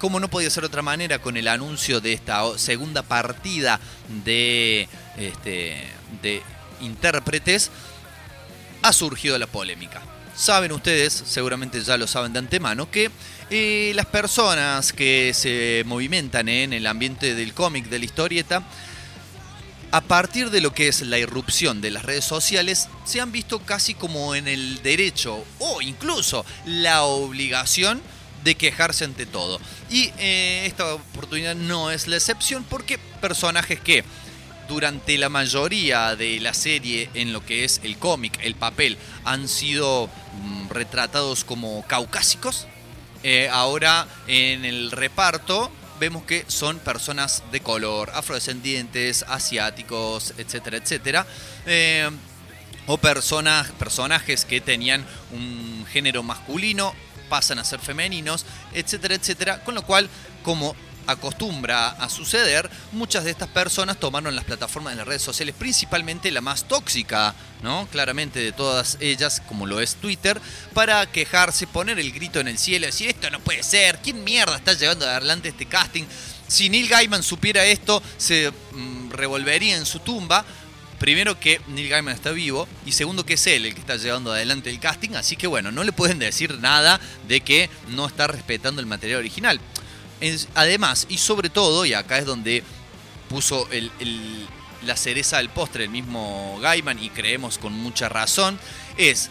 como 0.00 0.18
no 0.18 0.28
podía 0.28 0.50
ser 0.50 0.62
de 0.62 0.68
otra 0.68 0.82
manera 0.82 1.20
con 1.20 1.36
el 1.36 1.46
anuncio 1.46 2.00
de 2.00 2.14
esta 2.14 2.58
segunda 2.58 3.02
partida 3.02 3.78
de, 4.24 4.88
este, 5.16 5.86
de 6.22 6.42
intérpretes, 6.80 7.70
ha 8.82 8.92
surgido 8.92 9.38
la 9.38 9.46
polémica. 9.46 10.02
Saben 10.34 10.72
ustedes, 10.72 11.12
seguramente 11.26 11.82
ya 11.82 11.98
lo 11.98 12.06
saben 12.06 12.32
de 12.32 12.38
antemano, 12.38 12.90
que 12.90 13.10
eh, 13.50 13.92
las 13.94 14.06
personas 14.06 14.94
que 14.94 15.32
se 15.34 15.82
movimentan 15.84 16.48
en 16.48 16.72
el 16.72 16.86
ambiente 16.86 17.34
del 17.34 17.52
cómic, 17.52 17.86
de 17.90 17.98
la 17.98 18.04
historieta, 18.06 18.62
a 19.92 20.00
partir 20.00 20.50
de 20.50 20.62
lo 20.62 20.72
que 20.72 20.88
es 20.88 21.02
la 21.02 21.18
irrupción 21.18 21.82
de 21.82 21.90
las 21.90 22.04
redes 22.04 22.24
sociales, 22.24 22.88
se 23.04 23.20
han 23.20 23.32
visto 23.32 23.58
casi 23.58 23.92
como 23.92 24.34
en 24.34 24.48
el 24.48 24.82
derecho 24.82 25.44
o 25.58 25.82
incluso 25.82 26.46
la 26.64 27.02
obligación 27.02 28.00
de 28.44 28.54
quejarse 28.54 29.04
ante 29.04 29.26
todo. 29.26 29.60
Y 29.90 30.12
eh, 30.18 30.64
esta 30.66 30.94
oportunidad 30.94 31.54
no 31.54 31.90
es 31.90 32.06
la 32.06 32.16
excepción 32.16 32.64
porque 32.64 32.98
personajes 33.20 33.80
que 33.80 34.04
durante 34.68 35.18
la 35.18 35.28
mayoría 35.28 36.14
de 36.14 36.38
la 36.40 36.54
serie 36.54 37.10
en 37.14 37.32
lo 37.32 37.44
que 37.44 37.64
es 37.64 37.80
el 37.82 37.98
cómic, 37.98 38.38
el 38.42 38.54
papel, 38.54 38.98
han 39.24 39.48
sido 39.48 40.08
mm, 40.42 40.68
retratados 40.68 41.44
como 41.44 41.84
caucásicos, 41.86 42.66
eh, 43.22 43.48
ahora 43.52 44.06
en 44.28 44.64
el 44.64 44.90
reparto 44.92 45.70
vemos 45.98 46.22
que 46.22 46.44
son 46.48 46.78
personas 46.78 47.42
de 47.52 47.60
color, 47.60 48.10
afrodescendientes, 48.14 49.24
asiáticos, 49.28 50.32
etcétera, 50.38 50.78
etcétera. 50.78 51.26
Eh, 51.66 52.08
o 52.86 52.96
personas, 52.96 53.70
personajes 53.72 54.44
que 54.44 54.60
tenían 54.60 55.04
un 55.32 55.84
género 55.92 56.22
masculino 56.22 56.94
pasan 57.30 57.58
a 57.58 57.64
ser 57.64 57.80
femeninos, 57.80 58.44
etcétera, 58.74 59.14
etcétera. 59.14 59.64
Con 59.64 59.74
lo 59.74 59.82
cual, 59.82 60.10
como 60.42 60.76
acostumbra 61.06 61.88
a 61.88 62.08
suceder, 62.08 62.70
muchas 62.92 63.24
de 63.24 63.30
estas 63.30 63.48
personas 63.48 63.98
tomaron 63.98 64.36
las 64.36 64.44
plataformas 64.44 64.92
de 64.92 64.98
las 64.98 65.08
redes 65.08 65.22
sociales, 65.22 65.54
principalmente 65.58 66.30
la 66.30 66.42
más 66.42 66.64
tóxica, 66.64 67.34
¿no? 67.62 67.88
Claramente 67.90 68.40
de 68.40 68.52
todas 68.52 68.98
ellas, 69.00 69.42
como 69.48 69.66
lo 69.66 69.80
es 69.80 69.96
Twitter, 69.96 70.40
para 70.74 71.06
quejarse, 71.10 71.66
poner 71.66 71.98
el 71.98 72.12
grito 72.12 72.40
en 72.40 72.48
el 72.48 72.58
cielo, 72.58 72.86
decir 72.86 73.08
esto 73.08 73.30
no 73.30 73.40
puede 73.40 73.62
ser, 73.62 73.98
¿quién 74.02 74.22
mierda 74.24 74.56
está 74.56 74.74
llevando 74.74 75.08
adelante 75.08 75.48
este 75.48 75.66
casting? 75.66 76.04
Si 76.50 76.68
Neil 76.68 76.88
Gaiman 76.88 77.22
supiera 77.22 77.64
esto, 77.64 78.02
se 78.16 78.50
mm, 78.50 79.10
revolvería 79.10 79.76
en 79.76 79.86
su 79.86 80.00
tumba. 80.00 80.44
Primero 81.00 81.40
que 81.40 81.62
Neil 81.68 81.88
Gaiman 81.88 82.14
está 82.14 82.30
vivo 82.30 82.68
y 82.84 82.92
segundo 82.92 83.24
que 83.24 83.32
es 83.32 83.46
él 83.46 83.64
el 83.64 83.72
que 83.72 83.80
está 83.80 83.96
llevando 83.96 84.32
adelante 84.32 84.68
el 84.68 84.78
casting, 84.78 85.14
así 85.14 85.34
que 85.34 85.46
bueno, 85.46 85.72
no 85.72 85.82
le 85.82 85.92
pueden 85.92 86.18
decir 86.18 86.58
nada 86.58 87.00
de 87.26 87.40
que 87.40 87.70
no 87.88 88.06
está 88.06 88.26
respetando 88.26 88.82
el 88.82 88.86
material 88.86 89.20
original. 89.20 89.58
Además, 90.54 91.06
y 91.08 91.16
sobre 91.16 91.48
todo, 91.48 91.86
y 91.86 91.94
acá 91.94 92.18
es 92.18 92.26
donde 92.26 92.62
puso 93.30 93.66
la 94.84 94.94
cereza 94.94 95.38
del 95.38 95.48
postre 95.48 95.84
el 95.84 95.90
mismo 95.90 96.58
Gaiman, 96.60 97.02
y 97.02 97.08
creemos 97.08 97.56
con 97.56 97.72
mucha 97.72 98.10
razón, 98.10 98.60
es, 98.98 99.30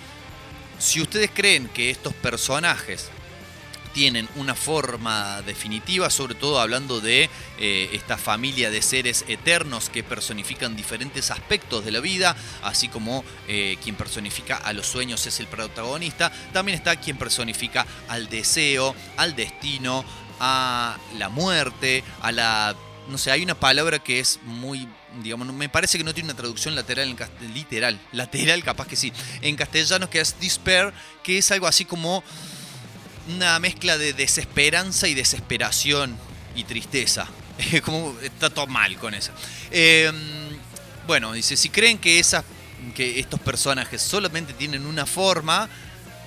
si 0.79 1.01
ustedes 1.01 1.29
creen 1.31 1.67
que 1.67 1.91
estos 1.91 2.15
personajes 2.15 3.11
tienen 3.93 4.27
una 4.35 4.55
forma 4.55 5.41
definitiva, 5.41 6.09
sobre 6.09 6.35
todo 6.35 6.59
hablando 6.59 7.01
de 7.01 7.29
eh, 7.57 7.89
esta 7.93 8.17
familia 8.17 8.69
de 8.69 8.81
seres 8.81 9.25
eternos 9.27 9.89
que 9.89 10.03
personifican 10.03 10.75
diferentes 10.75 11.31
aspectos 11.31 11.85
de 11.85 11.91
la 11.91 11.99
vida, 11.99 12.35
así 12.63 12.87
como 12.87 13.23
eh, 13.47 13.77
quien 13.83 13.95
personifica 13.95 14.57
a 14.57 14.73
los 14.73 14.87
sueños 14.87 15.25
es 15.25 15.39
el 15.39 15.47
protagonista, 15.47 16.31
también 16.53 16.77
está 16.77 16.95
quien 16.95 17.17
personifica 17.17 17.85
al 18.07 18.29
deseo, 18.29 18.95
al 19.17 19.35
destino, 19.35 20.05
a 20.39 20.97
la 21.17 21.29
muerte, 21.29 22.03
a 22.21 22.31
la... 22.31 22.75
No 23.09 23.17
sé, 23.17 23.31
hay 23.31 23.41
una 23.41 23.55
palabra 23.55 23.99
que 23.99 24.19
es 24.19 24.39
muy 24.43 24.87
digamos, 25.23 25.51
me 25.53 25.69
parece 25.69 25.97
que 25.97 26.03
no 26.03 26.13
tiene 26.13 26.29
una 26.29 26.37
traducción 26.37 26.75
lateral, 26.75 27.09
en 27.09 27.53
literal, 27.53 27.99
lateral 28.11 28.63
capaz 28.63 28.87
que 28.87 28.95
sí, 28.95 29.11
en 29.41 29.55
castellano 29.55 30.09
que 30.09 30.19
es 30.19 30.39
despair, 30.39 30.93
que 31.23 31.39
es 31.39 31.51
algo 31.51 31.67
así 31.67 31.85
como 31.85 32.23
una 33.35 33.59
mezcla 33.59 33.97
de 33.97 34.13
desesperanza 34.13 35.07
y 35.07 35.13
desesperación 35.13 36.17
y 36.55 36.63
tristeza. 36.63 37.27
como 37.83 38.15
está 38.21 38.49
todo 38.49 38.67
mal 38.67 38.97
con 38.97 39.13
eso. 39.13 39.31
Em, 39.71 40.15
bueno, 41.07 41.33
dice, 41.33 41.57
si 41.57 41.69
creen 41.69 41.97
que, 41.97 42.19
esas, 42.19 42.43
que 42.95 43.19
estos 43.19 43.39
personajes 43.39 44.01
solamente 44.01 44.53
tienen 44.53 44.85
una 44.85 45.05
forma, 45.05 45.69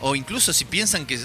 o 0.00 0.14
incluso 0.14 0.52
si 0.52 0.64
piensan 0.64 1.06
que 1.06 1.18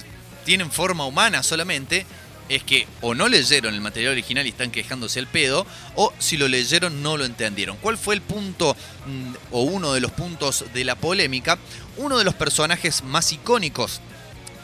tienen 0.45 0.71
forma 0.71 1.05
humana 1.05 1.43
solamente, 1.43 2.05
es 2.49 2.63
que 2.63 2.87
o 3.01 3.13
no 3.13 3.27
leyeron 3.27 3.73
el 3.73 3.81
material 3.81 4.13
original 4.13 4.45
y 4.45 4.49
están 4.49 4.71
quejándose 4.71 5.19
al 5.19 5.27
pedo, 5.27 5.65
o 5.95 6.13
si 6.19 6.37
lo 6.37 6.47
leyeron 6.47 7.03
no 7.03 7.17
lo 7.17 7.25
entendieron. 7.25 7.75
¿Cuál 7.77 7.97
fue 7.97 8.15
el 8.15 8.21
punto 8.21 8.75
mm, 9.05 9.33
o 9.51 9.63
uno 9.63 9.93
de 9.93 9.99
los 9.99 10.11
puntos 10.11 10.65
de 10.73 10.85
la 10.85 10.95
polémica? 10.95 11.57
Uno 11.97 12.17
de 12.17 12.23
los 12.23 12.35
personajes 12.35 13.03
más 13.03 13.33
icónicos 13.33 13.99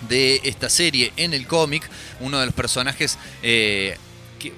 de 0.08 0.42
esta 0.44 0.70
serie 0.70 1.14
en 1.18 1.34
el 1.34 1.48
cómic, 1.48 1.90
uno 2.20 2.40
de 2.40 2.46
los 2.46 2.56
personajes 2.56 3.18
eh, 3.42 3.98
que 4.40 4.54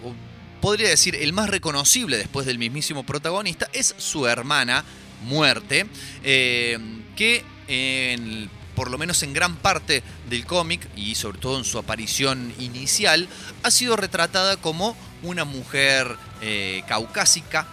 podría 0.61 0.89
decir 0.89 1.15
el 1.15 1.33
más 1.33 1.49
reconocible 1.49 2.17
después 2.17 2.45
del 2.45 2.57
mismísimo 2.57 3.05
protagonista, 3.05 3.69
es 3.73 3.95
su 3.97 4.27
hermana, 4.27 4.83
Muerte, 5.23 5.87
eh, 6.23 6.77
que 7.15 7.43
en 7.67 8.49
por 8.75 8.91
lo 8.91 8.97
menos 8.97 9.23
en 9.23 9.33
gran 9.33 9.55
parte 9.55 10.03
del 10.29 10.45
cómic 10.45 10.87
y 10.95 11.15
sobre 11.15 11.39
todo 11.39 11.57
en 11.57 11.63
su 11.63 11.79
aparición 11.79 12.53
inicial, 12.59 13.27
ha 13.63 13.71
sido 13.71 13.95
retratada 13.95 14.57
como 14.57 14.95
una 15.23 15.45
mujer 15.45 16.17
eh, 16.41 16.83
caucásica, 16.87 17.67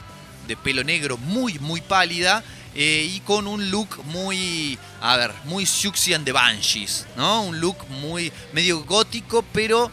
de 0.47 0.57
pelo 0.57 0.83
negro, 0.85 1.19
muy, 1.19 1.59
muy 1.59 1.81
pálida. 1.81 2.43
Eh, 2.75 3.11
y 3.15 3.21
con 3.21 3.47
un 3.47 3.71
look 3.71 4.03
muy, 4.07 4.79
a 5.01 5.17
ver, 5.17 5.33
muy 5.45 5.67
Siouxian 5.67 6.25
de 6.25 6.33
Banshees, 6.33 7.07
¿no? 7.17 7.43
Un 7.43 7.61
look 7.61 7.77
muy 7.89 8.33
medio 8.53 8.85
gótico, 8.85 9.45
pero 9.53 9.91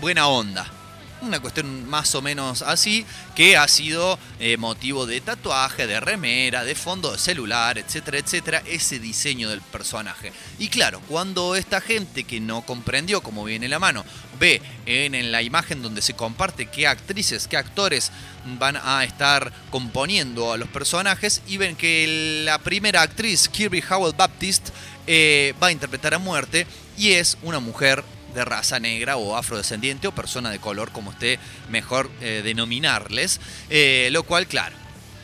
buena 0.00 0.28
onda 0.28 0.79
una 1.22 1.40
cuestión 1.40 1.88
más 1.88 2.14
o 2.14 2.22
menos 2.22 2.62
así, 2.62 3.04
que 3.34 3.56
ha 3.56 3.68
sido 3.68 4.18
eh, 4.38 4.56
motivo 4.56 5.06
de 5.06 5.20
tatuaje, 5.20 5.86
de 5.86 6.00
remera, 6.00 6.64
de 6.64 6.74
fondo 6.74 7.12
de 7.12 7.18
celular, 7.18 7.78
etcétera, 7.78 8.18
etcétera, 8.18 8.62
ese 8.66 8.98
diseño 8.98 9.50
del 9.50 9.60
personaje. 9.60 10.32
Y 10.58 10.68
claro, 10.68 11.00
cuando 11.08 11.56
esta 11.56 11.80
gente 11.80 12.24
que 12.24 12.40
no 12.40 12.62
comprendió 12.62 13.22
cómo 13.22 13.44
viene 13.44 13.68
la 13.68 13.78
mano, 13.78 14.04
ve 14.38 14.62
en, 14.86 15.30
la 15.30 15.42
imagen 15.42 15.82
donde 15.82 16.02
se 16.02 16.14
comparte 16.14 16.66
qué 16.66 16.86
actrices, 16.86 17.46
qué 17.46 17.56
actores 17.56 18.10
van 18.58 18.76
a 18.82 19.04
estar 19.04 19.52
componiendo 19.70 20.52
a 20.52 20.56
los 20.56 20.68
personajes 20.68 21.42
y 21.46 21.58
ven 21.58 21.76
que 21.76 22.42
la 22.44 22.58
primera 22.58 23.02
actriz, 23.02 23.48
Kirby 23.48 23.84
Howell 23.88 24.14
Baptist, 24.16 24.70
eh, 25.06 25.54
va 25.62 25.68
a 25.68 25.72
interpretar 25.72 26.14
a 26.14 26.18
muerte 26.18 26.66
y 26.96 27.12
es 27.12 27.36
una 27.42 27.60
mujer 27.60 28.04
de 28.34 28.44
raza 28.44 28.78
negra 28.80 29.16
o 29.16 29.36
afrodescendiente 29.36 30.08
o 30.08 30.12
persona 30.12 30.50
de 30.50 30.58
color, 30.58 30.90
como 30.92 31.12
esté 31.12 31.38
mejor 31.68 32.10
eh, 32.20 32.42
denominarles. 32.44 33.40
Eh, 33.68 34.08
lo 34.12 34.22
cual, 34.22 34.46
claro, 34.46 34.76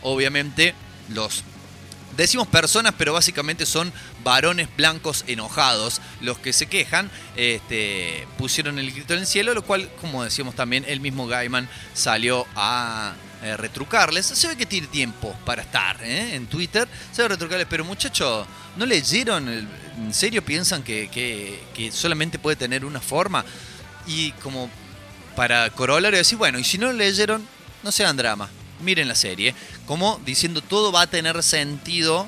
obviamente 0.02 0.74
los... 1.09 1.44
Decimos 2.16 2.46
personas, 2.48 2.94
pero 2.96 3.12
básicamente 3.12 3.66
son 3.66 3.92
varones 4.24 4.68
blancos 4.74 5.22
enojados 5.26 6.00
los 6.22 6.38
que 6.38 6.54
se 6.54 6.66
quejan. 6.66 7.11
Este, 7.36 8.26
pusieron 8.38 8.78
el 8.78 8.90
grito 8.90 9.12
en 9.12 9.20
el 9.20 9.26
cielo, 9.26 9.52
lo 9.52 9.62
cual, 9.62 9.90
como 10.00 10.24
decíamos 10.24 10.54
también, 10.54 10.86
el 10.88 11.00
mismo 11.00 11.26
Gaiman 11.26 11.68
salió 11.92 12.46
a 12.57 13.14
eh, 13.43 13.57
retrucarles. 13.57 14.26
Se 14.26 14.49
ve 14.49 14.57
que 14.57 14.66
tiene 14.66 14.87
tiempo 14.87 15.34
para 15.45 15.62
estar 15.62 16.03
en 16.03 16.47
Twitter. 16.47 16.89
Se 17.12 17.22
ve 17.22 17.28
retrucarles, 17.28 17.66
pero 17.68 17.84
muchachos, 17.84 18.47
¿no 18.76 18.87
leyeron 18.87 19.49
¿En 19.97 20.12
serio 20.12 20.45
piensan 20.45 20.82
que, 20.82 21.61
solamente 21.93 22.39
puede 22.39 22.57
tener 22.57 22.84
una 22.84 23.01
forma? 23.01 23.45
Y 24.07 24.32
como 24.32 24.70
para 25.34 25.70
corolario 25.70 26.18
decir, 26.18 26.39
bueno, 26.39 26.59
y 26.59 26.64
si 26.64 26.78
no 26.78 26.93
leyeron, 26.93 27.47
no 27.82 27.93
sean 27.93 28.16
drama, 28.16 28.49
miren 28.80 29.09
la 29.09 29.14
serie. 29.14 29.55
Como 29.87 30.20
diciendo 30.24 30.61
todo 30.61 30.93
va 30.93 31.03
a 31.03 31.07
tener 31.07 31.43
sentido 31.43 32.26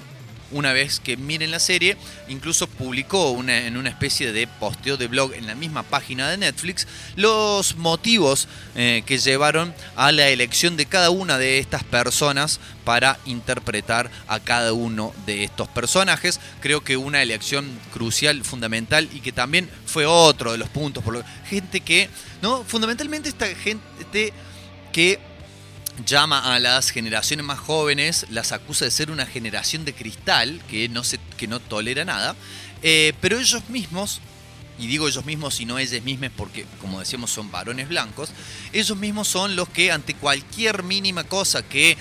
una 0.51 0.73
vez 0.73 1.01
que 1.01 1.17
miren 1.17 1.51
la 1.51 1.59
serie, 1.59 1.97
incluso 2.29 2.67
publicó 2.67 3.31
una, 3.31 3.67
en 3.67 3.77
una 3.77 3.89
especie 3.89 4.33
de 4.33 4.47
posteo 4.47 4.97
de 4.97 5.09
blog 5.09 5.35
en 5.35 5.47
la 5.47 5.55
misma 5.55 5.83
página 5.83 6.31
de 6.31 6.37
Netflix 6.37 6.87
los 7.17 7.77
motivos 7.77 8.49
eh, 8.75 9.03
que 9.07 9.19
llevaron 9.19 9.75
a 9.97 10.13
la 10.13 10.29
elección 10.29 10.77
de 10.77 10.87
cada 10.87 11.11
una 11.11 11.39
de 11.39 11.59
estas 11.59 11.85
personas 11.85 12.61
para 12.85 13.19
interpretar 13.27 14.11
a 14.29 14.41
cada 14.41 14.73
uno 14.73 15.13
de 15.27 15.45
estos 15.45 15.69
personajes. 15.69 16.41
Creo 16.61 16.83
que 16.83 16.97
una 16.97 17.23
elección 17.23 17.79
crucial, 17.93 18.45
fundamental 18.45 19.09
y 19.13 19.21
que 19.21 19.33
también 19.33 19.69
fue 19.87 20.07
otro 20.07 20.53
de 20.53 20.59
los 20.59 20.69
puntos 20.69 21.05
por 21.05 21.15
lo 21.15 21.25
gente 21.49 21.81
que, 21.81 22.09
no, 22.43 22.65
fundamentalmente 22.65 23.29
esta 23.29 23.47
gente 23.55 24.33
que 24.93 25.19
llama 26.05 26.55
a 26.55 26.59
las 26.59 26.91
generaciones 26.91 27.45
más 27.45 27.59
jóvenes, 27.59 28.27
las 28.31 28.53
acusa 28.53 28.85
de 28.85 28.91
ser 28.91 29.11
una 29.11 29.27
generación 29.27 29.85
de 29.85 29.95
cristal 29.95 30.61
que 30.69 30.89
no, 30.89 31.05
se, 31.05 31.19
que 31.37 31.47
no 31.47 31.61
tolera 31.61 32.05
nada, 32.05 32.37
eh, 32.83 33.13
pero 33.21 33.39
ellos 33.39 33.69
mismos, 33.69 34.21
y 34.79 34.87
digo 34.87 35.09
ellos 35.09 35.25
mismos 35.25 35.61
y 35.61 35.65
no 35.65 35.79
ellas 35.79 36.03
mismas 36.03 36.31
porque 36.37 36.67
como 36.81 37.01
decíamos 37.01 37.31
son 37.31 37.51
varones 37.51 37.89
blancos, 37.89 38.31
ellos 38.73 38.97
mismos 38.97 39.29
son 39.29 39.57
los 39.57 39.69
que 39.69 39.91
ante 39.91 40.15
cualquier 40.15 40.83
mínima 40.83 41.25
cosa 41.25 41.63
que 41.63 41.97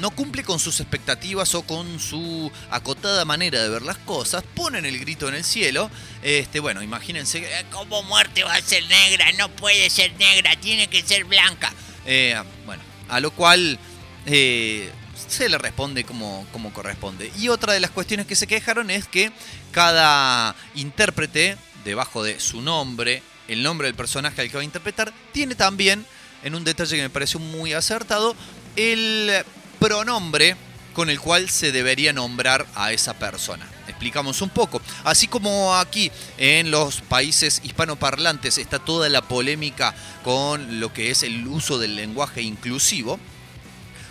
no 0.00 0.10
cumple 0.10 0.42
con 0.42 0.58
sus 0.58 0.80
expectativas 0.80 1.54
o 1.54 1.62
con 1.62 2.00
su 2.00 2.50
acotada 2.70 3.24
manera 3.24 3.62
de 3.62 3.68
ver 3.68 3.82
las 3.82 3.98
cosas, 3.98 4.44
ponen 4.54 4.84
el 4.84 4.98
grito 4.98 5.28
en 5.28 5.34
el 5.36 5.44
cielo. 5.44 5.90
Este, 6.22 6.60
bueno, 6.60 6.82
imagínense, 6.82 7.38
eh, 7.38 7.64
¿cómo 7.70 8.02
muerte 8.02 8.44
va 8.44 8.54
a 8.54 8.60
ser 8.60 8.84
negra? 8.88 9.32
No 9.38 9.48
puede 9.50 9.88
ser 9.88 10.12
negra, 10.18 10.54
tiene 10.56 10.88
que 10.88 11.02
ser 11.02 11.24
blanca. 11.24 11.72
Eh, 12.04 12.38
bueno, 12.66 12.82
a 13.10 13.20
lo 13.20 13.30
cual 13.30 13.78
eh, 14.26 14.90
se 15.28 15.48
le 15.48 15.58
responde 15.58 16.04
como, 16.04 16.46
como 16.52 16.72
corresponde. 16.72 17.30
Y 17.38 17.48
otra 17.48 17.72
de 17.72 17.80
las 17.80 17.90
cuestiones 17.90 18.26
que 18.26 18.36
se 18.36 18.46
quejaron 18.46 18.90
es 18.90 19.06
que 19.06 19.32
cada 19.72 20.54
intérprete, 20.74 21.56
debajo 21.84 22.22
de 22.22 22.40
su 22.40 22.62
nombre, 22.62 23.22
el 23.48 23.62
nombre 23.62 23.88
del 23.88 23.94
personaje 23.94 24.40
al 24.40 24.48
que 24.48 24.56
va 24.56 24.60
a 24.60 24.64
interpretar, 24.64 25.12
tiene 25.32 25.54
también, 25.54 26.06
en 26.42 26.54
un 26.54 26.64
detalle 26.64 26.96
que 26.96 27.02
me 27.02 27.10
pareció 27.10 27.40
muy 27.40 27.72
acertado, 27.72 28.34
el 28.76 29.44
pronombre 29.78 30.56
con 30.94 31.10
el 31.10 31.20
cual 31.20 31.50
se 31.50 31.72
debería 31.72 32.12
nombrar 32.12 32.66
a 32.74 32.92
esa 32.92 33.14
persona. 33.14 33.66
Explicamos 33.90 34.40
un 34.40 34.48
poco. 34.48 34.80
Así 35.04 35.28
como 35.28 35.74
aquí 35.74 36.10
en 36.38 36.70
los 36.70 37.00
países 37.02 37.60
hispanoparlantes 37.64 38.58
está 38.58 38.78
toda 38.78 39.08
la 39.08 39.22
polémica 39.22 39.94
con 40.24 40.80
lo 40.80 40.92
que 40.92 41.10
es 41.10 41.22
el 41.22 41.46
uso 41.46 41.78
del 41.78 41.96
lenguaje 41.96 42.42
inclusivo, 42.42 43.18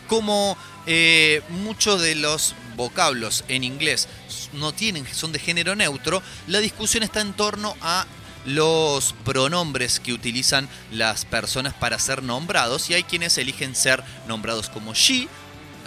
como 0.08 0.58
eh, 0.86 1.42
muchos 1.50 2.02
de 2.02 2.16
los 2.16 2.56
vocablos 2.76 3.44
en 3.48 3.64
inglés 3.64 4.08
no 4.54 4.72
tienen, 4.72 5.06
son 5.14 5.32
de 5.32 5.40
género 5.40 5.76
neutro, 5.76 6.24
la 6.48 6.60
discusión 6.60 7.04
está 7.04 7.22
en 7.22 7.34
torno 7.34 7.76
a 7.82 8.06
los 8.46 9.14
pronombres 9.26 10.00
que 10.00 10.14
utilizan 10.14 10.70
las 10.92 11.26
personas 11.26 11.74
para 11.74 12.00
ser 12.00 12.24
nombrados 12.24 12.90
y 12.90 12.94
hay 12.94 13.04
quienes 13.04 13.38
eligen 13.38 13.76
ser 13.76 14.04
nombrados 14.28 14.70
como 14.70 14.94
she, 14.94 15.28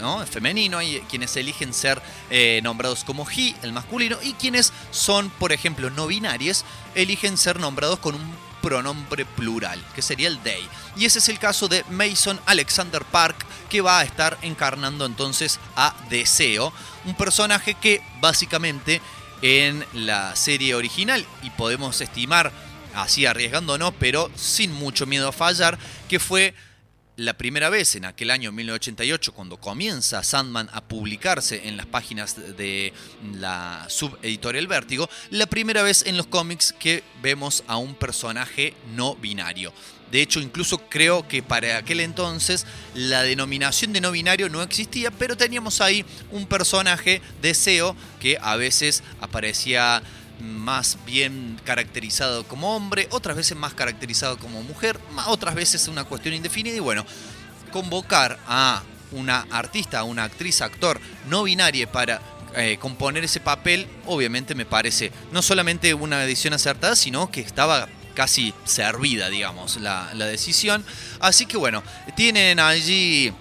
¿no? 0.02 0.26
femenino, 0.26 0.78
hay 0.78 1.00
quienes 1.08 1.34
eligen 1.36 1.72
ser 1.72 2.02
eh, 2.28 2.60
nombrados 2.64 3.04
como 3.04 3.24
he, 3.30 3.54
el 3.62 3.72
masculino, 3.72 4.18
y 4.20 4.32
quienes 4.34 4.72
son, 4.90 5.30
por 5.30 5.52
ejemplo, 5.52 5.90
no 5.90 6.08
binarios, 6.08 6.64
eligen 6.96 7.38
ser 7.38 7.60
nombrados 7.60 8.00
con 8.00 8.16
un 8.16 8.52
pronombre 8.60 9.24
plural, 9.24 9.80
que 9.94 10.02
sería 10.02 10.26
el 10.26 10.40
they. 10.40 10.68
Y 10.96 11.04
ese 11.04 11.20
es 11.20 11.28
el 11.28 11.38
caso 11.38 11.68
de 11.68 11.84
Mason 11.88 12.40
Alexander 12.46 13.04
Park, 13.04 13.46
que 13.70 13.80
va 13.80 14.00
a 14.00 14.04
estar 14.04 14.36
encarnando 14.42 15.06
entonces 15.06 15.60
a 15.76 15.94
Deseo, 16.10 16.72
un 17.04 17.14
personaje 17.14 17.74
que 17.74 18.02
básicamente 18.20 19.00
en 19.40 19.84
la 19.92 20.34
serie 20.34 20.74
original, 20.74 21.24
y 21.44 21.50
podemos 21.50 22.00
estimar, 22.00 22.50
así 22.92 23.24
arriesgándonos, 23.24 23.94
pero 24.00 24.32
sin 24.34 24.72
mucho 24.72 25.06
miedo 25.06 25.28
a 25.28 25.32
fallar, 25.32 25.78
que 26.08 26.18
fue 26.18 26.54
la 27.16 27.34
primera 27.34 27.68
vez 27.68 27.94
en 27.94 28.04
aquel 28.04 28.30
año 28.30 28.52
1988, 28.52 29.32
cuando 29.32 29.58
comienza 29.58 30.22
Sandman 30.22 30.70
a 30.72 30.80
publicarse 30.80 31.68
en 31.68 31.76
las 31.76 31.86
páginas 31.86 32.36
de 32.56 32.92
la 33.34 33.84
subeditorial 33.88 34.66
Vértigo, 34.66 35.08
la 35.30 35.46
primera 35.46 35.82
vez 35.82 36.04
en 36.06 36.16
los 36.16 36.26
cómics 36.26 36.74
que 36.78 37.04
vemos 37.20 37.64
a 37.66 37.76
un 37.76 37.94
personaje 37.94 38.74
no 38.94 39.14
binario. 39.16 39.72
De 40.10 40.20
hecho, 40.20 40.40
incluso 40.40 40.78
creo 40.90 41.26
que 41.26 41.42
para 41.42 41.78
aquel 41.78 42.00
entonces 42.00 42.66
la 42.94 43.22
denominación 43.22 43.94
de 43.94 44.00
no 44.02 44.10
binario 44.10 44.50
no 44.50 44.62
existía, 44.62 45.10
pero 45.10 45.36
teníamos 45.36 45.80
ahí 45.80 46.04
un 46.30 46.46
personaje 46.46 47.22
deseo 47.40 47.96
que 48.20 48.36
a 48.40 48.56
veces 48.56 49.02
aparecía 49.20 50.02
más 50.40 50.98
bien 51.06 51.60
caracterizado 51.64 52.44
como 52.44 52.74
hombre, 52.76 53.08
otras 53.10 53.36
veces 53.36 53.56
más 53.56 53.74
caracterizado 53.74 54.38
como 54.38 54.62
mujer, 54.62 54.98
otras 55.26 55.54
veces 55.54 55.88
una 55.88 56.04
cuestión 56.04 56.34
indefinida 56.34 56.76
y 56.76 56.80
bueno, 56.80 57.04
convocar 57.70 58.38
a 58.46 58.82
una 59.12 59.46
artista, 59.50 60.00
a 60.00 60.04
una 60.04 60.24
actriz, 60.24 60.60
actor 60.62 61.00
no 61.28 61.44
binaria 61.44 61.90
para 61.90 62.20
eh, 62.54 62.76
componer 62.80 63.24
ese 63.24 63.40
papel, 63.40 63.86
obviamente 64.06 64.54
me 64.54 64.66
parece 64.66 65.12
no 65.32 65.42
solamente 65.42 65.94
una 65.94 66.24
edición 66.24 66.54
acertada, 66.54 66.96
sino 66.96 67.30
que 67.30 67.40
estaba 67.40 67.88
casi 68.14 68.52
servida, 68.64 69.30
digamos, 69.30 69.78
la, 69.78 70.10
la 70.14 70.26
decisión. 70.26 70.84
Así 71.20 71.46
que 71.46 71.56
bueno, 71.56 71.82
tienen 72.14 72.60
allí 72.60 73.32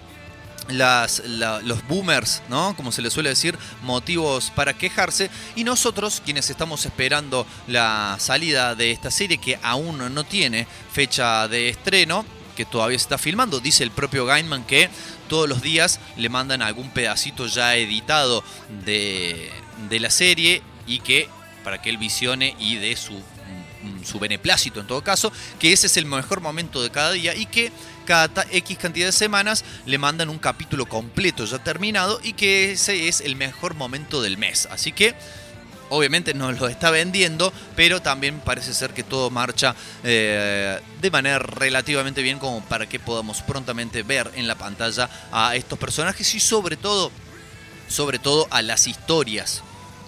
las, 0.68 1.22
los 1.26 1.86
boomers, 1.86 2.42
¿no? 2.48 2.74
Como 2.76 2.92
se 2.92 3.02
les 3.02 3.12
suele 3.12 3.30
decir, 3.30 3.58
motivos 3.82 4.50
para 4.50 4.74
quejarse. 4.74 5.30
Y 5.56 5.64
nosotros, 5.64 6.22
quienes 6.24 6.50
estamos 6.50 6.84
esperando 6.86 7.46
la 7.66 8.16
salida 8.18 8.74
de 8.74 8.90
esta 8.90 9.10
serie, 9.10 9.38
que 9.38 9.58
aún 9.62 10.14
no 10.14 10.24
tiene 10.24 10.66
fecha 10.92 11.48
de 11.48 11.68
estreno, 11.68 12.24
que 12.56 12.64
todavía 12.64 12.98
se 12.98 13.04
está 13.04 13.18
filmando, 13.18 13.60
dice 13.60 13.82
el 13.82 13.90
propio 13.90 14.26
Gaiman 14.26 14.64
que 14.64 14.90
todos 15.28 15.48
los 15.48 15.62
días 15.62 16.00
le 16.16 16.28
mandan 16.28 16.60
algún 16.60 16.90
pedacito 16.90 17.46
ya 17.46 17.76
editado 17.76 18.44
de, 18.84 19.50
de 19.88 20.00
la 20.00 20.10
serie 20.10 20.62
y 20.86 21.00
que 21.00 21.28
para 21.64 21.80
que 21.80 21.90
él 21.90 21.96
visione 21.96 22.54
y 22.58 22.76
dé 22.76 22.96
su, 22.96 23.18
su 24.04 24.18
beneplácito 24.18 24.80
en 24.80 24.86
todo 24.86 25.02
caso, 25.02 25.32
que 25.58 25.72
ese 25.72 25.86
es 25.86 25.96
el 25.96 26.06
mejor 26.06 26.40
momento 26.40 26.82
de 26.82 26.90
cada 26.90 27.12
día 27.12 27.34
y 27.34 27.46
que 27.46 27.72
cada 28.12 28.44
X 28.50 28.76
cantidad 28.76 29.06
de 29.06 29.12
semanas 29.12 29.64
le 29.86 29.96
mandan 29.96 30.28
un 30.28 30.38
capítulo 30.38 30.84
completo 30.84 31.46
ya 31.46 31.58
terminado 31.60 32.20
y 32.22 32.34
que 32.34 32.72
ese 32.72 33.08
es 33.08 33.22
el 33.22 33.36
mejor 33.36 33.74
momento 33.74 34.20
del 34.20 34.36
mes. 34.36 34.68
Así 34.70 34.92
que 34.92 35.14
obviamente 35.88 36.34
nos 36.34 36.60
lo 36.60 36.68
está 36.68 36.90
vendiendo, 36.90 37.54
pero 37.74 38.02
también 38.02 38.38
parece 38.40 38.74
ser 38.74 38.92
que 38.92 39.02
todo 39.02 39.30
marcha 39.30 39.74
eh, 40.04 40.78
de 41.00 41.10
manera 41.10 41.38
relativamente 41.38 42.20
bien 42.20 42.38
como 42.38 42.62
para 42.62 42.86
que 42.86 43.00
podamos 43.00 43.40
prontamente 43.40 44.02
ver 44.02 44.30
en 44.34 44.46
la 44.46 44.56
pantalla 44.56 45.08
a 45.32 45.56
estos 45.56 45.78
personajes 45.78 46.34
y 46.34 46.40
sobre 46.40 46.76
todo, 46.76 47.10
sobre 47.88 48.18
todo 48.18 48.46
a 48.50 48.60
las 48.60 48.88
historias 48.88 49.62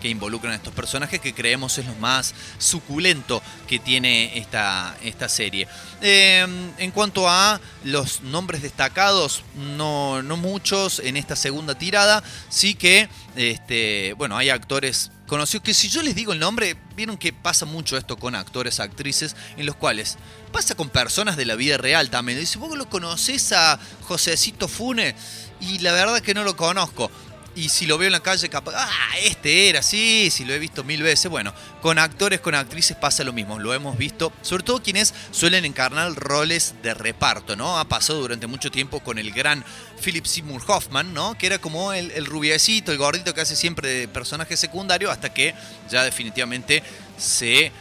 que 0.05 0.11
involucran 0.11 0.52
a 0.52 0.57
estos 0.57 0.74
personajes 0.74 1.18
que 1.18 1.32
creemos 1.32 1.78
es 1.78 1.86
lo 1.86 1.94
más 1.94 2.34
suculento 2.59 3.42
que 3.66 3.78
tiene 3.78 4.36
esta, 4.36 4.94
esta 5.02 5.30
serie. 5.30 5.66
Em, 6.02 6.72
en 6.76 6.90
cuanto 6.90 7.26
a 7.26 7.59
los 7.84 8.20
nombres 8.20 8.61
destacados, 8.61 9.44
no, 9.78 10.22
no 10.22 10.36
muchos 10.36 10.98
en 10.98 11.16
esta 11.16 11.36
segunda 11.36 11.78
tirada, 11.78 12.22
sí 12.50 12.74
que 12.74 13.09
este, 13.34 14.12
bueno, 14.18 14.36
hay 14.36 14.50
actores 14.50 15.11
conocidos 15.26 15.64
que 15.64 15.72
si 15.72 15.88
yo 15.88 16.02
les 16.02 16.14
digo 16.14 16.34
el 16.34 16.38
nombre, 16.38 16.76
vieron 16.94 17.16
que 17.16 17.32
pasa 17.32 17.64
mucho 17.64 17.96
esto 17.96 18.18
con 18.18 18.34
actores, 18.34 18.80
actrices, 18.80 19.34
en 19.57 19.64
los 19.64 19.74
cuales 19.74 20.18
pasa 20.52 20.74
con 20.74 20.90
personas 20.90 21.38
de 21.38 21.46
la 21.46 21.55
vida 21.55 21.78
real 21.78 22.11
también. 22.11 22.38
Dice, 22.38 22.59
vos 22.59 22.76
lo 22.76 22.90
conoces 22.90 23.52
a 23.52 23.80
Josecito 24.02 24.68
Fune 24.68 25.14
y 25.62 25.78
la 25.78 25.92
verdad 25.92 26.20
que 26.20 26.34
no 26.34 26.44
lo 26.44 26.57
conozco 26.57 27.11
y 27.57 27.68
si 27.68 27.86
lo 27.86 27.98
veo 27.98 28.07
en 28.09 28.12
la 28.12 28.20
calle, 28.20 28.48
capaz, 28.48 28.74
ah, 28.76 29.18
este 29.22 29.68
era, 29.68 29.82
sí, 29.82 30.28
sí, 30.30 30.44
lo 30.44 30.52
he 30.52 30.59
visto 30.59 30.82
mil 30.84 31.02
veces. 31.02 31.30
Bueno, 31.30 31.55
con 31.82 31.98
actores, 31.98 32.40
con 32.40 32.55
actrices 32.55 32.96
pasa 32.96 33.24
lo 33.24 33.32
mismo, 33.32 33.59
lo 33.59 33.72
hemos 33.74 33.96
visto, 33.96 34.32
sobre 34.42 34.64
todo 34.64 34.82
quienes 34.82 35.14
suelen 35.30 35.64
encarnar 35.64 36.14
roles 36.14 36.74
de 36.82 36.94
reparto, 36.94 37.57
¿no? 37.57 37.78
Ha 37.78 37.84
pasado 37.86 38.20
durante 38.20 38.46
mucho 38.46 38.70
tiempo 38.70 39.00
con 39.00 39.18
el 39.18 39.30
gran 39.32 39.64
Philip 40.02 40.26
Seymour 40.26 40.62
Hoffman, 40.66 41.14
¿no? 41.14 41.38
Que 41.38 41.46
era 41.46 41.59
como 41.59 41.92
el, 41.92 42.11
el 42.11 42.26
rubiecito, 42.26 42.92
el 42.92 42.98
gordito 42.98 43.34
que 43.34 43.40
hace 43.42 43.57
siempre 43.57 43.88
de 43.88 44.09
personaje 44.09 44.57
secundario, 44.57 45.11
hasta 45.11 45.32
que 45.32 45.55
ya 45.90 46.02
definitivamente 46.02 46.82
se 47.16 47.72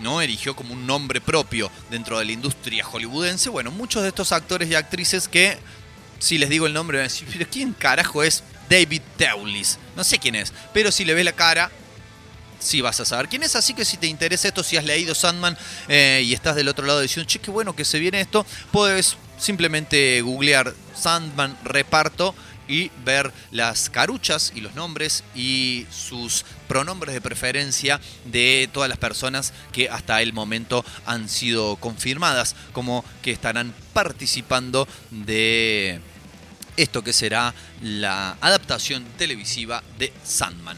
¿no? 0.00 0.20
erigió 0.20 0.56
como 0.56 0.74
un 0.74 0.86
nombre 0.86 1.20
propio 1.20 1.70
dentro 1.90 2.18
de 2.18 2.24
la 2.24 2.32
industria 2.32 2.84
hollywoodense. 2.84 3.50
Bueno, 3.50 3.70
muchos 3.70 4.02
de 4.02 4.08
estos 4.08 4.32
actores 4.32 4.68
y 4.68 4.74
actrices 4.74 5.28
que, 5.28 5.56
si 6.18 6.38
les 6.38 6.48
digo 6.48 6.66
el 6.66 6.72
nombre, 6.72 6.98
van 6.98 7.06
a 7.06 7.08
decir, 7.08 7.28
pero 7.32 7.46
¿quién 7.50 7.72
carajo 7.72 8.22
es 8.22 8.42
David 8.74 9.02
Teulis. 9.16 9.78
No 9.94 10.02
sé 10.02 10.18
quién 10.18 10.34
es, 10.34 10.52
pero 10.72 10.90
si 10.90 11.04
le 11.04 11.14
ves 11.14 11.24
la 11.24 11.32
cara, 11.32 11.70
sí 12.58 12.80
vas 12.80 12.98
a 12.98 13.04
saber 13.04 13.28
quién 13.28 13.44
es. 13.44 13.54
Así 13.54 13.72
que 13.72 13.84
si 13.84 13.98
te 13.98 14.08
interesa 14.08 14.48
esto, 14.48 14.64
si 14.64 14.76
has 14.76 14.84
leído 14.84 15.14
Sandman 15.14 15.56
eh, 15.86 16.22
y 16.24 16.34
estás 16.34 16.56
del 16.56 16.66
otro 16.66 16.84
lado 16.84 17.00
diciendo, 17.00 17.28
che, 17.28 17.38
qué 17.38 17.52
bueno 17.52 17.76
que 17.76 17.84
se 17.84 18.00
viene 18.00 18.20
esto, 18.20 18.44
puedes 18.72 19.16
simplemente 19.38 20.20
googlear 20.22 20.74
Sandman 20.96 21.56
reparto 21.62 22.34
y 22.66 22.90
ver 23.04 23.32
las 23.52 23.90
caruchas 23.90 24.50
y 24.56 24.60
los 24.60 24.74
nombres 24.74 25.22
y 25.36 25.86
sus 25.92 26.44
pronombres 26.66 27.14
de 27.14 27.20
preferencia 27.20 28.00
de 28.24 28.68
todas 28.72 28.88
las 28.88 28.98
personas 28.98 29.52
que 29.70 29.88
hasta 29.88 30.20
el 30.22 30.32
momento 30.32 30.84
han 31.06 31.28
sido 31.28 31.76
confirmadas 31.76 32.56
como 32.72 33.04
que 33.22 33.32
estarán 33.32 33.72
participando 33.92 34.88
de 35.10 36.00
esto 36.76 37.02
que 37.02 37.12
será 37.12 37.54
la 37.82 38.36
adaptación 38.40 39.04
televisiva 39.16 39.82
de 39.98 40.12
Sandman. 40.24 40.76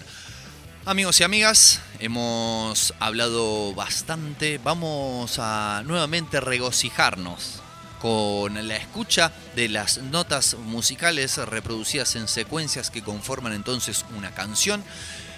Amigos 0.85 1.21
y 1.21 1.25
amigas, 1.25 1.81
hemos 1.99 2.95
hablado 3.01 3.75
bastante, 3.75 4.59
vamos 4.59 5.39
a 5.39 5.83
nuevamente 5.85 6.41
regocijarnos 6.41 7.61
con 8.01 8.69
la 8.69 8.77
escucha 8.77 9.33
de 9.57 9.69
las 9.69 9.99
notas 9.99 10.55
musicales 10.55 11.39
reproducidas 11.39 12.15
en 12.15 12.29
secuencias 12.29 12.91
que 12.91 13.03
conforman 13.03 13.53
entonces 13.53 14.05
una 14.17 14.33
canción. 14.33 14.85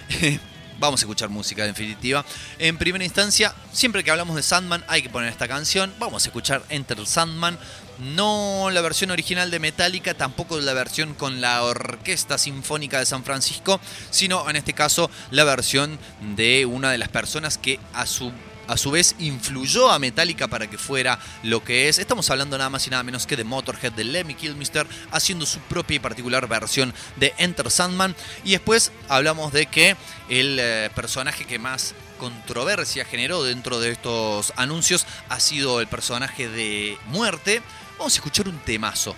Vamos 0.79 1.01
a 1.01 1.03
escuchar 1.03 1.27
música 1.29 1.65
definitiva. 1.65 2.23
En 2.57 2.77
primera 2.77 3.03
instancia, 3.03 3.53
siempre 3.73 4.01
que 4.01 4.11
hablamos 4.11 4.37
de 4.37 4.43
Sandman 4.43 4.85
hay 4.87 5.01
que 5.01 5.09
poner 5.09 5.29
esta 5.29 5.47
canción. 5.47 5.93
Vamos 5.99 6.23
a 6.23 6.29
escuchar 6.29 6.63
Enter 6.69 7.05
Sandman, 7.05 7.59
no 7.99 8.69
la 8.71 8.81
versión 8.81 9.11
original 9.11 9.51
de 9.51 9.59
Metallica, 9.59 10.13
tampoco 10.13 10.59
la 10.59 10.73
versión 10.73 11.13
con 11.13 11.41
la 11.41 11.63
Orquesta 11.63 12.37
Sinfónica 12.37 12.99
de 12.99 13.05
San 13.05 13.23
Francisco, 13.23 13.79
sino 14.09 14.49
en 14.49 14.55
este 14.55 14.73
caso 14.73 15.09
la 15.31 15.43
versión 15.43 15.99
de 16.35 16.65
una 16.65 16.91
de 16.91 16.97
las 16.97 17.09
personas 17.09 17.57
que 17.57 17.79
a 17.93 18.05
su 18.05 18.31
a 18.69 18.77
su 18.77 18.91
vez 18.91 19.15
influyó 19.17 19.89
a 19.89 19.97
Metallica 19.97 20.47
para 20.47 20.69
que 20.69 20.77
fuera 20.77 21.17
lo 21.41 21.63
que 21.63 21.89
es. 21.89 21.97
Estamos 21.97 22.29
hablando 22.29 22.55
nada 22.55 22.69
más 22.69 22.85
y 22.85 22.91
nada 22.91 23.01
menos 23.01 23.25
que 23.25 23.35
de 23.35 23.43
Motorhead, 23.43 23.93
de 23.93 24.03
Lemmy 24.03 24.35
Kilmister, 24.35 24.85
haciendo 25.11 25.47
su 25.47 25.59
propia 25.61 25.95
y 25.95 25.99
particular 25.99 26.47
versión 26.47 26.93
de 27.15 27.33
Enter 27.39 27.71
Sandman. 27.71 28.15
Y 28.43 28.51
después 28.51 28.91
hablamos 29.07 29.51
de 29.53 29.65
que 29.65 29.97
el 30.29 30.59
eh, 30.59 30.91
personaje 30.93 31.45
que 31.45 31.57
más 31.57 31.95
controversia 32.19 33.05
generó 33.05 33.43
dentro 33.43 33.79
de 33.79 33.91
estos 33.91 34.53
anuncios 34.55 35.07
ha 35.29 35.39
sido 35.39 35.81
el 35.81 35.87
personaje 35.87 36.47
de 36.47 36.95
Muerte. 37.07 37.63
Vamos 37.99 38.13
a 38.13 38.15
escuchar 38.15 38.47
un 38.47 38.57
temazo. 38.59 39.13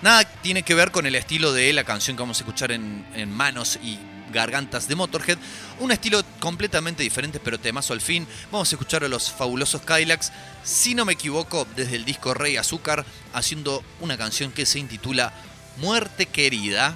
Nada 0.00 0.24
tiene 0.24 0.62
que 0.62 0.74
ver 0.74 0.90
con 0.90 1.04
el 1.04 1.14
estilo 1.14 1.52
de 1.52 1.70
la 1.74 1.84
canción 1.84 2.16
que 2.16 2.22
vamos 2.22 2.38
a 2.38 2.44
escuchar 2.44 2.72
en, 2.72 3.30
Manos 3.30 3.78
y 3.82 3.98
Gargantas 4.32 4.88
de 4.88 4.94
Motorhead. 4.94 5.36
Un 5.80 5.92
estilo 5.92 6.24
completamente 6.40 7.02
diferente, 7.02 7.38
pero 7.38 7.60
temazo 7.60 7.92
al 7.92 8.00
fin. 8.00 8.26
Vamos 8.50 8.72
a 8.72 8.76
escuchar 8.76 9.04
a 9.04 9.08
los 9.08 9.30
fabulosos 9.30 9.82
Kylax, 9.82 10.32
si 10.64 10.94
no 10.94 11.04
me 11.04 11.12
equivoco, 11.12 11.66
desde 11.76 11.96
el 11.96 12.06
disco 12.06 12.32
Rey 12.32 12.56
Azúcar, 12.56 13.04
haciendo 13.34 13.84
una 14.00 14.16
canción 14.16 14.50
que 14.50 14.64
se 14.64 14.78
intitula 14.78 15.34
Muerte 15.76 16.24
Querida, 16.24 16.94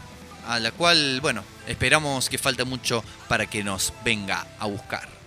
a 0.49 0.59
la 0.59 0.73
cual, 0.73 1.21
bueno, 1.21 1.45
esperamos 1.67 2.31
que 2.31 2.39
falte 2.39 2.65
mucho 2.65 3.05
para 3.29 3.45
que 3.45 3.63
nos 3.63 3.93
venga 4.05 4.47
a 4.59 4.65
buscar. 4.65 5.20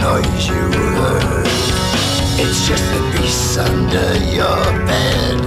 Noise 0.00 0.48
you 0.48 0.54
heard. 0.54 1.46
It's 2.42 2.66
just 2.66 2.84
the 2.94 3.02
beast 3.12 3.58
under 3.58 4.16
your 4.36 4.62
bed. 4.88 5.40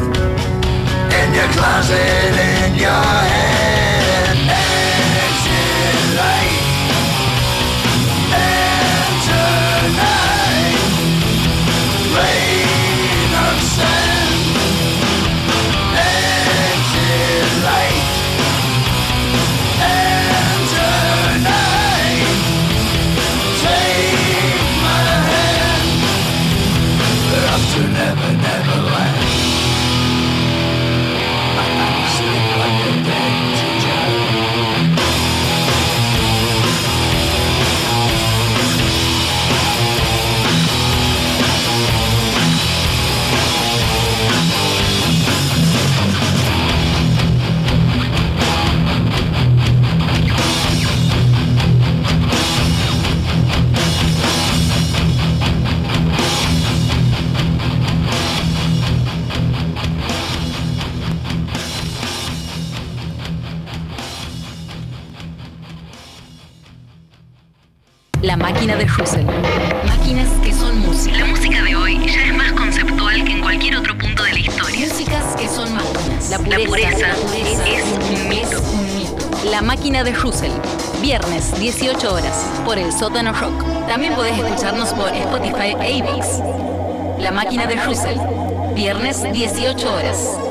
In 1.20 1.34
your 1.34 1.50
closet, 1.56 2.34
in 2.66 2.76
your 2.76 3.04
head. 3.34 3.53
La 76.54 76.60
pureza, 76.68 77.08
es 77.66 77.84
un 77.84 78.30
mito. 78.30 78.62
La 79.50 79.64
máquina 79.64 80.04
de 80.04 80.14
Russell. 80.14 80.52
Viernes, 81.02 81.52
18 81.60 82.14
horas, 82.14 82.46
por 82.64 82.78
el 82.78 82.94
sótano 82.94 83.34
rock. 83.34 83.64
También 83.88 84.14
podés 84.14 84.38
escucharnos 84.38 84.94
por 84.94 85.10
Spotify 85.10 85.76
e 85.82 86.04
Avex. 86.04 86.44
La 87.18 87.32
máquina 87.32 87.66
de 87.66 87.76
Russell. 87.78 88.20
Viernes, 88.76 89.24
18 89.34 89.96
horas. 89.96 90.43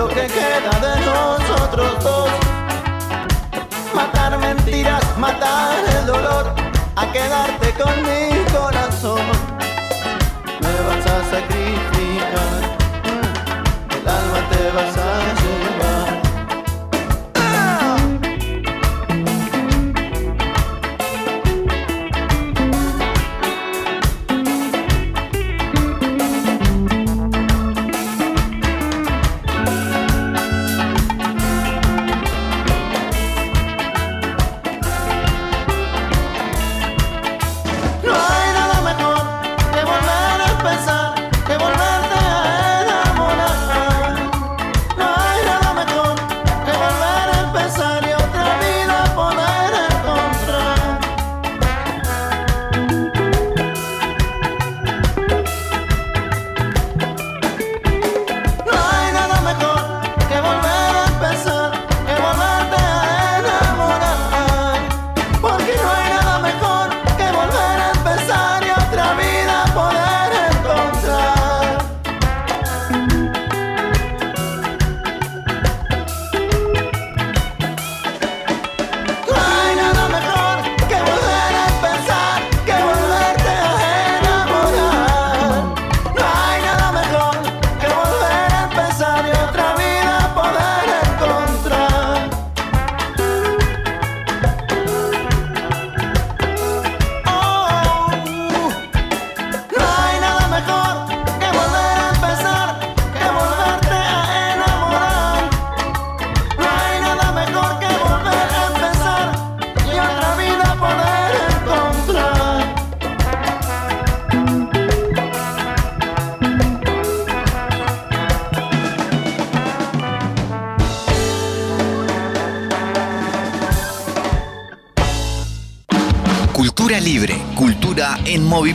lo 0.00 0.08
que 0.08 0.26
queda 0.38 0.72
de 0.86 0.94
nosotros 1.04 1.90
dos. 2.02 2.30
Matar 3.94 4.38
mentiras, 4.38 5.04
matar 5.18 5.76
el 5.96 6.06
dolor, 6.06 6.54
a 6.96 7.12
quedarte 7.12 7.68
con 7.80 7.94
mi 8.08 8.22
corazón. 8.56 9.26
Me 10.62 10.74
vas 10.86 11.04
a 11.14 11.16
sacrificar, 11.34 12.60
el 13.96 14.08
alma 14.18 14.40
te 14.50 14.62
vas 14.76 14.96
a 14.96 15.39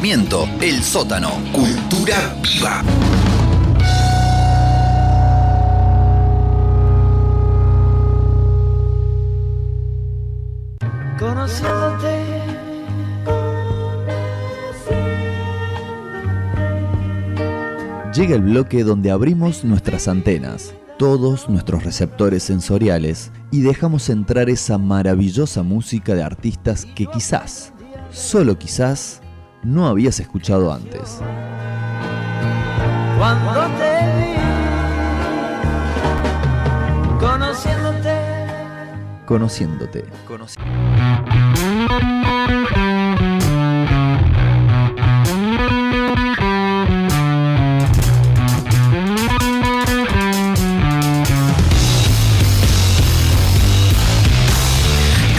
el 0.03 0.83
sótano, 0.83 1.31
cultura 1.53 2.35
viva. 2.43 2.83
Conociéndote. 11.17 12.25
Llega 18.13 18.35
el 18.35 18.41
bloque 18.41 18.83
donde 18.83 19.11
abrimos 19.11 19.63
nuestras 19.63 20.09
antenas, 20.09 20.73
todos 20.99 21.47
nuestros 21.47 21.85
receptores 21.85 22.43
sensoriales 22.43 23.31
y 23.49 23.61
dejamos 23.61 24.09
entrar 24.09 24.49
esa 24.49 24.77
maravillosa 24.77 25.63
música 25.63 26.15
de 26.15 26.23
artistas 26.23 26.85
que 26.85 27.05
quizás, 27.05 27.71
solo 28.11 28.59
quizás, 28.59 29.21
no 29.65 29.87
habías 29.87 30.19
escuchado 30.19 30.71
antes. 30.71 31.19
Cuando 33.17 33.65
te 33.77 33.97
vi, 34.15 34.35
conociéndote. 37.19 38.15
Conociéndote. 39.25 40.05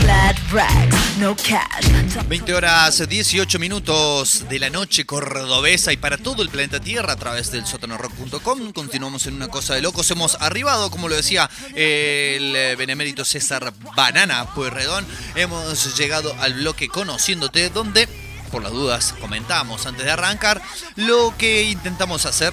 Glad 0.00 0.36
rags, 0.50 1.16
no 1.20 1.36
cash. 1.36 1.95
20 2.24 2.54
horas 2.54 3.08
18 3.08 3.58
minutos 3.58 4.46
de 4.48 4.58
la 4.58 4.70
noche 4.70 5.04
cordobesa 5.04 5.92
y 5.92 5.96
para 5.96 6.18
todo 6.18 6.42
el 6.42 6.48
planeta 6.48 6.80
Tierra 6.80 7.12
a 7.12 7.16
través 7.16 7.52
del 7.52 7.66
sotanorock.com. 7.66 8.72
Continuamos 8.72 9.26
en 9.26 9.34
una 9.34 9.48
cosa 9.48 9.74
de 9.74 9.82
locos. 9.82 10.10
Hemos 10.10 10.36
arribado, 10.40 10.90
como 10.90 11.08
lo 11.08 11.14
decía 11.14 11.48
el 11.74 12.76
benemérito 12.76 13.24
César 13.24 13.72
Banana 13.94 14.52
Pueyrredón. 14.54 15.06
Hemos 15.36 15.96
llegado 15.96 16.34
al 16.40 16.54
bloque 16.54 16.88
Conociéndote, 16.88 17.70
donde, 17.70 18.08
por 18.50 18.62
las 18.62 18.72
dudas, 18.72 19.14
comentamos 19.20 19.86
antes 19.86 20.04
de 20.04 20.10
arrancar, 20.10 20.60
lo 20.96 21.34
que 21.38 21.64
intentamos 21.64 22.26
hacer 22.26 22.52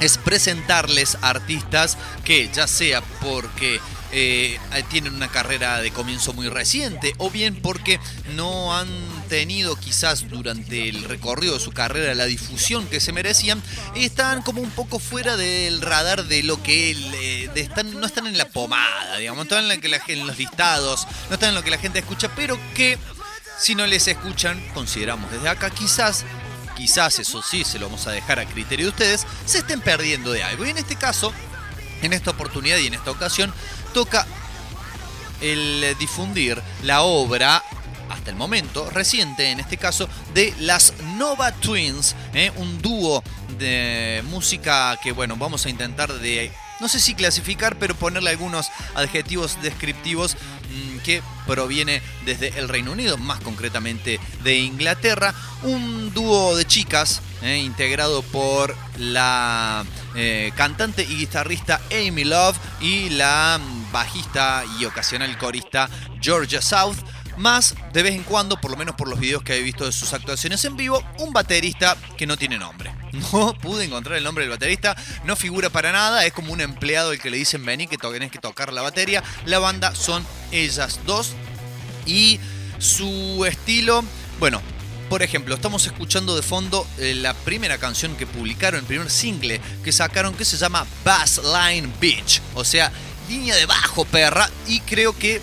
es 0.00 0.18
presentarles 0.18 1.18
artistas 1.20 1.98
que 2.24 2.48
ya 2.52 2.66
sea 2.66 3.02
porque 3.20 3.80
eh, 4.16 4.58
tienen 4.90 5.14
una 5.14 5.26
carrera 5.26 5.80
de 5.80 5.90
comienzo 5.90 6.32
muy 6.34 6.48
reciente 6.48 7.14
o 7.18 7.30
bien 7.30 7.56
porque 7.60 7.98
no 8.36 8.76
han 8.76 8.88
tenido 9.28 9.76
quizás 9.76 10.28
durante 10.28 10.88
el 10.88 11.04
recorrido 11.04 11.54
de 11.54 11.60
su 11.60 11.72
carrera 11.72 12.14
la 12.14 12.26
difusión 12.26 12.86
que 12.86 13.00
se 13.00 13.12
merecían, 13.12 13.62
están 13.94 14.42
como 14.42 14.60
un 14.60 14.70
poco 14.70 14.98
fuera 14.98 15.36
del 15.36 15.80
radar 15.80 16.24
de 16.24 16.42
lo 16.42 16.62
que 16.62 16.90
eh, 16.90 17.50
de 17.54 17.60
están, 17.60 17.98
no 17.98 18.06
están 18.06 18.26
en 18.26 18.36
la 18.36 18.48
pomada, 18.48 19.16
digamos, 19.18 19.44
están 19.44 19.70
en, 19.70 20.26
los 20.26 20.38
listados, 20.38 21.06
no 21.28 21.34
están 21.34 21.50
en 21.50 21.54
lo 21.54 21.62
que 21.62 21.70
la 21.70 21.78
gente 21.78 22.00
escucha, 22.00 22.30
pero 22.34 22.58
que 22.74 22.98
si 23.58 23.74
no 23.74 23.86
les 23.86 24.08
escuchan, 24.08 24.62
consideramos 24.74 25.30
desde 25.30 25.48
acá, 25.48 25.70
quizás 25.70 26.24
quizás 26.76 27.18
eso 27.20 27.40
sí 27.40 27.64
se 27.64 27.78
lo 27.78 27.86
vamos 27.86 28.06
a 28.08 28.10
dejar 28.10 28.40
a 28.40 28.46
criterio 28.46 28.86
de 28.86 28.90
ustedes, 28.90 29.26
se 29.46 29.58
estén 29.58 29.80
perdiendo 29.80 30.32
de 30.32 30.42
algo. 30.42 30.66
Y 30.66 30.70
en 30.70 30.78
este 30.78 30.96
caso, 30.96 31.32
en 32.02 32.12
esta 32.12 32.32
oportunidad 32.32 32.78
y 32.78 32.88
en 32.88 32.94
esta 32.94 33.12
ocasión, 33.12 33.54
toca 33.92 34.26
el 35.40 35.96
difundir 35.98 36.60
la 36.82 37.02
obra, 37.02 37.62
hasta 38.08 38.30
el 38.30 38.36
momento, 38.36 38.88
reciente 38.90 39.50
en 39.50 39.60
este 39.60 39.76
caso, 39.76 40.08
de 40.34 40.54
las 40.60 40.94
Nova 41.16 41.52
Twins, 41.52 42.14
¿eh? 42.34 42.50
un 42.56 42.80
dúo 42.82 43.22
de 43.58 44.22
música 44.30 44.98
que, 45.02 45.12
bueno, 45.12 45.36
vamos 45.36 45.66
a 45.66 45.70
intentar 45.70 46.12
de, 46.12 46.52
no 46.80 46.88
sé 46.88 47.00
si 47.00 47.14
clasificar, 47.14 47.76
pero 47.78 47.94
ponerle 47.94 48.30
algunos 48.30 48.68
adjetivos 48.94 49.58
descriptivos 49.62 50.36
mm, 50.36 50.98
que 50.98 51.22
proviene 51.46 52.02
desde 52.24 52.58
el 52.58 52.68
Reino 52.68 52.92
Unido, 52.92 53.16
más 53.16 53.40
concretamente 53.40 54.18
de 54.42 54.58
Inglaterra. 54.58 55.34
Un 55.62 56.12
dúo 56.12 56.56
de 56.56 56.64
chicas 56.64 57.22
eh, 57.42 57.58
integrado 57.58 58.22
por 58.22 58.74
la 58.98 59.84
eh, 60.14 60.52
cantante 60.56 61.02
y 61.02 61.16
guitarrista 61.16 61.80
Amy 61.90 62.24
Love 62.24 62.56
y 62.80 63.10
la 63.10 63.58
mm, 63.58 63.92
bajista 63.92 64.64
y 64.78 64.84
ocasional 64.84 65.36
corista 65.38 65.88
Georgia 66.20 66.60
South. 66.60 66.96
Más 67.36 67.74
de 67.92 68.02
vez 68.02 68.14
en 68.14 68.22
cuando, 68.22 68.60
por 68.60 68.70
lo 68.70 68.76
menos 68.76 68.94
por 68.94 69.08
los 69.08 69.18
videos 69.18 69.42
que 69.42 69.56
he 69.56 69.62
visto 69.62 69.84
de 69.84 69.92
sus 69.92 70.12
actuaciones 70.12 70.64
en 70.64 70.76
vivo, 70.76 71.02
un 71.18 71.32
baterista 71.32 71.96
que 72.16 72.26
no 72.26 72.36
tiene 72.36 72.58
nombre. 72.58 72.94
No 73.32 73.54
pude 73.54 73.84
encontrar 73.84 74.18
el 74.18 74.24
nombre 74.24 74.44
del 74.44 74.50
baterista, 74.50 74.96
no 75.24 75.36
figura 75.36 75.70
para 75.70 75.92
nada, 75.92 76.26
es 76.26 76.32
como 76.32 76.52
un 76.52 76.60
empleado 76.60 77.12
el 77.12 77.20
que 77.20 77.30
le 77.30 77.36
dicen 77.36 77.64
vení 77.64 77.86
que 77.86 77.96
tenés 77.96 78.30
que 78.30 78.38
tocar 78.38 78.72
la 78.72 78.82
batería. 78.82 79.22
La 79.46 79.60
banda 79.60 79.94
son 79.94 80.26
ellas 80.50 81.00
dos 81.06 81.32
y 82.06 82.40
su 82.78 83.44
estilo, 83.46 84.04
bueno, 84.40 84.60
por 85.08 85.22
ejemplo, 85.22 85.54
estamos 85.54 85.86
escuchando 85.86 86.34
de 86.34 86.42
fondo 86.42 86.86
eh, 86.98 87.14
la 87.14 87.34
primera 87.34 87.78
canción 87.78 88.16
que 88.16 88.26
publicaron, 88.26 88.80
el 88.80 88.86
primer 88.86 89.10
single 89.10 89.60
que 89.82 89.92
sacaron 89.92 90.34
que 90.34 90.44
se 90.44 90.56
llama 90.56 90.86
Bass 91.04 91.40
Line 91.44 91.88
Beach, 92.00 92.40
o 92.54 92.64
sea, 92.64 92.90
línea 93.28 93.54
de 93.54 93.66
bajo 93.66 94.04
perra 94.04 94.50
y 94.66 94.80
creo 94.80 95.16
que 95.16 95.40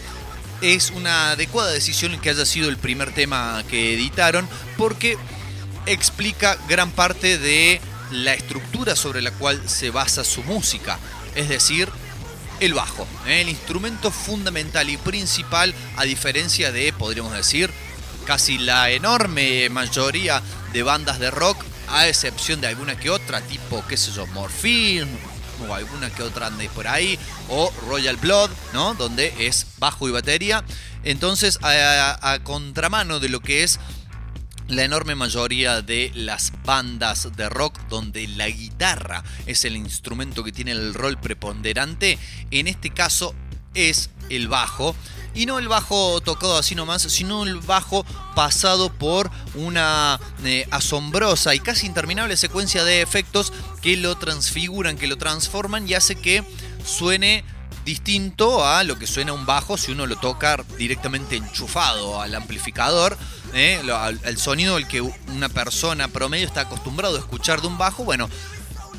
es 0.61 0.91
una 0.91 1.31
adecuada 1.31 1.71
decisión 1.71 2.19
que 2.19 2.29
haya 2.29 2.45
sido 2.45 2.69
el 2.69 2.77
primer 2.77 3.13
tema 3.13 3.63
que 3.69 3.93
editaron 3.93 4.47
porque 4.77 5.17
explica 5.85 6.57
gran 6.67 6.91
parte 6.91 7.38
de 7.38 7.81
la 8.11 8.33
estructura 8.33 8.95
sobre 8.95 9.21
la 9.21 9.31
cual 9.31 9.61
se 9.67 9.89
basa 9.89 10.23
su 10.23 10.43
música, 10.43 10.99
es 11.35 11.49
decir, 11.49 11.89
el 12.59 12.73
bajo, 12.73 13.07
¿eh? 13.25 13.41
el 13.41 13.49
instrumento 13.49 14.11
fundamental 14.11 14.89
y 14.89 14.97
principal 14.97 15.73
a 15.97 16.03
diferencia 16.03 16.71
de, 16.71 16.93
podríamos 16.93 17.33
decir, 17.33 17.71
casi 18.25 18.57
la 18.59 18.91
enorme 18.91 19.67
mayoría 19.69 20.41
de 20.73 20.83
bandas 20.83 21.19
de 21.19 21.31
rock, 21.31 21.63
a 21.88 22.07
excepción 22.07 22.61
de 22.61 22.67
alguna 22.67 22.97
que 22.97 23.09
otra, 23.09 23.41
tipo, 23.41 23.83
qué 23.88 23.97
sé 23.97 24.11
yo, 24.11 24.27
Morphine, 24.27 25.07
o 25.67 25.73
alguna 25.73 26.09
que 26.09 26.23
otra 26.23 26.47
ande 26.47 26.69
por 26.69 26.88
ahí, 26.88 27.17
o 27.49 27.71
Royal 27.88 28.17
Blood, 28.17 28.49
¿no? 28.73 28.93
Donde 28.95 29.33
es 29.47 29.65
bajo 29.79 30.07
y 30.07 30.11
batería. 30.11 30.63
Entonces, 31.03 31.57
a- 31.61 32.31
a 32.33 32.39
contramano 32.43 33.19
de 33.19 33.29
lo 33.29 33.39
que 33.41 33.63
es 33.63 33.79
la 34.67 34.83
enorme 34.83 35.15
mayoría 35.15 35.81
de 35.81 36.11
las 36.15 36.53
bandas 36.63 37.35
de 37.35 37.49
rock 37.49 37.77
donde 37.89 38.25
la 38.27 38.47
guitarra 38.47 39.23
es 39.45 39.65
el 39.65 39.75
instrumento 39.75 40.43
que 40.45 40.51
tiene 40.53 40.71
el 40.71 40.93
rol 40.93 41.19
preponderante, 41.19 42.17
en 42.51 42.67
este 42.67 42.89
caso 42.91 43.35
es 43.73 44.09
el 44.29 44.47
bajo. 44.47 44.95
Y 45.34 45.45
no 45.45 45.60
el 45.60 45.68
bajo 45.68 46.20
tocado 46.22 46.58
así 46.58 46.76
nomás, 46.76 47.03
sino 47.03 47.44
el 47.44 47.60
bajo 47.60 48.06
pasado 48.36 48.91
por 48.91 49.32
una 49.56 50.20
eh, 50.44 50.68
asombrosa 50.72 51.56
y 51.56 51.60
casi 51.60 51.86
interminable 51.86 52.36
secuencia 52.36 52.84
de 52.84 53.02
efectos 53.02 53.53
que 53.82 53.95
lo 53.98 54.18
transfiguran, 54.18 54.98
que 54.98 55.08
lo 55.08 55.18
transforman 55.18 55.88
y 55.88 55.94
hace 55.94 56.16
que 56.16 56.44
suene 56.86 57.45
distinto 57.86 58.66
a 58.66 58.84
lo 58.84 58.98
que 58.99 59.08
suena 59.08 59.34
un 59.34 59.45
bajo 59.45 59.78
si 59.78 59.91
uno 59.91 60.06
lo 60.06 60.16
toca 60.18 60.64
directamente 60.78 61.36
enchufado 61.36 62.22
al 62.22 62.36
amplificador. 62.36 63.18
¿eh? 63.53 63.82
Sonido 64.38 64.76
al 64.76 64.88
que 64.88 65.02
una 65.02 65.49
persona 65.49 66.08
promedio 66.08 66.45
está 66.45 66.62
acostumbrado 66.62 67.16
a 67.16 67.20
escuchar 67.20 67.62
de 67.62 67.68
un 67.68 67.78
bajo. 67.78 68.03
Bueno, 68.03 68.30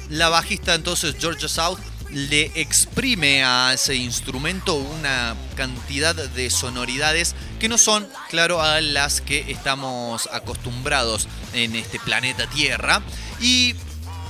la 0.09 0.29
bajista 0.29 0.75
entonces 0.75 1.17
Georgia 1.19 1.49
South 1.49 1.79
le 2.13 2.51
exprime 2.55 3.43
a 3.43 3.73
ese 3.73 3.95
instrumento 3.97 4.75
una 4.75 5.35
cantidad 5.57 6.15
de 6.15 6.51
sonoridades 6.51 7.35
que 7.59 7.69
no 7.69 7.79
son, 7.79 8.07
claro, 8.29 8.61
a 8.61 8.81
las 8.81 9.21
que 9.21 9.51
estamos 9.51 10.29
acostumbrados 10.33 11.29
en 11.55 11.75
este 11.75 11.99
planeta 11.99 12.47
Tierra. 12.49 13.03
Y 13.41 13.75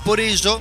por 0.04 0.20
ello, 0.20 0.60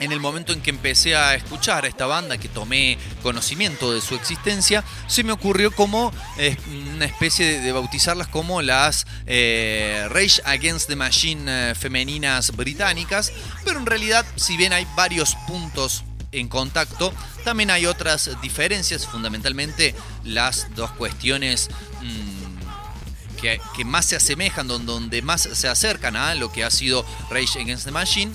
en 0.00 0.12
el 0.12 0.20
momento 0.20 0.52
en 0.52 0.62
que 0.62 0.70
empecé 0.70 1.16
a 1.16 1.34
escuchar 1.34 1.84
a 1.84 1.88
esta 1.88 2.06
banda, 2.06 2.38
que 2.38 2.48
tomé 2.48 2.96
conocimiento 3.22 3.92
de 3.92 4.00
su 4.00 4.14
existencia, 4.14 4.84
se 5.06 5.24
me 5.24 5.32
ocurrió 5.32 5.70
como 5.70 6.12
eh, 6.38 6.56
una 6.94 7.04
especie 7.04 7.60
de, 7.60 7.72
bautizarlas 7.72 8.28
como 8.28 8.62
las 8.62 9.06
eh, 9.26 10.06
Rage 10.10 10.40
Against 10.44 10.88
the 10.88 10.96
Machine 10.96 11.44
eh, 11.46 11.74
femeninas 11.74 12.52
británicas, 12.56 13.32
pero 13.64 13.78
en 13.78 13.86
realidad, 13.86 14.24
si 14.36 14.56
bien 14.56 14.72
hay 14.72 14.86
varios 14.96 15.36
puntos 15.46 16.04
en 16.32 16.48
contacto, 16.48 17.12
también 17.44 17.70
hay 17.70 17.86
otras 17.86 18.30
diferencias, 18.42 19.06
fundamentalmente 19.06 19.94
las 20.24 20.66
dos 20.74 20.90
cuestiones 20.92 21.70
mm, 22.02 23.40
que, 23.40 23.84
más 23.84 24.06
se 24.06 24.16
asemejan, 24.16 24.66
don- 24.68 24.84
donde 24.84 25.22
más 25.22 25.42
se 25.52 25.68
acercan 25.68 26.16
a 26.16 26.34
lo 26.34 26.50
que 26.52 26.64
ha 26.64 26.70
sido 26.70 27.06
Rage 27.30 27.60
Against 27.60 27.84
the 27.84 27.92
Machine, 27.92 28.32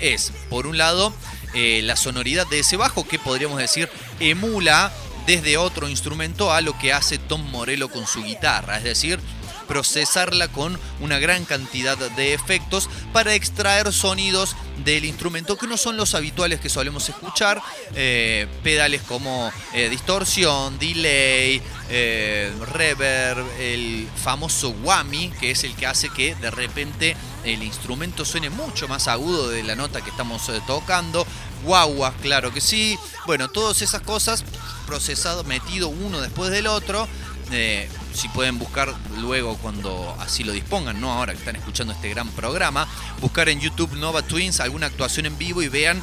es, 0.00 0.32
por 0.50 0.66
un 0.66 0.76
lado, 0.76 1.14
eh, 1.54 1.80
la 1.84 1.96
sonoridad 1.96 2.46
de 2.48 2.58
ese 2.60 2.76
bajo, 2.76 3.06
que 3.06 3.18
podríamos 3.18 3.58
decir 3.58 3.88
emula 4.20 4.92
desde 5.26 5.56
otro 5.56 5.88
instrumento 5.88 6.52
a 6.52 6.60
lo 6.60 6.76
que 6.78 6.92
hace 6.92 7.18
Tom 7.18 7.42
Morello 7.50 7.88
con 7.88 8.06
su 8.08 8.24
guitarra. 8.24 8.78
Es 8.78 8.84
decir, 8.84 9.20
procesarla 9.62 10.48
con 10.48 10.78
una 11.00 11.18
gran 11.18 11.44
cantidad 11.44 11.96
de 11.96 12.34
efectos 12.34 12.88
para 13.12 13.34
extraer 13.34 13.92
sonidos 13.92 14.56
del 14.84 15.04
instrumento 15.04 15.56
que 15.56 15.66
no 15.66 15.76
son 15.76 15.96
los 15.96 16.14
habituales 16.14 16.60
que 16.60 16.68
solemos 16.68 17.08
escuchar, 17.08 17.62
eh, 17.94 18.46
pedales 18.62 19.02
como 19.02 19.52
eh, 19.74 19.88
distorsión, 19.88 20.78
delay, 20.78 21.62
eh, 21.88 22.52
reverb, 22.72 23.46
el 23.58 24.08
famoso 24.22 24.70
whammy, 24.82 25.30
que 25.40 25.50
es 25.50 25.64
el 25.64 25.74
que 25.74 25.86
hace 25.86 26.08
que 26.10 26.34
de 26.36 26.50
repente 26.50 27.16
el 27.44 27.62
instrumento 27.62 28.24
suene 28.24 28.50
mucho 28.50 28.88
más 28.88 29.08
agudo 29.08 29.50
de 29.50 29.62
la 29.62 29.76
nota 29.76 30.00
que 30.00 30.10
estamos 30.10 30.42
tocando, 30.66 31.26
guaguas, 31.64 32.14
claro 32.22 32.52
que 32.52 32.60
sí, 32.60 32.98
bueno, 33.26 33.48
todas 33.48 33.82
esas 33.82 34.02
cosas 34.02 34.44
procesado, 34.86 35.44
metido 35.44 35.88
uno 35.88 36.20
después 36.20 36.50
del 36.50 36.66
otro. 36.66 37.08
Si 38.14 38.28
pueden 38.28 38.58
buscar 38.58 38.94
luego 39.20 39.56
cuando 39.58 40.16
así 40.20 40.44
lo 40.44 40.52
dispongan, 40.52 41.00
no 41.00 41.12
ahora 41.12 41.32
que 41.32 41.38
están 41.38 41.56
escuchando 41.56 41.92
este 41.92 42.08
gran 42.10 42.28
programa, 42.30 42.86
buscar 43.20 43.48
en 43.48 43.60
YouTube 43.60 43.94
Nova 43.96 44.22
Twins 44.22 44.60
alguna 44.60 44.86
actuación 44.86 45.26
en 45.26 45.38
vivo 45.38 45.62
y 45.62 45.68
vean 45.68 46.02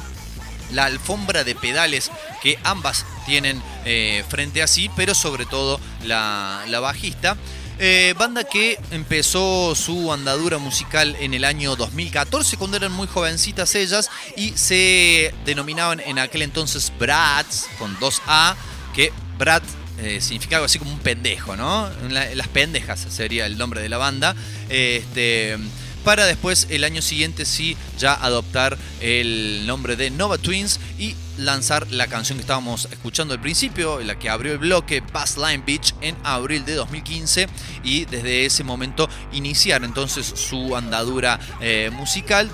la 0.72 0.84
alfombra 0.84 1.44
de 1.44 1.54
pedales 1.54 2.10
que 2.42 2.58
ambas 2.64 3.04
tienen 3.26 3.62
eh, 3.84 4.24
frente 4.28 4.62
a 4.62 4.66
sí, 4.66 4.90
pero 4.96 5.14
sobre 5.14 5.46
todo 5.46 5.80
la, 6.04 6.64
la 6.68 6.80
bajista. 6.80 7.36
Eh, 7.82 8.14
banda 8.18 8.44
que 8.44 8.78
empezó 8.90 9.74
su 9.74 10.12
andadura 10.12 10.58
musical 10.58 11.16
en 11.18 11.32
el 11.32 11.44
año 11.44 11.76
2014, 11.76 12.58
cuando 12.58 12.76
eran 12.76 12.92
muy 12.92 13.06
jovencitas 13.06 13.74
ellas 13.74 14.10
y 14.36 14.50
se 14.50 15.34
denominaban 15.46 15.98
en 16.00 16.18
aquel 16.18 16.42
entonces 16.42 16.92
Brats, 16.98 17.68
con 17.78 17.98
2A, 17.98 18.54
que 18.94 19.14
Brat 19.38 19.62
eh, 20.02 20.20
significa 20.20 20.56
algo 20.56 20.66
así 20.66 20.78
como 20.78 20.92
un 20.92 20.98
pendejo, 21.00 21.56
¿no? 21.56 21.88
La- 22.10 22.34
las 22.34 22.48
pendejas 22.48 23.06
sería 23.10 23.46
el 23.46 23.56
nombre 23.58 23.80
de 23.82 23.88
la 23.88 23.98
banda. 23.98 24.34
Este, 24.68 25.56
para 26.04 26.24
después 26.24 26.66
el 26.70 26.84
año 26.84 27.02
siguiente 27.02 27.44
sí 27.44 27.76
ya 27.98 28.14
adoptar 28.14 28.78
el 29.00 29.66
nombre 29.66 29.96
de 29.96 30.10
Nova 30.10 30.38
Twins 30.38 30.80
y 30.98 31.14
lanzar 31.36 31.90
la 31.90 32.06
canción 32.06 32.38
que 32.38 32.42
estábamos 32.42 32.88
escuchando 32.90 33.34
al 33.34 33.40
principio, 33.40 34.00
la 34.00 34.18
que 34.18 34.30
abrió 34.30 34.52
el 34.52 34.58
bloque 34.58 35.02
Bass 35.12 35.36
Line 35.36 35.62
Beach 35.66 35.94
en 36.00 36.16
abril 36.24 36.64
de 36.64 36.74
2015 36.74 37.48
y 37.84 38.06
desde 38.06 38.46
ese 38.46 38.64
momento 38.64 39.08
iniciar 39.32 39.84
entonces 39.84 40.26
su 40.26 40.74
andadura 40.74 41.38
eh, 41.60 41.90
musical. 41.92 42.50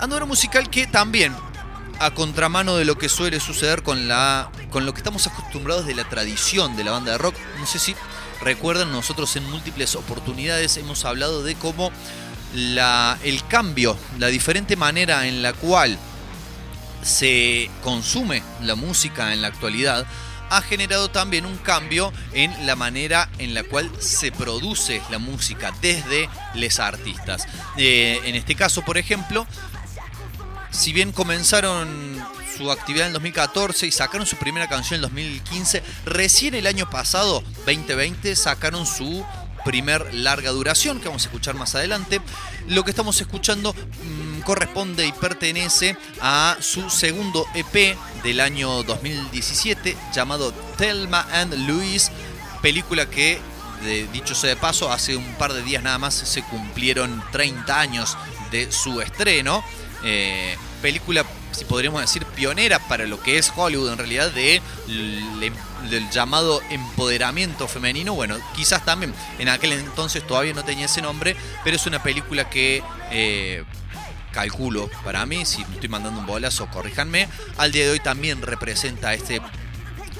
Andadura 0.00 0.26
musical 0.26 0.70
que 0.70 0.86
también 0.86 1.32
a 1.98 2.12
contramano 2.12 2.76
de 2.76 2.84
lo 2.84 2.98
que 2.98 3.08
suele 3.08 3.40
suceder 3.40 3.82
con, 3.82 4.08
la, 4.08 4.50
con 4.70 4.86
lo 4.86 4.92
que 4.92 5.00
estamos 5.00 5.26
acostumbrados 5.26 5.86
de 5.86 5.94
la 5.94 6.08
tradición 6.08 6.76
de 6.76 6.84
la 6.84 6.92
banda 6.92 7.12
de 7.12 7.18
rock. 7.18 7.34
No 7.58 7.66
sé 7.66 7.78
si 7.78 7.94
recuerdan, 8.42 8.92
nosotros 8.92 9.34
en 9.36 9.50
múltiples 9.50 9.94
oportunidades 9.94 10.76
hemos 10.76 11.04
hablado 11.04 11.42
de 11.42 11.54
cómo 11.54 11.90
la, 12.54 13.18
el 13.22 13.46
cambio, 13.46 13.96
la 14.18 14.28
diferente 14.28 14.76
manera 14.76 15.26
en 15.26 15.42
la 15.42 15.52
cual 15.52 15.98
se 17.02 17.70
consume 17.82 18.42
la 18.62 18.74
música 18.74 19.32
en 19.32 19.42
la 19.42 19.48
actualidad 19.48 20.06
ha 20.50 20.62
generado 20.62 21.08
también 21.08 21.46
un 21.46 21.56
cambio 21.58 22.12
en 22.32 22.66
la 22.66 22.76
manera 22.76 23.28
en 23.38 23.54
la 23.54 23.64
cual 23.64 23.90
se 23.98 24.32
produce 24.32 25.02
la 25.10 25.18
música 25.18 25.72
desde 25.80 26.28
los 26.54 26.78
artistas. 26.78 27.46
Eh, 27.76 28.20
en 28.24 28.34
este 28.34 28.54
caso, 28.54 28.82
por 28.82 28.98
ejemplo, 28.98 29.46
si 30.70 30.92
bien 30.92 31.12
comenzaron 31.12 32.24
su 32.56 32.70
actividad 32.70 33.08
en 33.08 33.12
2014 33.12 33.86
y 33.86 33.92
sacaron 33.92 34.26
su 34.26 34.36
primera 34.36 34.68
canción 34.68 34.96
en 34.96 35.02
2015, 35.02 35.82
recién 36.06 36.54
el 36.54 36.66
año 36.66 36.88
pasado, 36.88 37.42
2020, 37.66 38.34
sacaron 38.36 38.86
su 38.86 39.24
primer 39.64 40.14
larga 40.14 40.52
duración 40.52 41.00
que 41.00 41.08
vamos 41.08 41.24
a 41.24 41.26
escuchar 41.26 41.56
más 41.56 41.74
adelante. 41.74 42.20
Lo 42.68 42.84
que 42.84 42.90
estamos 42.90 43.20
escuchando 43.20 43.74
mm, 43.74 44.42
corresponde 44.42 45.06
y 45.06 45.12
pertenece 45.12 45.96
a 46.20 46.56
su 46.60 46.88
segundo 46.88 47.46
EP 47.54 47.96
del 48.22 48.40
año 48.40 48.84
2017 48.84 49.96
llamado 50.14 50.52
Thelma 50.78 51.26
and 51.32 51.52
Louise, 51.68 52.12
película 52.62 53.10
que 53.10 53.40
de, 53.82 54.06
dicho 54.08 54.34
sea 54.34 54.50
de 54.50 54.56
paso, 54.56 54.90
hace 54.90 55.16
un 55.16 55.34
par 55.34 55.52
de 55.52 55.62
días 55.62 55.82
nada 55.82 55.98
más 55.98 56.14
se 56.14 56.42
cumplieron 56.44 57.22
30 57.32 57.80
años 57.80 58.16
de 58.50 58.70
su 58.70 59.00
estreno. 59.00 59.64
Eh, 60.08 60.56
película, 60.82 61.24
si 61.50 61.64
podríamos 61.64 62.00
decir, 62.00 62.24
pionera 62.24 62.78
para 62.78 63.06
lo 63.06 63.20
que 63.20 63.38
es 63.38 63.52
Hollywood 63.54 63.90
en 63.90 63.98
realidad, 63.98 64.30
de, 64.30 64.62
le- 64.86 65.52
del 65.90 66.08
llamado 66.10 66.60
empoderamiento 66.70 67.66
femenino. 67.66 68.14
Bueno, 68.14 68.36
quizás 68.54 68.84
también 68.84 69.12
en 69.40 69.48
aquel 69.48 69.72
entonces 69.72 70.24
todavía 70.24 70.54
no 70.54 70.64
tenía 70.64 70.86
ese 70.86 71.02
nombre, 71.02 71.34
pero 71.64 71.74
es 71.76 71.86
una 71.86 72.02
película 72.02 72.48
que... 72.48 72.82
eh, 73.10 73.64
calculo 74.32 74.90
para 75.02 75.24
mí, 75.24 75.46
si 75.46 75.62
estoy 75.62 75.88
mandando 75.88 76.20
un 76.20 76.26
bolazo, 76.26 76.66
corríjanme, 76.66 77.26
al 77.56 77.72
día 77.72 77.84
de 77.86 77.92
hoy 77.92 78.00
también 78.00 78.42
representa 78.42 79.14
este 79.14 79.40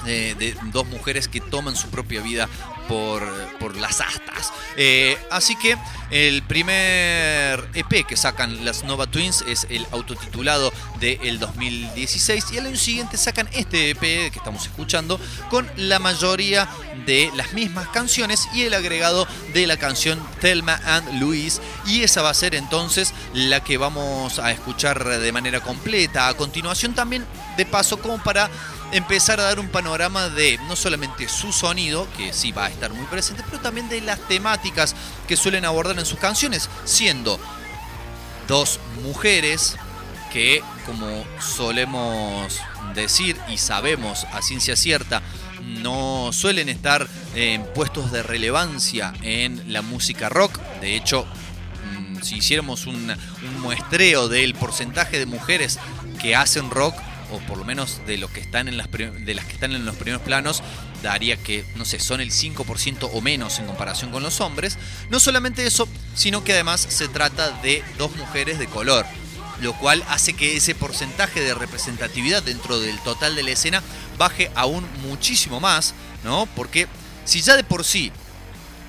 eh, 0.07 0.33
de 0.39 0.57
dos 0.71 0.87
mujeres 0.87 1.27
que 1.27 1.39
toman 1.39 1.75
su 1.75 1.89
propia 1.91 2.21
vida 2.21 2.49
por, 2.87 3.23
por 3.59 3.75
las 3.75 4.01
astas. 4.01 4.53
Eh, 4.75 5.17
así 5.31 5.55
que 5.55 5.77
el 6.11 6.43
primer 6.43 7.67
EP 7.73 8.05
que 8.05 8.15
sacan 8.15 8.63
las 8.63 8.83
Nova 8.83 9.07
Twins 9.07 9.43
es 9.47 9.67
el 9.69 9.85
autotitulado 9.91 10.71
del 10.99 11.39
2016 11.39 12.45
y 12.53 12.57
al 12.57 12.67
año 12.67 12.77
siguiente 12.77 13.17
sacan 13.17 13.49
este 13.53 13.91
EP 13.91 13.99
que 13.99 14.37
estamos 14.37 14.65
escuchando 14.65 15.19
con 15.49 15.69
la 15.75 15.99
mayoría 15.99 16.69
de 17.05 17.31
las 17.35 17.53
mismas 17.53 17.87
canciones 17.89 18.47
y 18.53 18.63
el 18.63 18.73
agregado 18.73 19.27
de 19.53 19.67
la 19.67 19.77
canción 19.77 20.19
Thelma 20.39 20.79
and 20.85 21.19
Louise 21.19 21.61
y 21.85 22.03
esa 22.03 22.21
va 22.21 22.29
a 22.29 22.33
ser 22.33 22.55
entonces 22.55 23.13
la 23.33 23.63
que 23.63 23.77
vamos 23.77 24.39
a 24.39 24.51
escuchar 24.51 25.03
de 25.03 25.31
manera 25.31 25.59
completa. 25.59 26.27
A 26.27 26.35
continuación 26.35 26.93
también 26.93 27.25
de 27.57 27.65
paso 27.65 27.99
como 27.99 28.21
para 28.23 28.49
empezar 28.91 29.39
a 29.39 29.43
dar 29.43 29.59
un 29.59 29.69
panorama 29.69 30.29
de 30.29 30.57
no 30.67 30.75
solamente 30.75 31.27
su 31.27 31.51
sonido, 31.51 32.07
que 32.15 32.33
sí 32.33 32.51
va 32.51 32.65
a 32.65 32.69
estar 32.69 32.93
muy 32.93 33.05
presente, 33.07 33.43
pero 33.45 33.61
también 33.61 33.89
de 33.89 34.01
las 34.01 34.19
temáticas 34.27 34.95
que 35.27 35.37
suelen 35.37 35.65
abordar 35.65 35.97
en 35.99 36.05
sus 36.05 36.19
canciones, 36.19 36.69
siendo 36.85 37.39
dos 38.47 38.79
mujeres 39.03 39.75
que, 40.31 40.63
como 40.85 41.25
solemos 41.39 42.59
decir 42.95 43.37
y 43.49 43.57
sabemos 43.57 44.25
a 44.31 44.41
ciencia 44.41 44.75
cierta, 44.75 45.21
no 45.61 46.31
suelen 46.31 46.69
estar 46.69 47.07
en 47.35 47.63
puestos 47.73 48.11
de 48.11 48.23
relevancia 48.23 49.13
en 49.21 49.73
la 49.73 49.81
música 49.81 50.29
rock. 50.29 50.57
De 50.79 50.95
hecho, 50.95 51.25
mm, 51.99 52.21
si 52.21 52.37
hiciéramos 52.37 52.87
un, 52.87 53.11
un 53.11 53.59
muestreo 53.61 54.29
del 54.29 54.53
porcentaje 54.53 55.19
de 55.19 55.25
mujeres 55.25 55.77
que 56.21 56.35
hacen 56.35 56.69
rock, 56.69 56.95
o 57.31 57.39
por 57.39 57.57
lo 57.57 57.65
menos 57.65 58.01
de 58.05 58.17
lo 58.17 58.31
que 58.31 58.39
están 58.39 58.67
en 58.67 58.77
las 58.77 58.89
de 58.91 59.33
las 59.33 59.45
que 59.45 59.53
están 59.53 59.73
en 59.73 59.85
los 59.85 59.95
primeros 59.95 60.21
planos, 60.21 60.61
daría 61.03 61.37
que, 61.37 61.65
no 61.75 61.85
sé, 61.85 61.99
son 61.99 62.21
el 62.21 62.31
5% 62.31 63.09
o 63.11 63.21
menos 63.21 63.59
en 63.59 63.65
comparación 63.65 64.11
con 64.11 64.23
los 64.23 64.41
hombres. 64.41 64.77
No 65.09 65.19
solamente 65.19 65.65
eso, 65.65 65.87
sino 66.15 66.43
que 66.43 66.53
además 66.53 66.81
se 66.81 67.07
trata 67.07 67.51
de 67.61 67.83
dos 67.97 68.15
mujeres 68.15 68.59
de 68.59 68.67
color, 68.67 69.05
lo 69.61 69.73
cual 69.73 70.03
hace 70.09 70.33
que 70.33 70.57
ese 70.57 70.75
porcentaje 70.75 71.41
de 71.41 71.53
representatividad 71.53 72.43
dentro 72.43 72.79
del 72.79 72.99
total 72.99 73.35
de 73.35 73.43
la 73.43 73.51
escena 73.51 73.83
baje 74.17 74.51
aún 74.55 74.85
muchísimo 75.01 75.59
más, 75.59 75.93
¿no? 76.23 76.47
Porque 76.55 76.87
si 77.25 77.41
ya 77.41 77.55
de 77.55 77.63
por 77.63 77.83
sí 77.83 78.11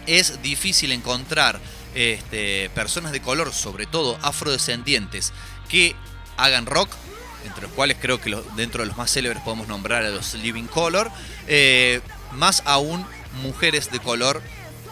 es 0.06 0.40
difícil 0.42 0.92
encontrar 0.92 1.60
este, 1.94 2.70
personas 2.70 3.12
de 3.12 3.20
color, 3.20 3.52
sobre 3.52 3.86
todo 3.86 4.18
afrodescendientes, 4.22 5.32
que 5.68 5.94
hagan 6.36 6.66
rock, 6.66 6.90
entre 7.44 7.62
los 7.62 7.72
cuales 7.72 7.96
creo 8.00 8.20
que 8.20 8.36
dentro 8.56 8.82
de 8.82 8.88
los 8.88 8.96
más 8.96 9.12
célebres 9.12 9.42
podemos 9.42 9.68
nombrar 9.68 10.04
a 10.04 10.10
los 10.10 10.34
Living 10.34 10.64
Color, 10.64 11.10
eh, 11.46 12.00
más 12.32 12.62
aún 12.66 13.04
mujeres 13.42 13.90
de 13.90 14.00
color 14.00 14.42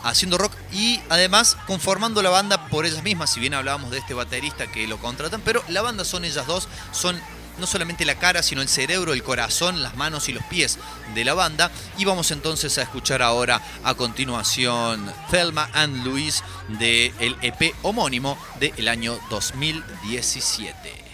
haciendo 0.02 0.38
rock 0.38 0.52
y 0.72 1.00
además 1.08 1.56
conformando 1.66 2.22
la 2.22 2.30
banda 2.30 2.68
por 2.68 2.86
ellas 2.86 3.02
mismas, 3.02 3.32
si 3.32 3.40
bien 3.40 3.54
hablábamos 3.54 3.90
de 3.90 3.98
este 3.98 4.14
baterista 4.14 4.66
que 4.66 4.86
lo 4.86 4.98
contratan, 4.98 5.40
pero 5.44 5.62
la 5.68 5.82
banda 5.82 6.04
son 6.04 6.24
ellas 6.24 6.46
dos, 6.46 6.68
son 6.92 7.20
no 7.58 7.66
solamente 7.66 8.04
la 8.04 8.18
cara, 8.18 8.42
sino 8.42 8.62
el 8.62 8.68
cerebro, 8.68 9.12
el 9.12 9.22
corazón, 9.22 9.82
las 9.82 9.96
manos 9.96 10.28
y 10.28 10.32
los 10.32 10.44
pies 10.44 10.78
de 11.14 11.24
la 11.24 11.34
banda. 11.34 11.70
Y 11.96 12.04
vamos 12.04 12.30
entonces 12.30 12.76
a 12.78 12.82
escuchar 12.82 13.22
ahora 13.22 13.62
a 13.82 13.94
continuación 13.94 15.10
Thelma 15.30 15.70
and 15.72 16.04
Louise 16.04 16.42
del 16.78 17.36
EP 17.40 17.74
homónimo 17.82 18.38
del 18.60 18.88
año 18.88 19.18
2017. 19.30 21.05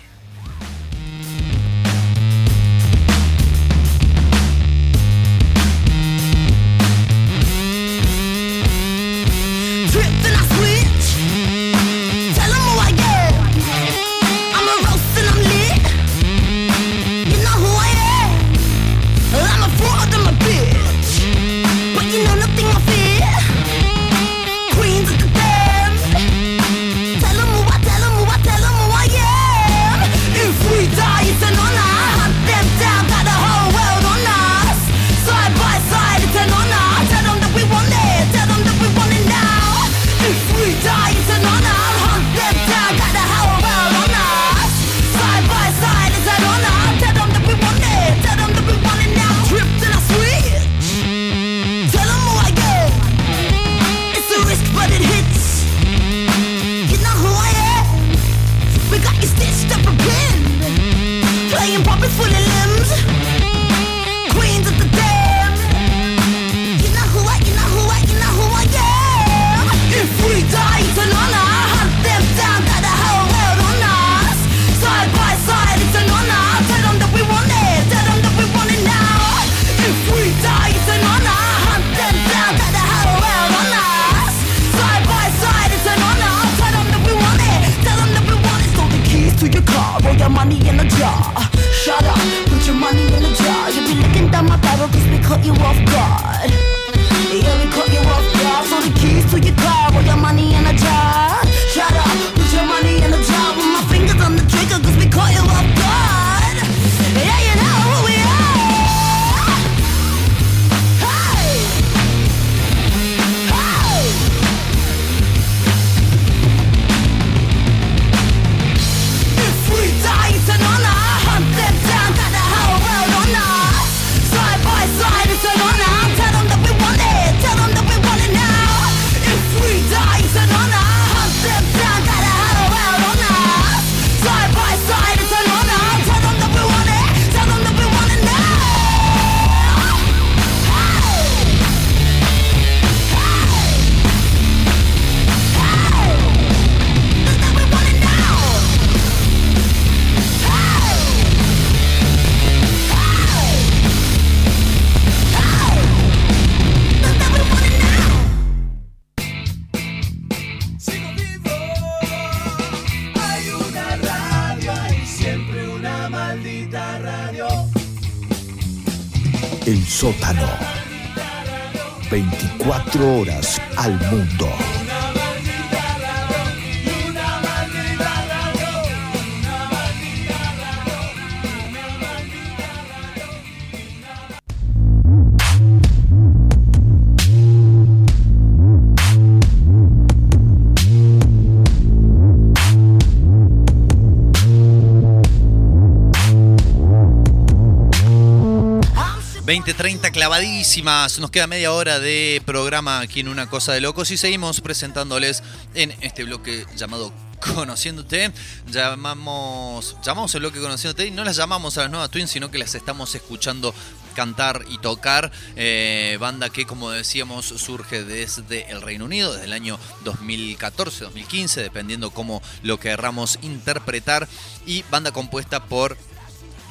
20.30 199.53 200.13
clavadísimas. 200.13 201.19
Nos 201.19 201.31
queda 201.31 201.47
media 201.47 201.75
hora 201.75 202.01
de 202.01 202.41
programa 202.47 203.01
aquí 203.01 203.21
en 203.21 203.29
Una 203.29 203.51
Cosa 203.51 203.75
de 203.75 203.83
Locos 203.83 204.11
y 204.11 204.17
seguimos 204.17 204.63
presentándoles 204.63 205.43
en 205.75 205.95
este 206.01 206.25
bloque 206.25 206.65
llamado 206.75 207.13
Conociéndote. 207.39 208.33
Llamamos, 208.67 209.95
llamamos 210.03 210.35
el 210.35 210.41
bloque 210.41 210.59
Conociéndote 210.59 211.05
y 211.05 211.11
no 211.11 211.23
las 211.23 211.37
llamamos 211.37 211.77
a 211.77 211.83
las 211.83 211.91
nuevas 211.91 212.11
Twins, 212.11 212.31
sino 212.31 212.51
que 212.51 212.57
las 212.57 212.75
estamos 212.75 213.15
escuchando 213.15 213.75
cantar 214.15 214.65
y 214.71 214.79
tocar. 214.79 215.31
Eh, 215.55 216.17
banda 216.19 216.49
que, 216.49 216.65
como 216.65 216.91
decíamos, 216.91 217.45
surge 217.45 218.05
desde 218.05 218.71
el 218.71 218.81
Reino 218.81 219.05
Unido, 219.05 219.35
desde 219.35 219.45
el 219.45 219.53
año 219.53 219.79
2014, 220.05 221.05
2015, 221.05 221.61
dependiendo 221.61 222.11
cómo 222.11 222.41
lo 222.63 222.81
querramos 222.81 223.39
interpretar. 223.43 224.29
Y 224.65 224.83
banda 224.91 225.13
compuesta 225.13 225.67
por 225.67 225.99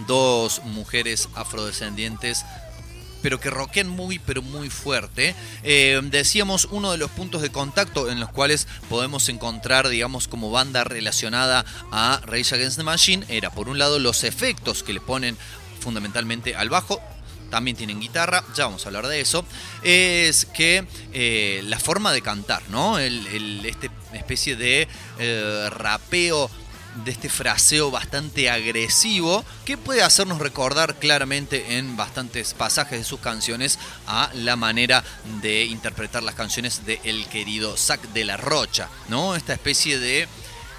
dos 0.08 0.62
mujeres 0.64 1.30
afrodescendientes 1.36 2.44
pero 3.22 3.40
que 3.40 3.50
rockean 3.50 3.88
muy, 3.88 4.20
pero 4.20 4.42
muy 4.42 4.70
fuerte. 4.70 5.36
Eh, 5.64 6.00
decíamos 6.04 6.66
uno 6.72 6.92
de 6.92 6.98
los 6.98 7.12
puntos 7.12 7.42
de 7.42 7.52
contacto 7.52 8.10
en 8.10 8.20
los 8.20 8.30
cuales 8.30 8.68
podemos 8.90 9.30
encontrar, 9.30 9.88
digamos, 9.90 10.28
como 10.28 10.52
banda 10.52 10.84
relacionada 10.84 11.66
a 11.92 12.22
Rage 12.26 12.56
Against 12.56 12.78
the 12.78 12.84
Machine, 12.84 13.26
era 13.30 13.50
por 13.52 13.70
un 13.70 13.78
lado 13.80 14.00
los 14.00 14.24
efectos 14.24 14.84
que 14.84 14.94
le 14.94 15.02
ponen 15.02 15.38
fundamentalmente 15.80 16.56
al 16.56 16.70
bajo. 16.70 17.02
También 17.50 17.76
tienen 17.76 18.00
guitarra, 18.00 18.46
ya 18.56 18.64
vamos 18.66 18.86
a 18.86 18.90
hablar 18.90 19.08
de 19.08 19.20
eso. 19.20 19.46
Es 19.84 20.46
que 20.46 20.86
eh, 21.12 21.62
la 21.66 21.80
forma 21.80 22.14
de 22.14 22.22
cantar, 22.22 22.64
¿no? 22.70 22.98
El- 22.98 23.66
este 23.66 23.92
especie 24.14 24.56
de 24.56 24.88
eh, 25.20 25.70
rapeo 25.70 26.50
de 26.96 27.12
este 27.12 27.30
fraseo 27.30 27.92
bastante 27.92 28.50
agresivo 28.50 29.46
que 29.66 29.78
puede 29.78 30.04
hacernos 30.04 30.40
recordar 30.40 30.96
claramente 30.96 31.78
en 31.78 31.96
bastantes 31.96 32.54
pasajes 32.54 33.00
de 33.00 33.06
sus 33.06 33.20
canciones 33.20 33.80
a 34.08 34.30
la 34.34 34.56
manera 34.56 35.04
de 35.42 35.66
interpretar 35.66 36.24
las 36.24 36.36
canciones 36.36 36.86
de 36.86 37.00
el 37.04 37.26
querido 37.28 37.78
Zac 37.78 38.02
de 38.14 38.26
la 38.26 38.38
Rocha, 38.38 38.90
¿no? 39.10 39.36
Esta 39.36 39.54
especie 39.54 40.00
de 40.00 40.28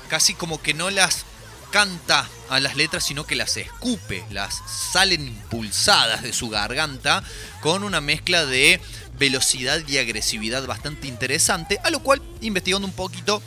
casi 0.09 0.35
como 0.35 0.61
que 0.61 0.75
no 0.75 0.91
las 0.91 1.25
canta 1.71 2.29
a 2.51 2.61
las 2.61 2.77
letras, 2.77 3.03
sino 3.05 3.25
que 3.25 3.35
las 3.35 3.57
escupe, 3.57 4.25
las 4.31 4.61
salen 4.93 5.27
impulsadas 5.27 6.23
de 6.23 6.35
su 6.35 6.51
garganta 6.51 7.25
con 7.63 7.83
una 7.83 8.03
mezcla 8.03 8.45
de 8.45 8.79
velocidad 9.19 9.81
y 9.89 9.97
agresividad 9.97 10.67
bastante 10.67 11.09
interesante, 11.09 11.81
a 11.83 11.91
lo 11.91 12.01
cual, 12.01 12.21
investigando 12.43 12.87
un 12.87 12.93
poquito, 12.93 13.43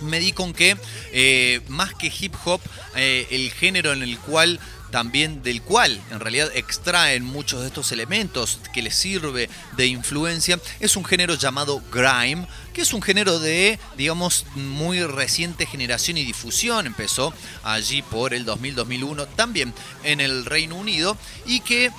me 0.00 0.18
di 0.20 0.32
con 0.32 0.52
que 0.52 0.76
eh, 1.12 1.60
más 1.68 1.94
que 1.94 2.12
hip 2.18 2.34
hop, 2.44 2.60
eh, 2.94 3.26
el 3.30 3.50
género 3.52 3.92
en 3.92 4.02
el 4.02 4.18
cual 4.18 4.60
también 4.90 5.42
del 5.42 5.62
cual 5.62 6.00
en 6.10 6.20
realidad 6.20 6.50
extraen 6.54 7.24
muchos 7.24 7.60
de 7.60 7.66
estos 7.66 7.92
elementos 7.92 8.60
que 8.72 8.82
les 8.82 8.94
sirve 8.94 9.50
de 9.76 9.86
influencia, 9.86 10.58
es 10.80 10.96
un 10.96 11.04
género 11.04 11.34
llamado 11.34 11.82
grime, 11.92 12.46
que 12.72 12.82
es 12.82 12.92
un 12.92 13.02
género 13.02 13.38
de, 13.38 13.78
digamos, 13.96 14.46
muy 14.54 15.02
reciente 15.02 15.66
generación 15.66 16.16
y 16.16 16.24
difusión, 16.24 16.86
empezó 16.86 17.34
allí 17.62 18.02
por 18.02 18.32
el 18.32 18.46
2000-2001, 18.46 19.26
también 19.36 19.74
en 20.04 20.20
el 20.20 20.44
Reino 20.44 20.76
Unido, 20.76 21.16
y 21.46 21.60
que 21.60 21.90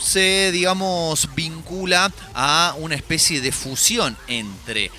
se, 0.00 0.50
digamos, 0.52 1.28
vincula 1.34 2.12
a 2.34 2.74
una 2.78 2.94
especie 2.94 3.40
de 3.40 3.52
fusión 3.52 4.16
entre 4.26 4.90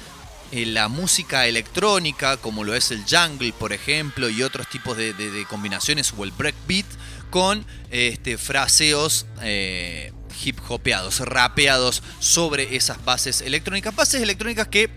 la 0.52 0.88
música 0.88 1.48
electrónica, 1.48 2.38
como 2.38 2.64
lo 2.64 2.76
es 2.76 2.92
el 2.92 3.04
jungle, 3.10 3.54
por 3.54 3.74
ejemplo, 3.74 4.30
y 4.30 4.44
otros 4.44 4.68
tipos 4.68 4.98
de, 4.98 5.46
combinaciones, 5.50 6.14
o 6.18 6.24
el 6.24 6.32
breakbeat, 6.32 6.86
con 7.30 7.66
este, 7.90 8.38
fraseos 8.38 9.26
eh, 9.42 10.12
hip 10.44 10.60
hopeados, 10.68 11.20
rapeados 11.22 12.04
sobre 12.20 12.76
esas 12.76 13.04
bases 13.06 13.42
electrónicas. 13.42 13.96
Bases 13.96 14.22
electrónicas 14.22 14.68
que 14.68 14.90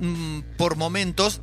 mm, 0.00 0.40
por 0.56 0.76
momentos 0.76 1.40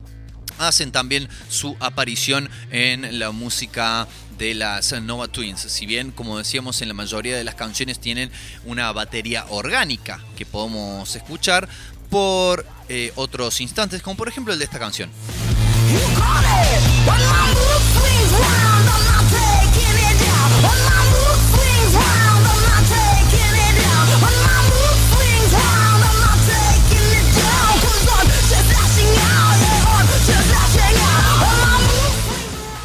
hacen 0.58 0.92
también 0.92 1.30
su 1.50 1.76
aparición 1.80 2.50
en 2.72 3.20
la 3.20 3.32
música 3.32 4.08
de 4.38 4.54
las 4.54 4.92
Nova 5.02 5.28
Twins. 5.28 5.62
Si 5.62 5.86
bien, 5.86 6.12
como 6.12 6.38
decíamos, 6.38 6.82
en 6.82 6.90
la 6.90 6.94
mayoría 6.94 7.38
de 7.38 7.44
las 7.44 7.56
canciones 7.56 8.00
tienen 8.00 8.32
una 8.66 8.92
batería 8.92 9.46
orgánica 9.50 10.20
que 10.38 10.46
podemos 10.46 11.16
escuchar 11.16 11.70
por 12.10 12.66
eh, 12.90 13.12
otros 13.16 13.62
instantes, 13.62 14.02
como 14.02 14.18
por 14.18 14.28
ejemplo 14.28 14.54
el 14.54 14.60
de 14.60 14.66
esta 14.66 14.80
canción. 14.80 15.10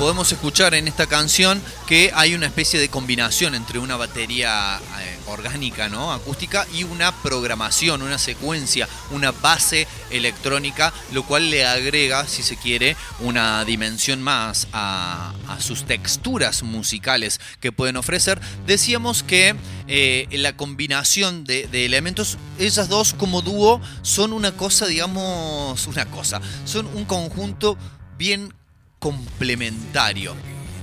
Podemos 0.00 0.32
escuchar 0.32 0.72
en 0.72 0.88
esta 0.88 1.06
canción 1.06 1.60
que 1.86 2.10
hay 2.14 2.32
una 2.32 2.46
especie 2.46 2.80
de 2.80 2.88
combinación 2.88 3.54
entre 3.54 3.78
una 3.78 3.98
batería 3.98 4.78
eh, 4.78 5.18
orgánica, 5.26 5.90
¿no? 5.90 6.10
acústica, 6.10 6.66
y 6.72 6.84
una 6.84 7.12
programación, 7.20 8.00
una 8.00 8.16
secuencia, 8.16 8.88
una 9.10 9.30
base 9.30 9.86
electrónica, 10.08 10.94
lo 11.12 11.24
cual 11.24 11.50
le 11.50 11.66
agrega, 11.66 12.26
si 12.26 12.42
se 12.42 12.56
quiere, 12.56 12.96
una 13.18 13.62
dimensión 13.66 14.22
más 14.22 14.68
a, 14.72 15.34
sus 15.58 15.84
texturas 15.84 16.62
musicales 16.62 17.38
que 17.60 17.70
pueden 17.70 17.98
ofrecer. 17.98 18.40
Decíamos 18.66 19.22
que 19.22 19.54
eh, 19.86 20.26
la 20.32 20.56
combinación 20.56 21.44
de, 21.44 21.68
de 21.68 21.84
elementos, 21.84 22.38
esas 22.58 22.88
dos 22.88 23.12
como 23.12 23.42
dúo, 23.42 23.82
son 24.00 24.32
una 24.32 24.52
cosa, 24.52 24.86
digamos, 24.86 25.86
una 25.86 26.06
cosa, 26.06 26.40
son 26.64 26.86
un 26.86 27.04
conjunto 27.04 27.76
bien 28.16 28.54
complementario. 29.00 30.36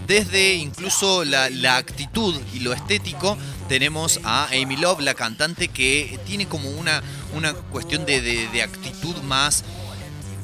Desde 0.08 0.56
incluso 0.56 1.24
la, 1.26 1.78
actitud 1.78 2.36
y 2.54 2.60
lo 2.60 2.74
estético, 2.74 3.38
tenemos 3.68 4.20
a 4.24 4.46
Amy 4.48 4.78
Love, 4.78 5.02
la 5.02 5.14
cantante, 5.14 5.68
que 5.68 6.20
tiene 6.26 6.48
como 6.48 6.70
una, 6.70 7.04
una 7.36 7.54
cuestión 7.54 8.06
de, 8.06 8.22
de- 8.22 8.62
actitud 8.64 9.16
más 9.24 9.64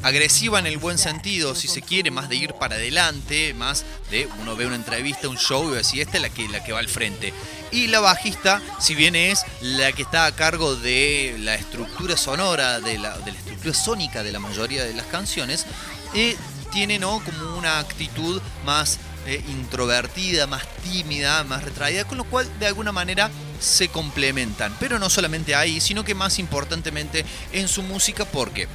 agresiva 0.01 0.59
en 0.59 0.67
el 0.67 0.77
buen 0.77 0.97
sentido, 0.97 1.55
si 1.55 1.69
se 1.69 1.81
quiere, 1.81 2.11
más 2.11 2.27
de 2.27 2.35
ir 2.35 2.53
para 2.55 2.75
adelante, 2.75 3.53
más 3.53 3.85
de 4.11 4.27
uno 4.41 4.57
ve 4.57 4.65
una 4.65 4.75
entrevista, 4.75 5.29
un 5.29 5.37
show 5.37 5.71
y 5.71 5.75
decir, 5.77 6.01
esta 6.01 6.17
es 6.17 6.23
la 6.23 6.29
que, 6.29 6.49
la 6.49 6.61
que 6.61 6.73
va 6.73 6.79
al 6.79 6.89
frente. 6.89 7.33
Y 7.71 7.87
la 7.87 8.01
bajista, 8.01 8.61
si 8.79 8.95
bien 8.95 9.15
es 9.15 9.45
la 9.61 9.93
que 9.93 10.01
está 10.01 10.25
a 10.25 10.35
cargo 10.35 10.75
de 10.75 11.37
la 11.39 11.55
estructura 11.55 12.17
sonora, 12.17 12.81
de 12.81 12.97
la, 12.99 13.17
de 13.19 13.31
la 13.31 13.37
estructura 13.37 13.73
sónica 13.73 14.23
de 14.23 14.33
la 14.33 14.39
mayoría 14.39 14.83
de 14.83 14.93
las 14.93 15.05
canciones, 15.05 15.65
eh, 16.13 16.35
tiene 16.73 16.99
¿no? 16.99 17.21
como 17.23 17.55
una 17.55 17.79
actitud 17.79 18.41
más 18.65 18.99
eh, 19.27 19.41
introvertida, 19.47 20.47
más 20.47 20.63
tímida, 20.83 21.43
más 21.43 21.63
retraída, 21.63 22.03
con 22.03 22.17
lo 22.17 22.25
cual 22.25 22.49
de 22.59 22.67
alguna 22.67 22.91
manera 22.91 23.29
se 23.59 23.87
complementan. 23.87 24.75
Pero 24.79 24.99
no 24.99 25.09
solamente 25.09 25.55
ahí, 25.55 25.79
sino 25.79 26.03
que 26.03 26.15
más 26.15 26.39
importantemente 26.39 27.23
en 27.53 27.67
su 27.67 27.83
música, 27.83 28.25
porque 28.25 28.67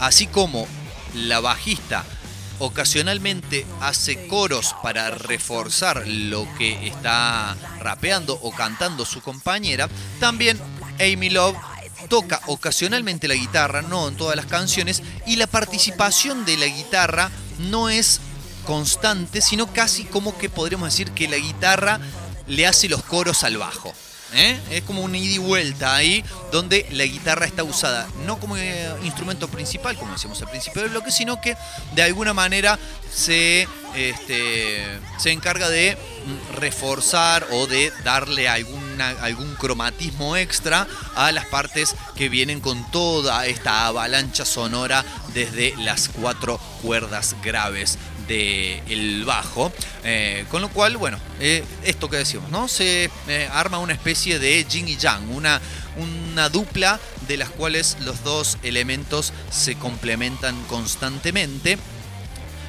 así 0.00 0.26
como 0.26 0.66
la 1.14 1.40
bajista 1.40 2.04
ocasionalmente 2.58 3.64
hace 3.80 4.26
coros 4.26 4.74
para 4.82 5.10
reforzar 5.10 6.06
lo 6.06 6.46
que 6.58 6.88
está 6.88 7.56
rapeando 7.80 8.38
o 8.42 8.50
cantando 8.50 9.04
su 9.04 9.20
compañera, 9.20 9.88
también 10.20 10.58
Amy 10.98 11.30
Love 11.30 11.56
toca 12.06 12.40
ocasionalmente 12.46 13.28
la 13.28 13.34
guitarra, 13.34 13.82
no 13.82 14.08
en 14.08 14.16
todas 14.16 14.36
las 14.36 14.46
canciones, 14.46 15.02
y 15.26 15.36
la 15.36 15.46
participación 15.46 16.44
de 16.44 16.56
la 16.56 16.66
guitarra 16.66 17.30
no 17.58 17.88
es 17.88 18.20
constante, 18.66 19.40
sino 19.40 19.72
casi 19.72 20.04
como 20.04 20.36
que 20.36 20.50
podríamos 20.50 20.90
decir 20.90 21.12
que 21.12 21.28
la 21.28 21.36
guitarra 21.36 22.00
le 22.46 22.66
hace 22.66 22.88
los 22.88 23.02
coros 23.02 23.44
al 23.44 23.56
bajo. 23.58 23.92
¿Eh? 24.34 24.58
Es 24.70 24.82
como 24.82 25.02
una 25.02 25.18
ida 25.18 25.34
y 25.34 25.38
vuelta 25.38 25.94
ahí, 25.94 26.24
donde 26.52 26.86
la 26.90 27.04
guitarra 27.04 27.46
está 27.46 27.64
usada 27.64 28.08
no 28.24 28.38
como 28.38 28.56
eh, 28.56 28.88
instrumento 29.04 29.48
principal, 29.48 29.96
como 29.96 30.12
decíamos 30.12 30.40
al 30.42 30.50
principio 30.50 30.82
del 30.82 30.90
bloque, 30.90 31.10
sino 31.10 31.40
que 31.40 31.56
de 31.94 32.02
alguna 32.02 32.34
manera 32.34 32.78
se, 33.12 33.68
este, 33.94 34.84
se 35.18 35.30
encarga 35.32 35.68
de 35.68 35.96
mm, 35.96 36.56
reforzar 36.56 37.46
o 37.52 37.66
de 37.66 37.92
darle 38.04 38.48
algún 38.48 39.54
cromatismo 39.58 40.36
extra 40.36 40.86
a 41.14 41.32
las 41.32 41.46
partes 41.46 41.94
que 42.16 42.28
vienen 42.28 42.60
con 42.60 42.90
toda 42.90 43.46
esta 43.46 43.86
avalancha 43.86 44.44
sonora 44.44 45.04
desde 45.34 45.74
las 45.76 46.08
cuatro 46.08 46.58
cuerdas 46.82 47.36
graves 47.42 47.98
del 48.26 49.24
bajo. 49.24 49.72
Eh, 50.04 50.44
con 50.50 50.62
lo 50.62 50.68
cual, 50.68 50.96
bueno, 50.96 51.18
eh, 51.40 51.64
esto 51.82 52.08
que 52.08 52.18
decimos, 52.18 52.50
¿no? 52.50 52.68
Se 52.68 53.10
eh, 53.28 53.48
arma 53.52 53.78
una 53.78 53.92
especie 53.92 54.38
de 54.38 54.64
yin 54.64 54.88
y 54.88 54.96
yang, 54.96 55.30
una, 55.30 55.60
una 55.96 56.48
dupla 56.48 57.00
de 57.26 57.36
las 57.36 57.50
cuales 57.50 57.96
los 58.00 58.22
dos 58.22 58.58
elementos 58.62 59.32
se 59.50 59.76
complementan 59.76 60.60
constantemente. 60.64 61.78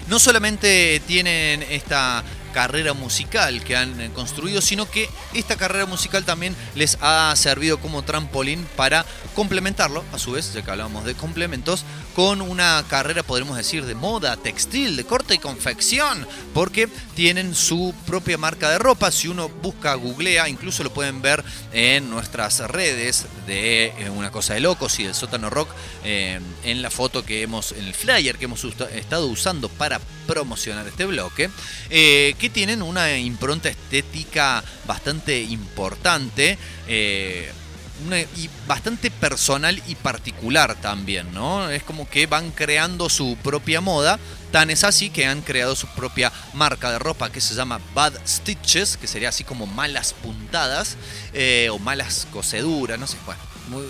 No 0.08 0.20
solamente 0.20 1.02
tienen 1.06 1.64
esta 1.64 2.24
carrera 2.48 2.94
musical 2.94 3.64
que 3.64 3.76
han 3.76 4.00
eh, 4.02 4.10
construido, 4.14 4.62
sino 4.62 4.90
que 4.90 5.10
esta 5.34 5.56
carrera 5.56 5.86
musical 5.86 6.26
también 6.26 6.56
les 6.76 6.98
ha 7.02 7.34
servido 7.36 7.80
como 7.80 8.04
trampolín 8.04 8.68
para 8.76 9.06
complementarlo, 9.36 10.04
a 10.14 10.20
su 10.20 10.32
vez, 10.32 10.54
ya 10.54 10.64
que 10.64 10.72
hablábamos 10.72 11.06
de 11.06 11.16
complementos, 11.16 11.86
con 12.16 12.42
una 12.42 12.84
carrera, 12.90 13.22
podremos 13.22 13.58
decir, 13.58 13.86
de 13.86 13.94
moda, 13.94 14.38
textil, 14.38 14.96
de 14.96 15.04
corte 15.04 15.36
y 15.36 15.38
confección, 15.38 16.28
porque 16.54 16.90
tienen 17.16 17.54
su 17.54 17.94
propia 18.08 18.40
marca 18.40 18.70
de 18.72 18.80
ropa. 18.80 19.12
Si 19.12 19.28
uno 19.28 19.50
busca, 19.50 19.94
googlea, 19.94 20.50
incluso 20.50 20.84
lo 20.84 20.92
pueden 20.92 21.22
ver 21.22 21.44
en 21.74 22.10
nuestras 22.10 22.60
redes 22.60 23.26
de 23.46 23.94
eh, 24.00 24.10
Una 24.10 24.32
Cosa 24.32 24.56
de 24.56 24.62
Locos 24.62 25.00
y 25.00 25.04
del 25.04 25.14
Sótano 25.14 25.52
Rock, 25.52 25.70
eh, 26.04 26.40
en 26.64 26.82
la 26.82 26.90
foto 26.90 27.24
que 27.24 27.44
hemos, 27.44 27.72
en 27.74 27.86
el 27.86 27.94
flyer 27.94 28.38
que 28.38 28.46
hemos 28.46 28.64
estado 28.64 29.28
usando 29.28 29.70
para 29.70 30.00
promocionar 30.26 30.88
este 30.88 31.06
bloque, 31.06 31.50
que 32.38 32.50
tienen 32.50 32.82
una 32.82 33.18
impronta 33.18 33.70
estética 33.70 34.64
bastante 34.86 35.42
importante. 35.42 36.58
eh, 36.88 37.52
y 38.36 38.50
bastante 38.68 39.10
personal 39.10 39.82
y 39.88 39.96
particular 39.96 40.76
también, 40.76 41.34
¿no? 41.34 41.70
Es 41.70 41.84
como 41.84 42.08
que 42.10 42.28
van 42.28 42.52
creando 42.52 43.10
su 43.10 43.38
propia 43.44 43.82
moda. 43.82 44.20
Tan 44.52 44.70
es 44.70 44.84
así 44.84 45.10
que 45.10 45.26
han 45.26 45.42
creado 45.42 45.76
su 45.76 45.88
propia 45.88 46.32
marca 46.54 46.92
de 46.92 47.00
ropa 47.00 47.32
que 47.32 47.42
se 47.42 47.56
llama 47.56 47.82
Bad 47.94 48.14
Stitches, 48.26 48.98
que 48.98 49.08
sería 49.08 49.30
así 49.30 49.44
como 49.44 49.66
malas 49.66 50.14
puntadas 50.14 50.96
eh, 51.34 51.70
o 51.72 51.80
malas 51.80 52.28
coseduras, 52.32 53.00
no 53.00 53.08
sé, 53.08 53.18
bueno, 53.26 53.42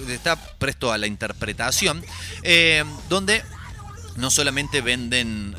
está 0.09 0.35
presto 0.35 0.91
a 0.91 0.97
la 0.97 1.05
interpretación, 1.05 2.03
eh, 2.43 2.83
donde 3.09 3.43
no 4.15 4.31
solamente 4.31 4.81
venden 4.81 5.55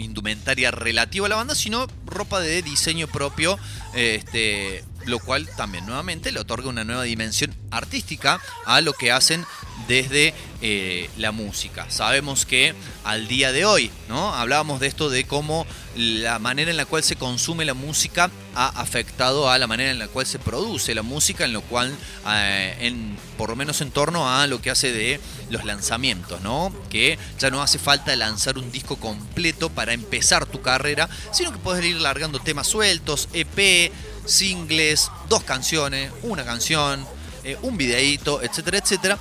indumentaria 0.00 0.70
relativa 0.70 1.26
a 1.26 1.28
la 1.28 1.36
banda, 1.36 1.54
sino 1.54 1.86
ropa 2.06 2.40
de 2.40 2.62
diseño 2.62 3.06
propio, 3.08 3.58
este, 3.94 4.84
lo 5.08 5.18
cual 5.18 5.48
también 5.56 5.86
nuevamente 5.86 6.32
le 6.32 6.40
otorga 6.40 6.68
una 6.68 6.84
nueva 6.84 7.02
dimensión 7.02 7.54
artística 7.70 8.40
a 8.64 8.80
lo 8.80 8.92
que 8.92 9.12
hacen 9.12 9.44
desde 9.86 10.34
eh, 10.60 11.08
la 11.16 11.32
música. 11.32 11.86
Sabemos 11.88 12.44
que 12.44 12.74
al 13.04 13.28
día 13.28 13.52
de 13.52 13.64
hoy, 13.64 13.90
¿no? 14.08 14.34
Hablábamos 14.34 14.80
de 14.80 14.88
esto 14.88 15.08
de 15.08 15.24
cómo 15.24 15.66
la 15.96 16.38
manera 16.38 16.70
en 16.70 16.76
la 16.76 16.84
cual 16.84 17.02
se 17.02 17.16
consume 17.16 17.64
la 17.64 17.74
música 17.74 18.30
ha 18.54 18.68
afectado 18.80 19.50
a 19.50 19.58
la 19.58 19.66
manera 19.66 19.90
en 19.90 19.98
la 19.98 20.08
cual 20.08 20.26
se 20.26 20.38
produce 20.38 20.94
la 20.94 21.02
música, 21.02 21.44
en 21.44 21.52
lo 21.52 21.62
cual, 21.62 21.94
eh, 22.28 22.76
en, 22.80 23.16
por 23.36 23.50
lo 23.50 23.56
menos 23.56 23.80
en 23.80 23.92
torno 23.92 24.28
a 24.28 24.46
lo 24.46 24.60
que 24.60 24.70
hace 24.70 24.92
de 24.92 25.20
los 25.48 25.64
lanzamientos, 25.64 26.40
¿no? 26.40 26.74
Que 26.90 27.18
ya 27.38 27.50
no 27.50 27.62
hace 27.62 27.78
falta 27.78 28.14
lanzar 28.16 28.58
un 28.58 28.72
disco 28.72 28.96
completo 28.96 29.70
para 29.70 29.92
empezar 29.92 30.44
tu 30.46 30.60
carrera, 30.60 31.08
sino 31.32 31.52
que 31.52 31.58
puedes 31.58 31.84
ir 31.84 31.96
largando 31.96 32.40
temas 32.40 32.66
sueltos, 32.66 33.28
EP, 33.32 33.92
singles, 34.28 35.10
dos 35.28 35.42
canciones, 35.42 36.12
una 36.22 36.44
canción, 36.44 37.06
eh, 37.44 37.56
un 37.62 37.76
videíto, 37.76 38.42
etcétera, 38.42 38.78
etcétera. 38.78 39.18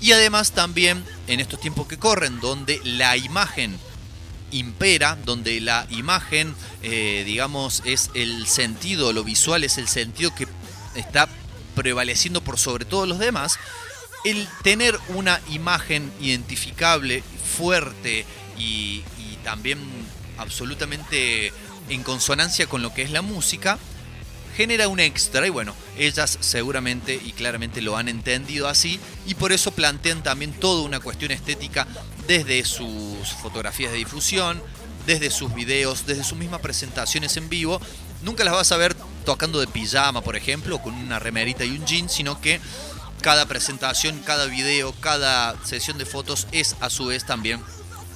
Y 0.00 0.12
además 0.12 0.52
también 0.52 1.04
en 1.26 1.40
estos 1.40 1.60
tiempos 1.60 1.86
que 1.86 1.98
corren, 1.98 2.40
donde 2.40 2.80
la 2.84 3.16
imagen 3.16 3.78
impera, 4.50 5.16
donde 5.24 5.60
la 5.60 5.86
imagen, 5.90 6.54
eh, 6.82 7.22
digamos, 7.24 7.82
es 7.84 8.10
el 8.14 8.46
sentido, 8.46 9.12
lo 9.12 9.24
visual 9.24 9.62
es 9.62 9.78
el 9.78 9.88
sentido 9.88 10.34
que 10.34 10.48
está 10.94 11.28
prevaleciendo 11.74 12.40
por 12.42 12.58
sobre 12.58 12.84
todos 12.84 13.06
los 13.06 13.18
demás, 13.18 13.58
el 14.24 14.48
tener 14.62 14.98
una 15.08 15.40
imagen 15.50 16.12
identificable, 16.20 17.22
fuerte 17.56 18.26
y, 18.58 19.02
y 19.18 19.38
también 19.44 19.78
absolutamente 20.38 21.52
en 21.88 22.02
consonancia 22.02 22.66
con 22.66 22.82
lo 22.82 22.92
que 22.92 23.02
es 23.02 23.10
la 23.10 23.22
música, 23.22 23.78
genera 24.56 24.88
un 24.88 25.00
extra 25.00 25.46
y 25.46 25.50
bueno, 25.50 25.74
ellas 25.98 26.38
seguramente 26.40 27.14
y 27.14 27.32
claramente 27.32 27.80
lo 27.82 27.96
han 27.96 28.08
entendido 28.08 28.68
así 28.68 29.00
y 29.26 29.34
por 29.34 29.52
eso 29.52 29.72
plantean 29.72 30.22
también 30.22 30.52
toda 30.52 30.82
una 30.82 31.00
cuestión 31.00 31.30
estética 31.30 31.86
desde 32.26 32.64
sus 32.64 33.28
fotografías 33.42 33.92
de 33.92 33.98
difusión, 33.98 34.62
desde 35.06 35.30
sus 35.30 35.54
videos, 35.54 36.06
desde 36.06 36.24
sus 36.24 36.38
mismas 36.38 36.60
presentaciones 36.60 37.36
en 37.36 37.48
vivo. 37.48 37.80
Nunca 38.22 38.44
las 38.44 38.54
vas 38.54 38.72
a 38.72 38.76
ver 38.76 38.94
tocando 39.24 39.60
de 39.60 39.66
pijama, 39.66 40.22
por 40.22 40.36
ejemplo, 40.36 40.80
con 40.80 40.94
una 40.94 41.18
remerita 41.18 41.64
y 41.64 41.70
un 41.70 41.86
jean, 41.86 42.08
sino 42.08 42.40
que 42.40 42.60
cada 43.20 43.46
presentación, 43.46 44.18
cada 44.20 44.46
video, 44.46 44.92
cada 45.00 45.54
sesión 45.64 45.98
de 45.98 46.06
fotos 46.06 46.46
es 46.52 46.76
a 46.80 46.90
su 46.90 47.06
vez 47.06 47.26
también 47.26 47.60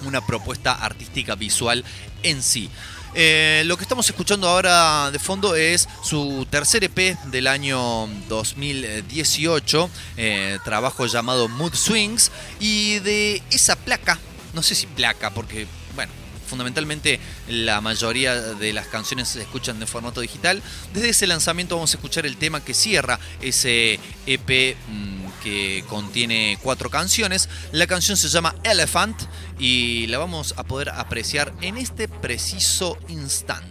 una 0.05 0.24
propuesta 0.27 0.73
artística 0.73 1.35
visual 1.35 1.85
en 2.23 2.43
sí. 2.43 2.70
Eh, 3.16 3.62
lo 3.66 3.76
que 3.76 3.84
estamos 3.84 4.08
escuchando 4.08 4.48
ahora 4.48 5.10
de 5.12 5.20
fondo 5.20 5.54
es 5.54 5.88
su 6.02 6.46
tercer 6.50 6.82
EP 6.82 7.16
del 7.26 7.46
año 7.46 8.08
2018, 8.28 9.88
eh, 10.16 10.58
trabajo 10.64 11.06
llamado 11.06 11.48
Mood 11.48 11.74
Swings, 11.74 12.32
y 12.58 12.98
de 13.00 13.40
esa 13.52 13.76
placa, 13.76 14.18
no 14.52 14.62
sé 14.62 14.74
si 14.74 14.88
placa, 14.88 15.30
porque, 15.30 15.68
bueno, 15.94 16.12
fundamentalmente 16.48 17.20
la 17.48 17.80
mayoría 17.80 18.34
de 18.34 18.72
las 18.72 18.88
canciones 18.88 19.28
se 19.28 19.42
escuchan 19.42 19.78
de 19.78 19.86
formato 19.86 20.20
digital. 20.20 20.60
Desde 20.92 21.10
ese 21.10 21.26
lanzamiento 21.28 21.76
vamos 21.76 21.92
a 21.94 21.96
escuchar 21.96 22.26
el 22.26 22.36
tema 22.36 22.64
que 22.64 22.74
cierra 22.74 23.20
ese 23.40 24.00
EP 24.26 24.76
mm, 24.88 25.23
que 25.44 25.84
contiene 25.88 26.58
cuatro 26.62 26.88
canciones. 26.88 27.50
La 27.70 27.86
canción 27.86 28.16
se 28.16 28.28
llama 28.28 28.54
Elephant 28.64 29.16
y 29.58 30.06
la 30.06 30.16
vamos 30.18 30.54
a 30.56 30.64
poder 30.64 30.88
apreciar 30.88 31.52
en 31.60 31.76
este 31.76 32.08
preciso 32.08 32.98
instante. 33.08 33.70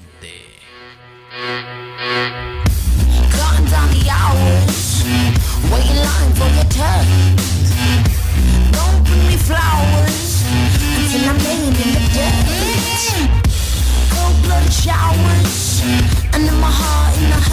Cold 14.11 14.43
blood 14.43 14.69
showers, 14.71 15.81
and 16.33 16.45
my 16.61 16.69
heart 16.69 17.17
in 17.17 17.29
the. 17.29 17.43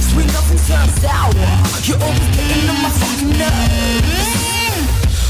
Sweet 0.00 0.26
nothing 0.32 0.58
turns 0.66 0.94
sour. 1.00 1.32
You're 1.86 2.00
always 2.02 2.28
getting 2.34 2.68
on 2.70 2.78
my 2.82 2.90
fucking 2.90 3.34
nerves. 3.38 4.30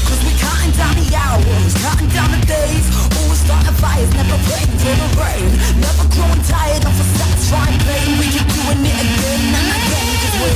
Cause 0.07 0.21
we 0.25 0.31
counting 0.37 0.73
down 0.77 0.95
the 0.95 1.07
hours, 1.13 1.73
counting 1.81 2.09
down 2.09 2.29
the 2.31 2.41
days. 2.45 2.85
Always 3.17 3.41
starting 3.45 3.77
fires, 3.77 4.11
never 4.13 4.37
waiting 4.49 4.77
for 4.81 4.95
the 4.95 5.09
rain. 5.19 5.51
Never 5.81 6.05
growing 6.13 6.43
tired 6.45 6.83
of 6.85 6.93
a 6.93 7.05
satisfying 7.17 7.79
pain. 7.85 8.17
We 8.17 8.25
keep 8.31 8.47
doing 8.53 8.85
it 8.85 8.97
again 8.97 9.43
and 9.53 9.69
again. 9.75 10.13
Cause 10.21 10.35
we're 10.39 10.55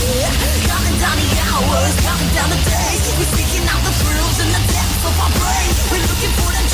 counting 0.69 0.97
down 1.01 1.17
the 1.17 1.29
hours, 1.49 1.93
counting 2.05 2.31
down 2.37 2.49
the 2.53 2.61
days. 2.65 3.01
We're 3.17 3.31
seeking 3.33 3.65
out 3.67 3.81
the 3.83 3.93
thrills 3.97 4.37
in 4.39 4.49
the 4.53 4.61
depths 4.69 5.03
of 5.05 5.15
our 5.19 5.31
brain. 5.37 5.69
We're 5.89 6.05
looking 6.05 6.33
for 6.37 6.49
them 6.53 6.68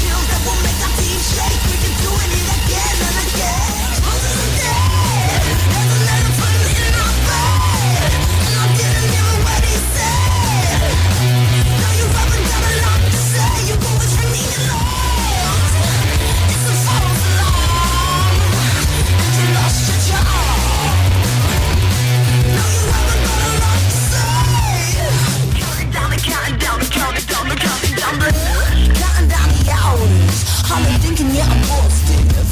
thinking, 31.15 31.35
yeah, 31.35 31.47
I'm 31.47 31.61
positive. 31.63 32.49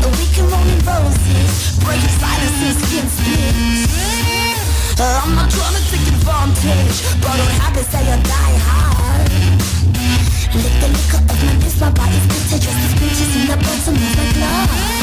A 0.00 0.08
week 0.16 0.34
and 0.40 0.48
rolling 0.48 0.82
roses, 0.84 1.76
breaking 1.84 2.14
silence 2.16 2.60
and 2.64 2.76
skin 2.80 3.06
split. 3.12 3.88
Uh, 4.96 5.20
I'm 5.24 5.34
not 5.34 5.50
trying 5.50 5.76
to 5.76 5.82
take 5.92 6.06
advantage, 6.08 6.96
but 7.20 7.36
don't 7.36 7.56
have 7.60 7.74
to 7.76 7.84
say 7.84 8.00
I 8.00 8.16
die 8.16 8.56
hard. 8.64 9.28
Lick 10.56 10.74
the 10.80 10.88
liquor 10.88 11.20
of 11.20 11.36
my 11.36 11.52
lips, 11.60 11.80
my 11.80 11.90
body's 11.92 12.26
bitter, 12.32 12.58
just 12.64 12.80
as 12.80 12.92
bitches 12.96 13.32
in 13.36 13.44
the 13.44 13.56
bottom 13.60 13.94
of 13.94 14.12
my 14.16 14.26
glass. 14.32 14.96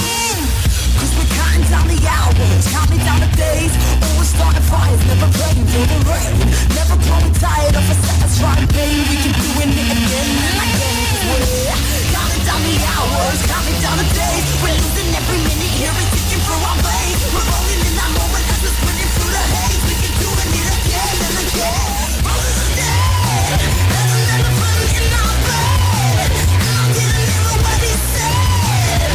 Cause 0.98 1.14
we're 1.14 1.30
counting 1.38 1.66
down 1.70 1.86
the 1.94 2.00
hours, 2.10 2.66
counting 2.74 3.02
down 3.06 3.20
the 3.20 3.30
days 3.36 3.74
Always 4.02 4.30
starting 4.30 4.66
fires, 4.70 5.02
never 5.06 5.30
praying 5.36 5.68
for 5.68 5.84
the 5.84 6.00
rain 6.08 6.38
Never 6.70 6.96
growing 7.02 7.34
tired 7.34 7.76
of 7.76 7.84
a 7.84 7.96
satisfying 8.08 8.68
pain 8.70 9.04
We 9.10 9.16
keep 9.20 9.36
doing 9.36 9.74
it 9.74 9.90
again 9.90 10.32
and 10.48 10.60
again 10.64 11.03
we're 11.28 12.12
counting 12.12 12.44
down 12.44 12.62
the 12.64 12.76
hours, 12.84 13.40
counting 13.48 13.80
down 13.80 13.98
the 13.98 14.08
days. 14.12 14.46
We're 14.60 14.76
losing 14.76 15.10
every 15.16 15.40
minute 15.40 15.74
here 15.80 15.94
and 15.94 16.10
ticking 16.12 16.42
through 16.44 16.64
our 16.64 16.78
veins. 16.84 17.22
We're 17.32 17.48
rolling 17.48 17.82
in 17.88 17.96
that 17.96 18.12
moment 18.12 18.44
as 18.52 18.60
we're 18.60 18.76
sprinting 18.76 19.12
through 19.16 19.32
the 19.32 19.44
haze. 19.56 19.84
We 19.88 19.96
keep 20.04 20.16
doing 20.20 20.52
it 20.52 20.68
again 20.68 21.16
and 21.24 21.36
again. 21.48 22.08
Rolling 22.28 22.58
the 22.60 22.68
dead, 22.76 23.60
there's 23.88 24.14
an 24.20 24.28
elephant 24.36 24.92
in 25.00 25.06
our 25.16 25.36
bed. 25.48 26.28
And 26.60 26.76
I 26.76 26.86
didn't 26.92 27.28
hear 27.32 27.52
what 27.64 27.80
he 27.80 27.94
said. 28.12 29.12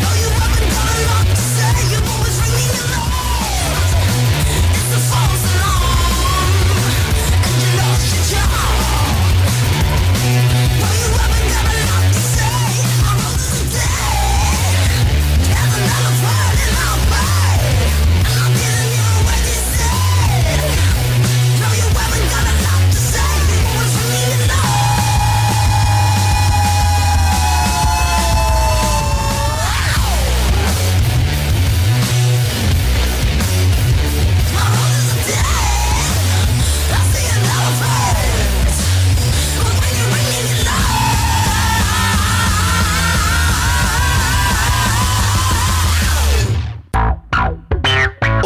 No, 0.00 0.10
you 0.16 0.28
haven't 0.32 0.64
a 0.64 0.84
lot 1.12 1.26
to 1.28 1.44
say. 1.44 1.76
You're 1.92 2.06
always 2.08 2.36
ringing 2.40 2.72
alarm. 2.88 3.17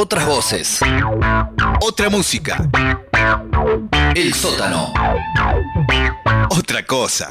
Otras 0.03 0.27
voces. 0.27 0.81
Otra 1.81 2.11
música. 2.11 2.69
El 4.17 4.35
sótano. 4.35 4.93
Otra 6.51 6.85
cosa. 6.85 7.29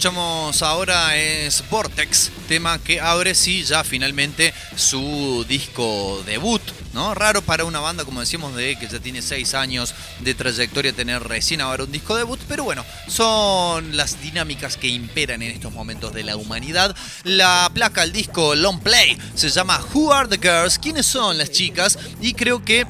Escuchamos 0.00 0.62
ahora 0.62 1.14
es 1.18 1.62
Vortex, 1.68 2.30
tema 2.48 2.78
que 2.78 3.02
abre 3.02 3.34
sí 3.34 3.64
ya 3.64 3.84
finalmente 3.84 4.54
su 4.74 5.44
disco 5.46 6.22
debut, 6.24 6.62
¿no? 6.94 7.14
Raro 7.14 7.42
para 7.42 7.66
una 7.66 7.80
banda, 7.80 8.06
como 8.06 8.20
decíamos, 8.20 8.56
de 8.56 8.78
que 8.78 8.88
ya 8.88 8.98
tiene 8.98 9.20
seis 9.20 9.52
años 9.52 9.94
de 10.20 10.32
trayectoria 10.32 10.94
tener 10.94 11.22
recién 11.24 11.60
ahora 11.60 11.84
un 11.84 11.92
disco 11.92 12.16
debut, 12.16 12.40
pero 12.48 12.64
bueno, 12.64 12.82
son 13.08 13.94
las 13.94 14.22
dinámicas 14.22 14.78
que 14.78 14.88
imperan 14.88 15.42
en 15.42 15.50
estos 15.50 15.70
momentos 15.70 16.14
de 16.14 16.24
la 16.24 16.36
humanidad. 16.36 16.96
La 17.24 17.70
placa, 17.74 18.02
el 18.02 18.12
disco 18.12 18.54
Long 18.54 18.80
Play, 18.80 19.18
se 19.34 19.50
llama 19.50 19.84
Who 19.92 20.14
Are 20.14 20.34
the 20.34 20.38
Girls? 20.38 20.78
¿Quiénes 20.78 21.04
son 21.04 21.36
las 21.36 21.50
chicas? 21.50 21.98
Y 22.22 22.32
creo 22.32 22.64
que 22.64 22.86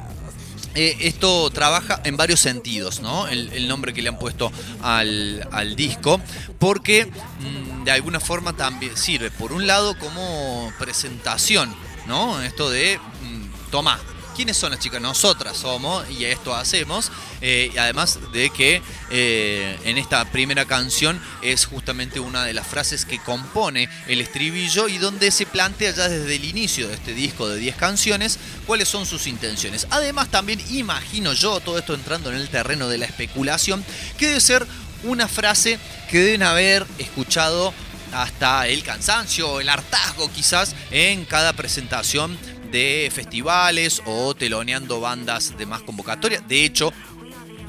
eh, 0.75 0.97
esto 1.01 1.49
trabaja 1.49 2.01
en 2.03 2.17
varios 2.17 2.39
sentidos, 2.39 3.01
¿no? 3.01 3.27
El, 3.27 3.67
nombre 3.67 3.93
que 3.93 4.01
le 4.01 4.09
han 4.09 4.19
puesto 4.19 4.51
al, 4.81 5.47
al 5.51 5.75
disco, 5.75 6.21
porque 6.59 7.05
mm, 7.05 7.83
de 7.83 7.91
alguna 7.91 8.19
forma 8.19 8.53
también 8.53 8.95
sirve, 8.97 9.31
por 9.31 9.53
un 9.53 9.67
lado, 9.67 9.97
como 9.97 10.71
presentación, 10.79 11.73
¿no? 12.07 12.41
Esto 12.41 12.69
de, 12.69 12.99
mm, 12.99 13.69
toma, 13.71 13.99
¿quiénes 14.41 14.57
son 14.57 14.71
las 14.71 14.79
chicas? 14.79 14.99
Nosotras 14.99 15.55
somos 15.55 16.03
y 16.09 16.25
esto 16.25 16.55
hacemos, 16.55 17.11
eh, 17.41 17.71
además 17.77 18.17
de 18.33 18.49
que 18.49 18.81
eh, 19.11 19.77
en 19.83 19.99
esta 19.99 20.25
primera 20.31 20.65
canción 20.65 21.21
es 21.43 21.67
justamente 21.67 22.19
una 22.19 22.43
de 22.43 22.55
las 22.55 22.65
frases 22.65 23.05
que 23.05 23.19
compone 23.19 23.87
el 24.07 24.19
estribillo 24.19 24.87
y 24.87 24.97
donde 24.97 25.29
se 25.29 25.45
plantea 25.45 25.91
ya 25.91 26.09
desde 26.09 26.35
el 26.37 26.43
inicio 26.43 26.87
de 26.87 26.95
este 26.95 27.13
disco 27.13 27.47
de 27.49 27.59
10 27.59 27.75
canciones 27.75 28.39
cuáles 28.65 28.89
son 28.89 29.05
sus 29.05 29.27
intenciones. 29.27 29.85
Además 29.91 30.31
también 30.31 30.59
imagino 30.71 31.33
yo, 31.33 31.59
todo 31.59 31.77
esto 31.77 31.93
entrando 31.93 32.31
en 32.31 32.37
el 32.37 32.49
terreno 32.49 32.89
de 32.89 32.97
la 32.97 33.05
especulación, 33.05 33.85
que 34.17 34.25
debe 34.25 34.41
ser 34.41 34.65
una 35.03 35.27
frase 35.27 35.77
que 36.09 36.17
deben 36.17 36.41
haber 36.41 36.87
escuchado 36.97 37.75
hasta 38.11 38.67
el 38.67 38.81
cansancio, 38.83 39.59
el 39.59 39.69
hartazgo 39.69 40.31
quizás 40.31 40.75
en 40.89 41.25
cada 41.25 41.53
presentación 41.53 42.39
de 42.71 43.09
festivales 43.13 44.01
o 44.05 44.33
teloneando 44.35 44.99
bandas 44.99 45.57
de 45.57 45.65
más 45.65 45.81
convocatoria. 45.81 46.41
De 46.41 46.65
hecho, 46.65 46.93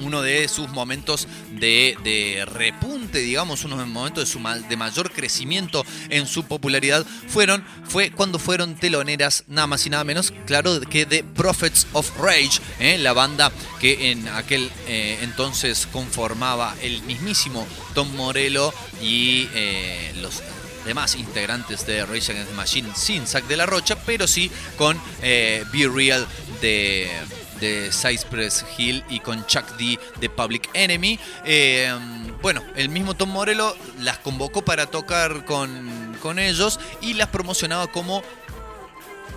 uno 0.03 0.23
de 0.23 0.49
sus 0.49 0.69
momentos 0.71 1.29
de, 1.53 1.97
de 2.03 2.45
repunte, 2.47 3.19
digamos, 3.19 3.65
unos 3.65 3.87
momentos 3.87 4.25
de, 4.25 4.31
su 4.31 4.41
de 4.69 4.77
mayor 4.77 5.11
crecimiento 5.13 5.85
en 6.11 6.27
su 6.27 6.45
popularidad 6.45 7.07
fueron, 7.29 7.65
fue 7.85 8.11
cuando 8.11 8.39
fueron 8.39 8.75
teloneras 8.75 9.45
nada 9.49 9.67
más 9.67 9.87
y 9.87 9.91
nada 9.91 10.05
menos, 10.05 10.33
claro, 10.47 10.81
que 10.81 11.07
de 11.07 11.25
Prophets 11.25 11.87
of 11.93 12.11
Rage, 12.19 12.61
¿eh? 12.81 12.99
la 12.99 13.13
banda 13.13 13.53
que 13.81 14.11
en 14.11 14.29
aquel 14.29 14.71
eh, 14.87 15.19
entonces 15.23 15.87
conformaba 15.93 16.75
el 16.83 17.03
mismísimo 17.03 17.67
Tom 17.95 18.15
Morello 18.17 18.73
y 19.01 19.49
eh, 19.55 20.13
los 20.21 20.43
demás 20.85 21.15
integrantes 21.15 21.87
de 21.87 22.05
Rage 22.05 22.33
Against 22.33 22.53
Machine 22.53 22.89
sin 22.95 23.27
Zack 23.27 23.47
de 23.47 23.57
la 23.57 23.67
Rocha, 23.67 23.97
pero 24.05 24.27
sí 24.27 24.51
con 24.77 25.01
eh, 25.23 25.65
Be 25.73 25.89
Real 25.89 26.27
de, 26.61 27.11
de 27.61 27.91
Cypress 27.93 28.65
Hill 28.77 29.05
y 29.09 29.21
con 29.21 29.47
Chuck 29.47 29.77
D 29.77 29.99
de 30.21 30.29
Public 30.29 30.69
Enemy. 30.75 31.19
Eh, 31.45 31.95
bueno, 32.43 32.63
el 32.75 32.89
mismo 32.89 33.15
Tom 33.15 33.31
Morello 33.31 33.77
las 34.01 34.19
convocó 34.19 34.65
para 34.65 34.87
tocar 34.87 35.45
con, 35.45 36.17
con 36.21 36.39
ellos 36.39 36.81
y 37.01 37.15
las 37.15 37.29
promocionaba 37.29 37.87
como 37.87 38.23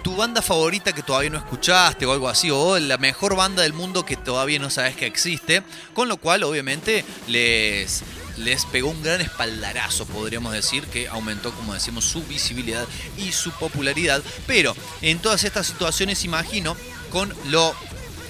tu 0.05 0.15
banda 0.15 0.43
favorita 0.43 0.93
que 0.93 1.01
todavía 1.01 1.31
no 1.31 1.39
escuchaste 1.39 2.05
o 2.05 2.11
algo 2.11 2.29
así, 2.29 2.51
o 2.51 2.77
la 2.77 2.99
mejor 2.99 3.35
banda 3.35 3.63
del 3.63 3.73
mundo 3.73 4.05
que 4.05 4.15
todavía 4.15 4.59
no 4.59 4.69
sabes 4.69 4.95
que 4.95 5.07
existe, 5.07 5.63
con 5.95 6.07
lo 6.07 6.17
cual 6.17 6.43
obviamente 6.43 7.03
les, 7.27 8.03
les 8.37 8.65
pegó 8.65 8.89
un 8.89 9.01
gran 9.01 9.21
espaldarazo, 9.21 10.05
podríamos 10.05 10.53
decir, 10.53 10.83
que 10.85 11.07
aumentó, 11.07 11.51
como 11.53 11.73
decimos, 11.73 12.05
su 12.05 12.23
visibilidad 12.23 12.87
y 13.17 13.31
su 13.31 13.51
popularidad, 13.51 14.21
pero 14.47 14.75
en 15.01 15.19
todas 15.19 15.43
estas 15.43 15.67
situaciones 15.67 16.23
imagino 16.23 16.75
con 17.09 17.33
lo, 17.49 17.75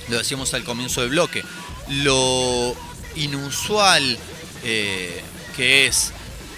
lo 0.10 0.18
decíamos 0.18 0.53
al 0.53 0.64
comienzo 0.64 1.02
del 1.02 1.11
bloque, 1.11 1.44
lo 1.90 2.76
inusual 3.15 4.18
eh, 4.64 5.22
que 5.56 5.88
es 5.88 6.11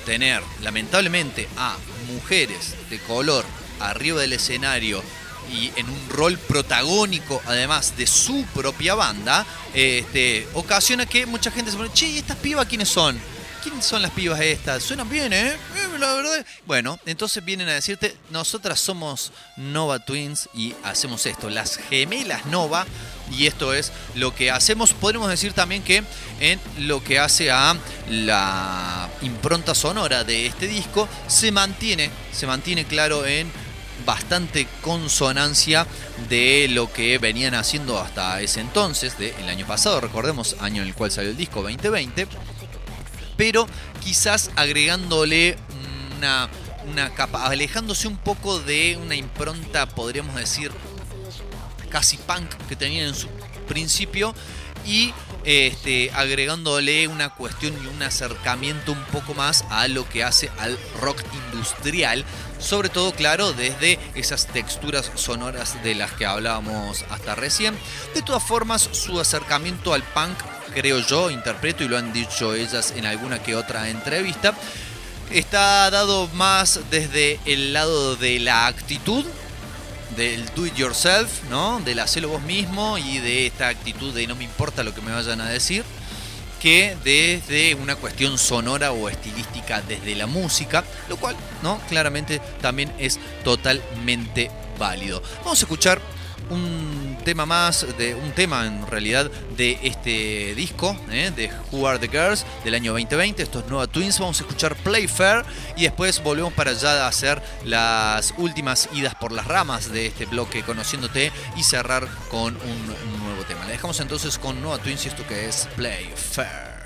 tener 0.05 0.41
lamentablemente 0.61 1.47
a 1.57 1.75
mujeres 2.13 2.75
de 2.89 2.99
color 2.99 3.45
arriba 3.79 4.21
del 4.21 4.33
escenario 4.33 5.03
y 5.51 5.71
en 5.75 5.89
un 5.89 6.09
rol 6.09 6.37
protagónico 6.37 7.41
además 7.45 7.95
de 7.97 8.07
su 8.07 8.45
propia 8.53 8.95
banda, 8.95 9.45
este, 9.73 10.47
ocasiona 10.53 11.05
que 11.05 11.25
mucha 11.25 11.51
gente 11.51 11.71
se 11.71 11.77
pone, 11.77 11.91
che, 11.93 12.07
¿y 12.07 12.17
estas 12.17 12.37
pibas 12.37 12.67
quiénes 12.67 12.89
son? 12.89 13.19
¿Quién 13.69 13.81
son 13.83 14.01
las 14.01 14.11
pibas 14.11 14.39
estas? 14.39 14.83
Suenan 14.83 15.09
bien, 15.09 15.33
¿eh? 15.33 15.49
Eh, 15.51 15.99
La 15.99 16.13
verdad. 16.13 16.45
Bueno, 16.65 16.99
entonces 17.05 17.43
vienen 17.43 17.67
a 17.67 17.73
decirte, 17.73 18.15
nosotras 18.29 18.79
somos 18.79 19.31
Nova 19.57 19.99
Twins 19.99 20.49
y 20.53 20.73
hacemos 20.83 21.25
esto, 21.25 21.49
las 21.49 21.77
gemelas 21.77 22.45
Nova. 22.45 22.85
Y 23.31 23.45
esto 23.45 23.73
es 23.73 23.91
lo 24.15 24.33
que 24.33 24.51
hacemos. 24.51 24.93
Podríamos 24.93 25.29
decir 25.29 25.51
también 25.51 25.83
que 25.83 26.03
en 26.39 26.59
lo 26.79 27.03
que 27.03 27.19
hace 27.19 27.51
a 27.51 27.75
la 28.09 29.09
impronta 29.21 29.75
sonora 29.75 30.23
de 30.23 30.45
este 30.45 30.67
disco, 30.67 31.09
se 31.27 31.51
mantiene, 31.51 32.09
se 32.31 32.47
mantiene 32.47 32.85
claro 32.85 33.25
en 33.25 33.51
bastante 34.05 34.67
consonancia 34.81 35.85
de 36.29 36.67
lo 36.69 36.91
que 36.93 37.17
venían 37.17 37.55
haciendo 37.55 37.99
hasta 37.99 38.39
ese 38.41 38.61
entonces, 38.61 39.17
del 39.17 39.49
año 39.49 39.67
pasado, 39.67 39.99
recordemos, 39.99 40.55
año 40.59 40.81
en 40.81 40.87
el 40.87 40.93
cual 40.93 41.11
salió 41.11 41.31
el 41.31 41.37
disco 41.37 41.61
2020, 41.61 42.27
pero 43.37 43.67
quizás 44.03 44.51
agregándole 44.55 45.57
una, 46.17 46.49
una 46.91 47.13
capa, 47.13 47.45
alejándose 47.45 48.07
un 48.07 48.17
poco 48.17 48.59
de 48.59 48.97
una 49.01 49.15
impronta, 49.15 49.87
podríamos 49.87 50.35
decir, 50.35 50.71
casi 51.89 52.17
punk 52.17 52.53
que 52.67 52.75
tenían 52.75 53.07
en 53.07 53.15
su 53.15 53.27
principio 53.67 54.33
y 54.85 55.13
este, 55.43 56.11
agregándole 56.13 57.07
una 57.07 57.29
cuestión 57.29 57.73
y 57.83 57.87
un 57.87 58.01
acercamiento 58.01 58.91
un 58.91 59.03
poco 59.05 59.33
más 59.33 59.65
a 59.69 59.87
lo 59.87 60.07
que 60.07 60.23
hace 60.23 60.49
al 60.59 60.77
rock 60.99 61.21
industrial, 61.51 62.25
sobre 62.59 62.89
todo 62.89 63.11
claro 63.13 63.53
desde 63.53 63.99
esas 64.15 64.47
texturas 64.47 65.11
sonoras 65.15 65.81
de 65.83 65.95
las 65.95 66.11
que 66.13 66.25
hablábamos 66.25 67.05
hasta 67.09 67.35
recién. 67.35 67.77
De 68.13 68.21
todas 68.21 68.43
formas, 68.43 68.89
su 68.91 69.19
acercamiento 69.19 69.93
al 69.93 70.03
punk, 70.03 70.37
creo 70.73 70.99
yo, 70.99 71.29
interpreto 71.29 71.83
y 71.83 71.87
lo 71.87 71.97
han 71.97 72.13
dicho 72.13 72.53
ellas 72.53 72.93
en 72.95 73.05
alguna 73.05 73.41
que 73.41 73.55
otra 73.55 73.89
entrevista, 73.89 74.53
está 75.31 75.89
dado 75.89 76.27
más 76.33 76.79
desde 76.89 77.39
el 77.45 77.73
lado 77.73 78.15
de 78.15 78.39
la 78.39 78.67
actitud 78.67 79.25
del 80.15 80.45
do 80.55 80.65
it 80.65 80.75
yourself, 80.75 81.43
¿no? 81.49 81.79
Del 81.81 81.99
hacerlo 81.99 82.29
vos 82.29 82.41
mismo 82.41 82.97
y 82.97 83.19
de 83.19 83.47
esta 83.47 83.67
actitud 83.67 84.13
de 84.13 84.25
no 84.25 84.35
me 84.35 84.45
importa 84.45 84.83
lo 84.83 84.93
que 84.93 85.01
me 85.01 85.11
vayan 85.11 85.41
a 85.41 85.49
decir, 85.49 85.83
que 86.59 86.97
desde 87.03 87.75
una 87.75 87.95
cuestión 87.95 88.37
sonora 88.37 88.91
o 88.91 89.09
estilística 89.09 89.81
desde 89.81 90.15
la 90.15 90.25
música, 90.25 90.83
lo 91.07 91.17
cual, 91.17 91.35
¿no? 91.61 91.79
Claramente 91.87 92.41
también 92.61 92.91
es 92.97 93.19
totalmente 93.43 94.49
válido. 94.79 95.21
Vamos 95.43 95.59
a 95.59 95.65
escuchar 95.65 96.01
un 96.49 96.96
tema 97.27 97.45
más, 97.45 97.85
de 97.97 98.15
un 98.15 98.31
tema 98.31 98.65
en 98.65 98.87
realidad 98.87 99.29
de 99.57 99.77
este 99.83 100.55
disco, 100.55 100.95
¿eh? 101.11 101.29
de 101.35 101.51
Who 101.73 101.85
Are 101.85 101.99
the 101.99 102.07
Girls 102.07 102.45
del 102.63 102.73
año 102.73 102.93
2020. 102.93 103.43
Estos 103.43 103.65
es 103.65 103.69
Nova 103.69 103.85
Twins. 103.85 104.17
Vamos 104.17 104.39
a 104.39 104.43
escuchar 104.43 104.77
Play 104.77 105.09
Fair 105.09 105.43
y 105.75 105.83
después 105.83 106.23
volvemos 106.23 106.53
para 106.53 106.71
allá 106.71 107.03
a 107.03 107.09
hacer 107.09 107.41
las 107.65 108.33
últimas 108.37 108.87
idas 108.93 109.13
por 109.15 109.33
las 109.33 109.45
ramas 109.45 109.91
de 109.91 110.05
este 110.05 110.25
bloque 110.25 110.63
Conociéndote 110.63 111.33
y 111.57 111.63
cerrar 111.63 112.07
con 112.31 112.55
un 112.55 113.25
nuevo 113.25 113.43
tema. 113.45 113.65
Le 113.65 113.71
dejamos 113.73 113.99
entonces 113.99 114.37
con 114.37 114.61
Nova 114.61 114.77
Twins 114.77 115.03
y 115.03 115.09
esto 115.09 115.27
que 115.27 115.49
es 115.49 115.67
Play 115.75 116.09
Fair. 116.15 116.76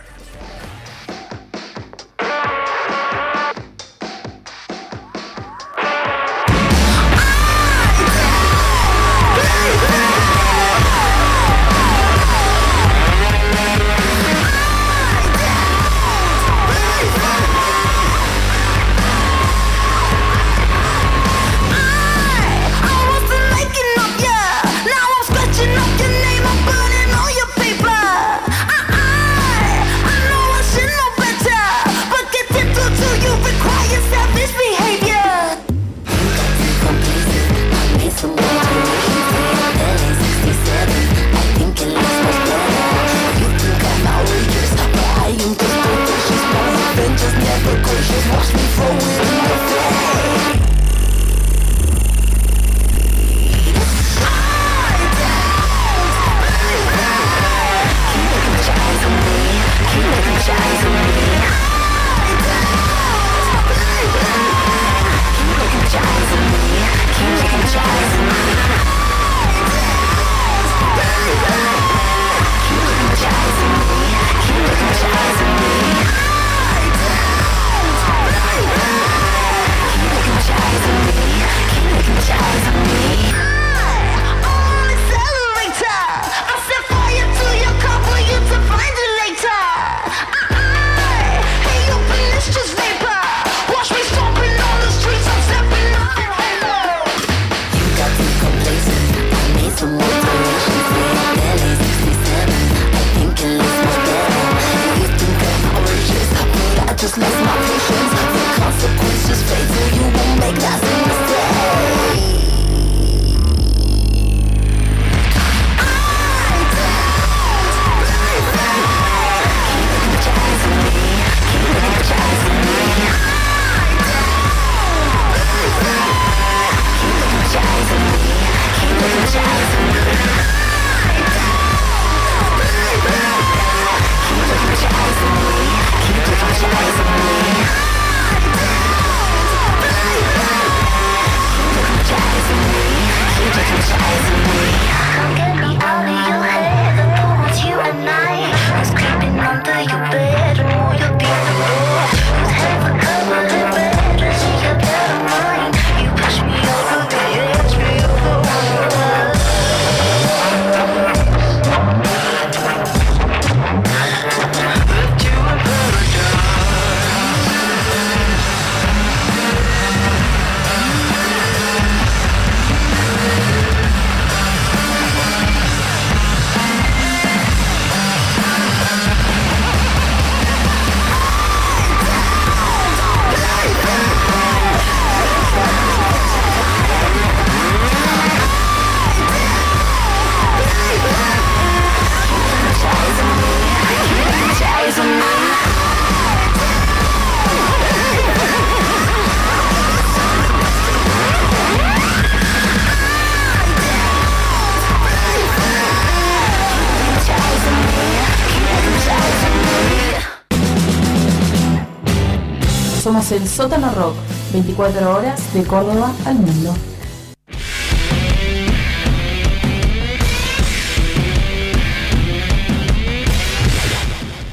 El 213.32 213.48
Sótano 213.48 213.90
Rock, 213.94 214.16
24 214.52 215.16
horas 215.16 215.54
de 215.54 215.64
Córdoba 215.64 216.14
al 216.26 216.36
mundo. 216.36 216.76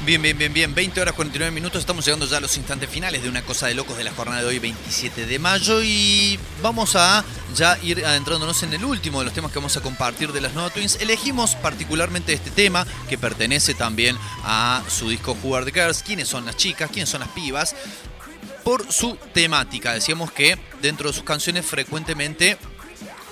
Bien, 0.05 0.21
bien, 0.21 0.37
bien, 0.37 0.53
bien. 0.53 0.73
20 0.73 1.01
horas 1.01 1.13
49 1.13 1.51
minutos. 1.51 1.81
Estamos 1.81 2.05
llegando 2.05 2.25
ya 2.25 2.37
a 2.37 2.39
los 2.39 2.55
instantes 2.55 2.89
finales 2.89 3.21
de 3.21 3.27
una 3.27 3.41
cosa 3.41 3.67
de 3.67 3.75
locos 3.75 3.97
de 3.97 4.05
la 4.05 4.11
jornada 4.11 4.41
de 4.41 4.47
hoy, 4.47 4.59
27 4.59 5.25
de 5.25 5.39
mayo. 5.39 5.83
Y 5.83 6.39
vamos 6.63 6.95
a 6.95 7.25
ya 7.53 7.77
ir 7.83 8.05
adentrándonos 8.05 8.63
en 8.63 8.73
el 8.73 8.85
último 8.85 9.19
de 9.19 9.25
los 9.25 9.33
temas 9.33 9.51
que 9.51 9.59
vamos 9.59 9.75
a 9.75 9.81
compartir 9.81 10.31
de 10.31 10.39
las 10.41 10.53
Nova 10.53 10.69
Twins. 10.69 11.01
Elegimos 11.01 11.55
particularmente 11.55 12.31
este 12.31 12.49
tema 12.49 12.87
que 13.09 13.17
pertenece 13.17 13.73
también 13.73 14.17
a 14.43 14.81
su 14.87 15.09
disco 15.09 15.37
Who 15.43 15.57
Are 15.57 15.69
the 15.69 15.79
Girls. 15.79 16.01
¿Quiénes 16.01 16.29
son 16.29 16.45
las 16.45 16.55
chicas? 16.55 16.89
¿Quiénes 16.89 17.09
son 17.09 17.19
las 17.19 17.29
pibas? 17.29 17.75
Por 18.69 18.93
su 18.93 19.17
temática. 19.33 19.93
Decíamos 19.93 20.31
que 20.31 20.55
dentro 20.79 21.09
de 21.09 21.15
sus 21.15 21.23
canciones 21.23 21.65
frecuentemente 21.65 22.55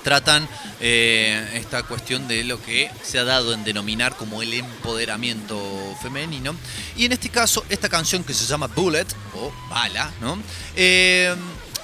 tratan 0.04 0.50
eh, 0.80 1.52
esta 1.54 1.84
cuestión 1.84 2.28
de 2.28 2.44
lo 2.44 2.60
que 2.60 2.90
se 3.04 3.20
ha 3.20 3.24
dado 3.24 3.54
en 3.54 3.64
denominar 3.64 4.16
como 4.16 4.42
el 4.42 4.52
empoderamiento 4.52 5.96
femenino. 6.02 6.56
Y 6.96 7.06
en 7.06 7.12
este 7.12 7.30
caso, 7.30 7.64
esta 7.70 7.88
canción 7.88 8.24
que 8.24 8.34
se 8.34 8.48
llama 8.48 8.66
Bullet, 8.66 9.06
o 9.36 9.54
Bala, 9.70 10.12
¿no? 10.22 10.40
Eh, 10.76 11.36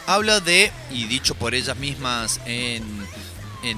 habla 0.08 0.40
de, 0.40 0.72
y 0.90 1.06
dicho 1.06 1.36
por 1.36 1.54
ellas 1.54 1.78
mismas 1.78 2.42
en, 2.48 2.84
en 3.62 3.78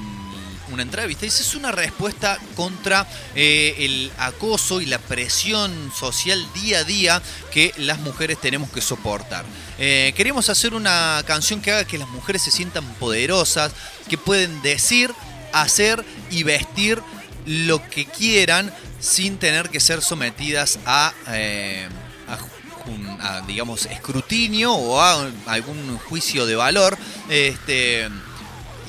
una 0.72 0.82
entrevista, 0.82 1.26
dice, 1.26 1.44
es 1.44 1.56
una 1.56 1.72
respuesta 1.72 2.40
contra 2.56 3.08
eh, 3.36 3.76
el 3.80 4.12
acoso 4.18 4.82
y 4.82 4.86
la 4.86 5.00
presión 5.00 5.92
social 5.96 6.46
día 6.54 6.80
a 6.80 6.84
día 6.84 7.22
que 7.52 7.74
las 7.78 8.00
mujeres 8.00 8.40
tenemos 8.40 8.70
que 8.70 8.82
soportar. 8.82 9.46
Eh, 9.78 10.14
queremos 10.16 10.50
hacer 10.50 10.74
una 10.74 11.24
canción 11.26 11.62
que 11.62 11.72
haga 11.72 11.86
que 11.86 11.98
las 11.98 12.10
mujeres 12.10 12.44
se 12.44 12.52
sientan 12.52 12.86
poderosas, 12.96 13.72
que 14.10 14.18
pueden 14.18 14.62
decir, 14.62 15.12
hacer 15.54 16.04
y 16.32 16.44
vestir 16.44 17.02
lo 17.46 17.88
que 17.90 18.06
quieran 18.06 18.74
sin 19.00 19.38
tener 19.38 19.70
que 19.70 19.80
ser 19.80 20.02
sometidas 20.02 20.80
a, 20.86 21.14
eh, 21.28 21.88
a 22.28 23.42
digamos, 23.48 23.86
escrutinio 23.88 24.74
o 24.74 25.02
a 25.02 25.30
algún 25.48 25.98
juicio 25.98 26.46
de 26.46 26.56
valor. 26.56 26.98
Este, 27.30 28.08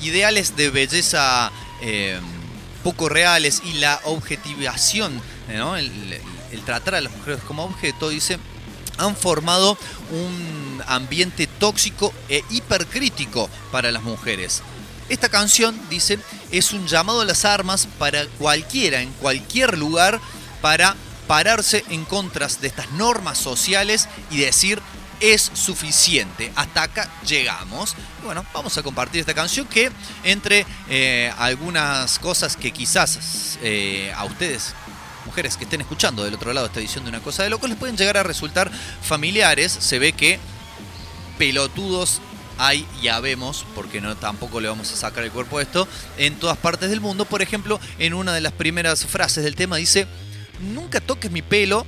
ideales 0.01 0.55
de 0.55 0.69
belleza 0.69 1.51
eh, 1.81 2.19
poco 2.83 3.09
reales 3.09 3.61
y 3.65 3.73
la 3.73 3.99
objetivación, 4.05 5.21
¿no? 5.53 5.75
el, 5.77 6.19
tratar 6.65 6.95
a 6.95 7.01
las 7.01 7.11
mujeres 7.15 7.41
como 7.43 7.63
objeto, 7.63 8.09
dice, 8.09 8.39
han 8.97 9.15
formado 9.15 9.77
un 10.11 10.83
ambiente 10.87 11.47
tóxico 11.47 12.13
e 12.29 12.43
hipercrítico 12.49 13.49
para 13.71 13.91
las 13.91 14.03
mujeres. 14.03 14.61
Esta 15.09 15.29
canción, 15.29 15.79
dice, 15.89 16.19
es 16.51 16.73
un 16.73 16.87
llamado 16.87 17.21
a 17.21 17.25
las 17.25 17.45
armas 17.45 17.87
para 17.97 18.25
cualquiera, 18.37 19.01
en 19.01 19.11
cualquier 19.13 19.77
lugar, 19.77 20.19
para 20.61 20.95
pararse 21.27 21.85
en 21.89 22.05
contra 22.05 22.47
de 22.47 22.67
estas 22.67 22.91
normas 22.91 23.37
sociales 23.37 24.07
y 24.31 24.37
decir 24.37 24.81
es 25.19 25.51
suficiente. 25.53 26.51
Hasta 26.55 26.83
acá 26.83 27.09
llegamos. 27.25 27.95
Bueno, 28.23 28.45
vamos 28.53 28.77
a 28.77 28.83
compartir 28.83 29.21
esta 29.21 29.33
canción 29.33 29.67
que 29.67 29.91
entre 30.23 30.65
eh, 30.89 31.31
algunas 31.37 32.19
cosas 32.19 32.55
que 32.55 32.71
quizás 32.71 33.57
eh, 33.61 34.13
a 34.15 34.25
ustedes 34.25 34.73
mujeres 35.25 35.57
que 35.57 35.65
estén 35.65 35.81
escuchando 35.81 36.23
del 36.23 36.35
otro 36.35 36.53
lado 36.53 36.67
esta 36.67 36.79
edición 36.79 37.03
de 37.03 37.09
Una 37.09 37.19
Cosa 37.19 37.43
de 37.43 37.49
Locos 37.49 37.69
les 37.69 37.77
pueden 37.77 37.97
llegar 37.97 38.17
a 38.17 38.23
resultar 38.23 38.71
familiares. 39.01 39.71
Se 39.71 39.99
ve 39.99 40.13
que 40.13 40.39
pelotudos 41.37 42.21
hay, 42.57 42.87
ya 43.01 43.19
vemos, 43.19 43.65
porque 43.75 44.01
no 44.01 44.15
tampoco 44.15 44.59
le 44.59 44.67
vamos 44.67 44.91
a 44.91 44.95
sacar 44.95 45.23
el 45.23 45.31
cuerpo 45.31 45.59
a 45.59 45.61
esto, 45.61 45.87
en 46.17 46.35
todas 46.35 46.57
partes 46.57 46.89
del 46.89 47.01
mundo. 47.01 47.25
Por 47.25 47.41
ejemplo, 47.41 47.79
en 47.99 48.13
una 48.13 48.33
de 48.33 48.41
las 48.41 48.53
primeras 48.53 49.05
frases 49.05 49.43
del 49.43 49.55
tema 49.55 49.77
dice, 49.77 50.07
nunca 50.59 50.99
toques 50.99 51.29
mi 51.29 51.41
pelo 51.41 51.85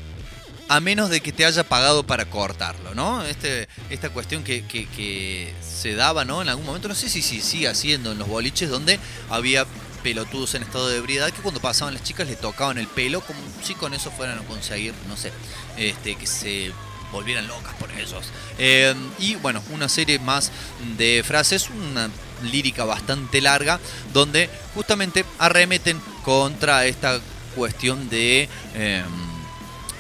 a 0.70 0.80
menos 0.80 1.10
de 1.10 1.20
que 1.20 1.32
te 1.34 1.46
haya 1.46 1.64
pagado 1.68 2.04
para 2.06 2.26
cortarlo, 2.30 2.94
¿no? 2.94 3.24
Este, 3.26 3.68
esta 3.90 4.10
cuestión 4.10 4.44
que, 4.44 4.64
que- 4.66 5.54
se 5.62 5.96
daba, 5.96 6.26
¿no? 6.26 6.42
En 6.42 6.50
algún 6.50 6.66
momento, 6.66 6.88
no 6.90 6.96
sé 6.96 7.10
si, 7.10 7.22
si 7.22 7.42
sigue 7.42 7.68
haciendo 7.68 8.12
en 8.12 8.20
los 8.20 8.28
boliches 8.28 8.70
donde 8.70 9.00
había 9.30 9.66
pelotudos 10.04 10.56
en 10.56 10.64
estado 10.64 10.90
de 10.90 10.98
ebriedad 10.98 11.32
que 11.32 11.42
cuando 11.42 11.60
pasaban 11.62 11.94
las 11.94 12.04
chicas 12.04 12.28
le 12.28 12.36
tocaban 12.36 12.78
el 12.78 12.88
pelo 12.88 13.22
como 13.22 13.40
si 13.64 13.76
con 13.76 13.94
eso 13.94 14.12
fueran 14.12 14.38
a 14.40 14.42
conseguir, 14.44 14.94
no 15.08 15.16
sé, 15.18 15.32
este, 15.78 16.16
que 16.16 16.28
se 16.28 16.72
volvieran 17.12 17.48
locas 17.48 17.74
por 17.76 17.90
ellos. 17.92 18.26
Eh, 18.58 18.94
y 19.20 19.36
bueno, 19.36 19.64
una 19.72 19.90
serie 19.90 20.20
más 20.20 20.52
de 20.98 21.24
frases, 21.26 21.70
una 21.70 22.10
lírica 22.52 22.84
bastante 22.86 23.42
larga, 23.42 23.80
donde 24.14 24.50
justamente 24.76 25.26
arremeten 25.40 26.00
contra 26.24 26.86
esta 26.86 27.20
cuestión 27.56 28.10
de 28.10 28.48
eh, 28.76 29.04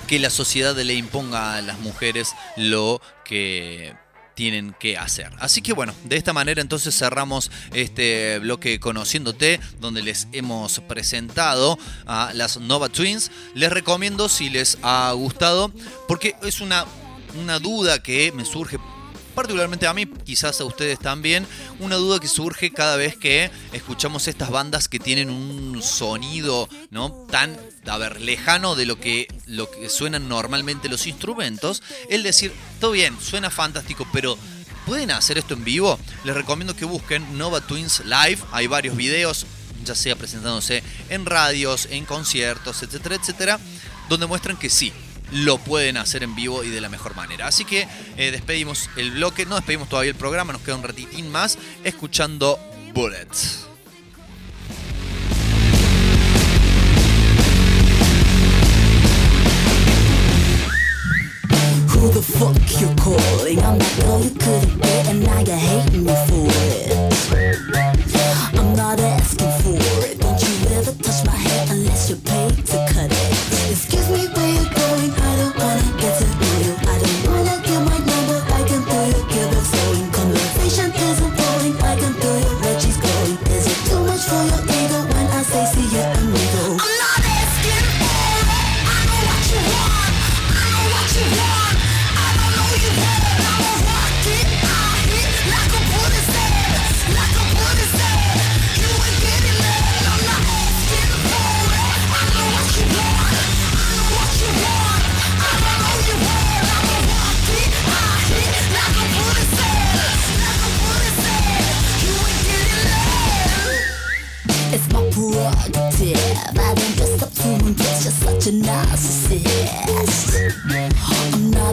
que 0.10 0.18
la 0.18 0.31
sociedad 0.31 0.76
le 0.76 0.95
imponga 0.95 1.53
a 1.53 1.61
las 1.61 1.77
mujeres 1.81 2.34
lo 2.57 2.99
que 3.23 3.95
tienen 4.34 4.76
que 4.80 4.98
hacer. 4.98 5.30
Así 5.38 5.61
que 5.61 5.72
bueno, 5.72 5.94
de 6.06 6.18
esta 6.18 6.34
manera 6.34 6.61
entonces 6.61 6.98
cerramos 6.98 7.52
este 7.73 8.40
bloque 8.40 8.80
Conociéndote, 8.80 9.60
donde 9.80 10.02
les 10.02 10.27
hemos 10.31 10.80
presentado 10.80 11.77
a 12.07 12.31
las 12.34 12.57
Nova 12.57 12.90
Twins. 12.90 13.30
Les 13.53 13.72
recomiendo 13.72 14.30
si 14.30 14.49
les 14.49 14.80
ha 14.81 15.11
gustado, 15.11 15.72
porque 16.07 16.36
es 16.41 16.60
una, 16.60 16.86
una 17.40 17.60
duda 17.60 18.02
que 18.02 18.31
me 18.31 18.45
surge 18.45 18.80
particularmente 19.40 19.88
a 19.88 19.94
mí, 19.94 20.06
quizás 20.06 20.60
a 20.60 20.66
ustedes 20.66 20.99
también, 20.99 21.48
una 21.80 21.95
duda 21.95 22.20
que 22.20 22.28
surge 22.28 22.74
cada 22.74 22.98
vez 22.98 23.16
que 23.16 23.49
escuchamos 23.72 24.28
estas 24.28 24.49
bandas 24.49 24.90
que 24.90 24.99
tienen 24.99 25.30
un 25.30 25.82
sonido 25.82 26.68
no 26.91 27.26
tan 27.32 27.57
a 27.88 27.98
ver, 27.98 28.20
lejano 28.20 28.76
de 28.76 28.86
lo 28.86 28.99
que, 28.99 29.30
lo 29.45 29.72
que 29.72 29.88
suenan 29.88 30.28
normalmente 30.28 30.90
los 30.90 31.07
instrumentos, 31.07 31.82
el 32.10 32.22
decir, 32.22 32.52
todo 32.82 32.91
bien, 32.91 33.18
suena 33.22 33.49
fantástico, 33.49 34.06
pero 34.11 34.38
¿pueden 34.86 35.10
hacer 35.10 35.38
esto 35.38 35.53
en 35.53 35.64
vivo? 35.64 35.98
Les 36.26 36.36
recomiendo 36.36 36.76
que 36.76 36.84
busquen 36.84 37.38
Nova 37.38 37.61
Twins 37.61 38.02
Live, 38.03 38.40
hay 38.52 38.68
varios 38.68 38.98
videos, 38.98 39.45
ya 39.86 39.95
sea 39.95 40.18
presentándose 40.18 40.84
en 41.07 41.26
radios, 41.26 41.88
en 41.91 42.03
conciertos, 42.03 42.84
etcétera, 42.84 43.16
etcétera, 43.16 43.57
donde 44.10 44.28
muestran 44.28 44.57
que 44.57 44.70
sí, 44.70 44.91
lo 45.31 45.57
pueden 45.57 45.97
hacer 45.97 46.23
en 46.23 46.35
vivo 46.35 46.64
y 46.64 46.69
de 46.69 46.81
la 46.81 46.89
mejor 46.89 47.15
manera. 47.15 47.47
Así 47.47 47.65
que 47.65 47.88
eh, 48.18 48.31
despedimos 48.31 48.89
el 48.95 49.11
bloque, 49.11 49.45
no 49.45 49.56
despedimos 49.56 49.89
todavía 49.89 50.11
el 50.11 50.18
programa, 50.18 50.53
nos 50.53 50.61
queda 50.61 50.76
un 50.76 50.84
ratitín 50.84 51.31
más 51.31 51.57
escuchando 51.84 52.60
Bullets. 52.93 53.65
Who 61.99 62.07
the 62.11 62.22
fuck 62.22 62.56
you 62.80 62.88
calling? 62.95 63.60
I'm 63.60 63.77
that 63.77 63.99
girl 63.99 64.22
you 64.23 64.31
couldn't 64.31 64.81
get 64.81 65.07
and 65.07 65.23
now 65.23 65.39
you're 65.39 65.57
hating 65.57 66.06
me 66.06 66.15
for 66.27 66.47
it. 66.47 67.10
I'm 68.57 68.76
not 68.76 68.99
asking 68.99 69.51
for 69.61 69.77
it. 70.07 70.19
Don't 70.19 70.41
you 70.41 70.77
ever 70.77 70.91
touch 71.03 71.26
my 71.26 71.35
hair 71.35 71.65
unless 71.69 72.10
you're 72.10 72.19
paid 72.19 72.65
to 72.68 72.89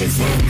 Nazism. 0.00 0.47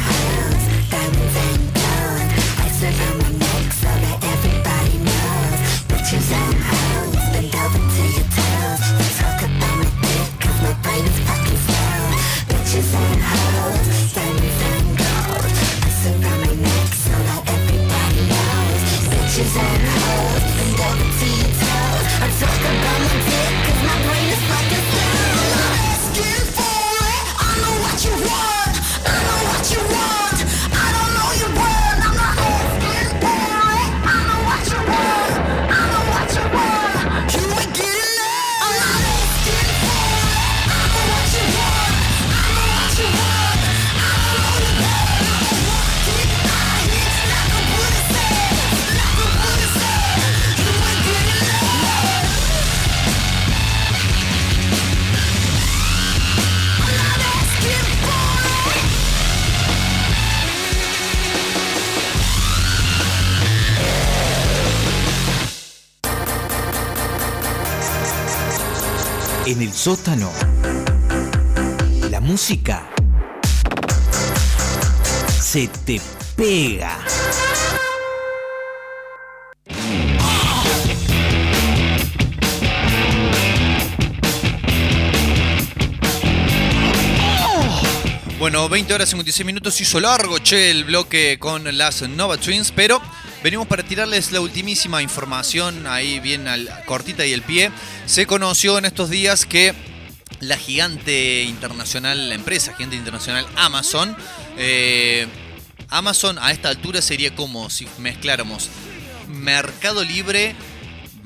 Sótano. 69.79 70.33
La 72.11 72.19
música 72.21 72.91
se 75.41 75.69
te 75.69 76.01
pega. 76.35 76.99
Bueno, 88.41 88.69
20 88.69 88.95
horas 88.95 89.09
56 89.11 89.47
minutos 89.47 89.81
hizo 89.81 90.01
largo, 90.01 90.39
che, 90.39 90.73
el 90.73 90.85
bloque 90.85 91.39
con 91.39 91.77
las 91.79 92.03
Nova 92.03 92.37
Twins, 92.37 92.73
pero 92.75 93.01
venimos 93.43 93.67
para 93.67 93.83
tirarles 93.83 94.33
la 94.33 94.41
ultimísima 94.41 95.03
información, 95.03 95.87
ahí 95.87 96.21
bien 96.21 96.47
cortita 96.87 97.25
y 97.27 97.33
el 97.33 97.43
pie. 97.43 97.71
Se 98.07 98.27
conoció 98.27 98.79
en 98.79 98.85
estos 98.85 99.11
días 99.11 99.47
que 99.47 99.75
la 100.41 100.57
gigante 100.57 101.43
internacional, 101.43 102.29
la 102.29 102.35
empresa 102.35 102.75
gigante 102.75 102.97
internacional 102.97 103.47
Amazon, 103.57 104.17
eh, 104.57 105.27
Amazon 105.89 106.39
a 106.41 106.53
esta 106.53 106.69
altura 106.69 107.03
sería 107.03 107.35
como 107.35 107.71
si 107.71 107.89
mezcláramos 107.99 108.69
Mercado 109.29 110.05
Libre 110.05 110.55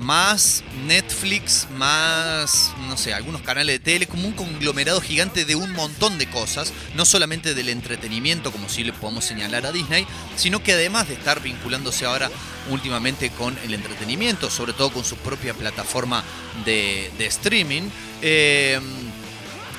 más 0.02 0.62
Netflix, 0.86 1.66
más, 1.76 2.72
no 2.88 2.96
sé, 2.96 3.14
algunos 3.14 3.42
canales 3.42 3.76
de 3.76 3.78
tele, 3.78 4.06
como 4.06 4.26
un 4.26 4.34
conglomerado 4.34 5.00
gigante 5.00 5.44
de 5.44 5.54
un 5.54 5.72
montón 5.72 6.18
de 6.18 6.28
cosas, 6.28 6.72
no 6.94 7.04
solamente 7.04 7.54
del 7.54 7.68
entretenimiento, 7.68 8.52
como 8.52 8.68
si 8.68 8.84
le 8.84 8.92
podemos 8.92 9.24
señalar 9.24 9.64
a 9.64 9.72
Disney, 9.72 10.06
sino 10.36 10.62
que 10.62 10.72
además 10.72 11.08
de 11.08 11.14
estar 11.14 11.40
vinculándose 11.40 12.04
ahora 12.04 12.30
últimamente 12.70 13.30
con 13.30 13.56
el 13.64 13.74
entretenimiento, 13.74 14.50
sobre 14.50 14.72
todo 14.72 14.92
con 14.92 15.04
su 15.04 15.16
propia 15.16 15.54
plataforma 15.54 16.22
de, 16.64 17.10
streaming, 17.18 17.82
eh, 18.20 18.80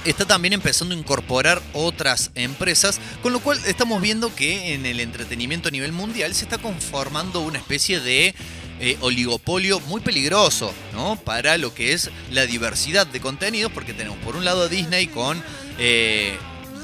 está 0.06 0.26
también 0.26 0.54
empezando 0.54 0.96
a 0.96 0.98
incorporar 0.98 1.62
otras 1.74 2.32
empresas, 2.36 3.00
con 3.22 3.34
lo 3.34 3.40
cual 3.40 3.60
estamos 3.66 4.02
viendo 4.02 4.34
que 4.34 4.74
en 4.74 4.86
el 4.86 5.00
entretenimiento 5.00 5.70
a 5.70 5.72
nivel 5.72 5.92
mundial 5.92 6.34
se 6.34 6.44
está 6.44 6.58
conformando 6.58 7.42
una 7.42 7.58
especie 7.58 8.00
de 8.00 8.36
eh, 8.86 8.98
oligopolio 9.00 9.80
muy 9.80 10.02
peligroso, 10.02 10.74
¿no? 10.92 11.16
Para 11.16 11.58
lo 11.58 11.74
que 11.74 11.94
es 11.94 12.12
la 12.32 12.46
diversidad 12.46 13.08
de 13.08 13.22
contenidos, 13.22 13.72
porque 13.72 13.94
tenemos 13.94 14.18
por 14.20 14.36
un 14.36 14.44
lado 14.44 14.64
a 14.64 14.68
Disney 14.68 15.08
con 15.08 15.42
eh, 15.80 16.36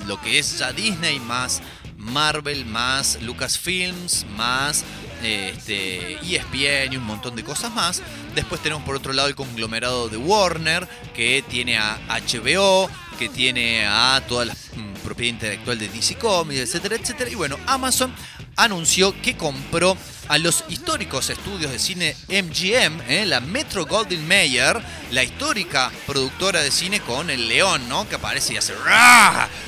lo 0.08 0.18
que 0.22 0.40
es 0.40 0.60
ya 0.60 0.72
Disney 0.72 1.20
más 1.20 1.62
Marvel, 1.98 2.66
más 2.66 3.22
Lucasfilms, 3.22 4.26
más 4.38 4.86
este, 5.22 6.14
ESPN 6.20 6.94
y 6.94 6.96
un 6.96 7.04
montón 7.04 7.36
de 7.36 7.44
cosas 7.44 7.74
más. 7.74 8.02
Después 8.34 8.64
tenemos 8.64 8.86
por 8.86 8.96
otro 8.96 9.12
lado 9.12 9.28
el 9.28 9.36
conglomerado 9.36 10.08
de 10.08 10.16
Warner, 10.16 10.88
que 11.14 11.44
tiene 11.50 11.78
a 11.80 12.00
HBO, 12.08 12.90
que 13.18 13.28
tiene 13.28 13.86
a 13.86 14.24
toda 14.26 14.46
la 14.46 14.54
mm, 14.54 14.89
propiedad 15.00 15.34
intelectual 15.34 15.80
de 15.80 15.90
DC 15.90 16.16
Comics, 16.16 16.62
etcétera, 16.62 16.96
etcétera. 16.96 17.30
Y 17.30 17.36
bueno, 17.36 17.58
Amazon 17.66 18.14
anunció 18.56 19.20
que 19.22 19.38
compró 19.38 19.96
a 20.28 20.38
los 20.38 20.64
históricos 20.70 21.30
estudios 21.30 21.72
de 21.72 21.80
cine 21.80 22.16
MGM, 22.28 23.02
¿eh? 23.10 23.26
la 23.26 23.40
Metro 23.40 23.86
Goldwyn 23.86 24.28
Mayer, 24.28 24.80
la 25.12 25.24
histórica 25.24 25.92
productora 26.06 26.62
de 26.62 26.70
cine 26.70 27.00
con 27.00 27.30
el 27.30 27.48
león, 27.48 27.88
¿no? 27.90 28.08
Que 28.08 28.16
aparece 28.16 28.54
y 28.54 28.58
hace 28.58 28.74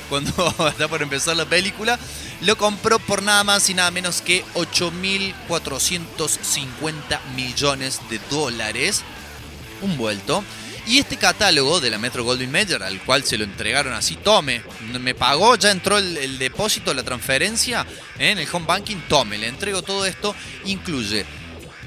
cuando 0.09 0.53
está 0.69 0.87
por 0.87 1.01
empezar 1.01 1.35
la 1.35 1.45
película. 1.45 1.97
Lo 2.41 2.57
compró 2.57 2.99
por 2.99 3.23
nada 3.23 3.43
más 3.43 3.69
y 3.69 3.73
nada 3.73 3.91
menos 3.91 4.21
que 4.21 4.43
8.450 4.55 7.23
millones 7.35 7.99
de 8.09 8.19
dólares. 8.29 9.03
Un 9.81 9.97
vuelto. 9.97 10.43
Y 10.87 10.97
este 10.97 11.17
catálogo 11.17 11.79
de 11.79 11.91
la 11.91 11.99
Metro 11.99 12.23
Goldwyn 12.23 12.51
Mayer, 12.51 12.81
al 12.81 12.99
cual 13.01 13.23
se 13.23 13.37
lo 13.37 13.43
entregaron 13.43 13.93
así, 13.93 14.15
tome, 14.15 14.63
me 14.99 15.13
pagó, 15.13 15.55
ya 15.55 15.71
entró 15.71 15.97
el, 15.97 16.39
depósito, 16.39 16.93
la 16.93 17.03
transferencia 17.03 17.85
en 18.17 18.39
el 18.39 18.47
home 18.51 18.65
banking, 18.65 18.97
tome, 19.07 19.37
le 19.37 19.47
entrego 19.47 19.83
todo 19.83 20.05
esto, 20.05 20.35
incluye 20.65 21.25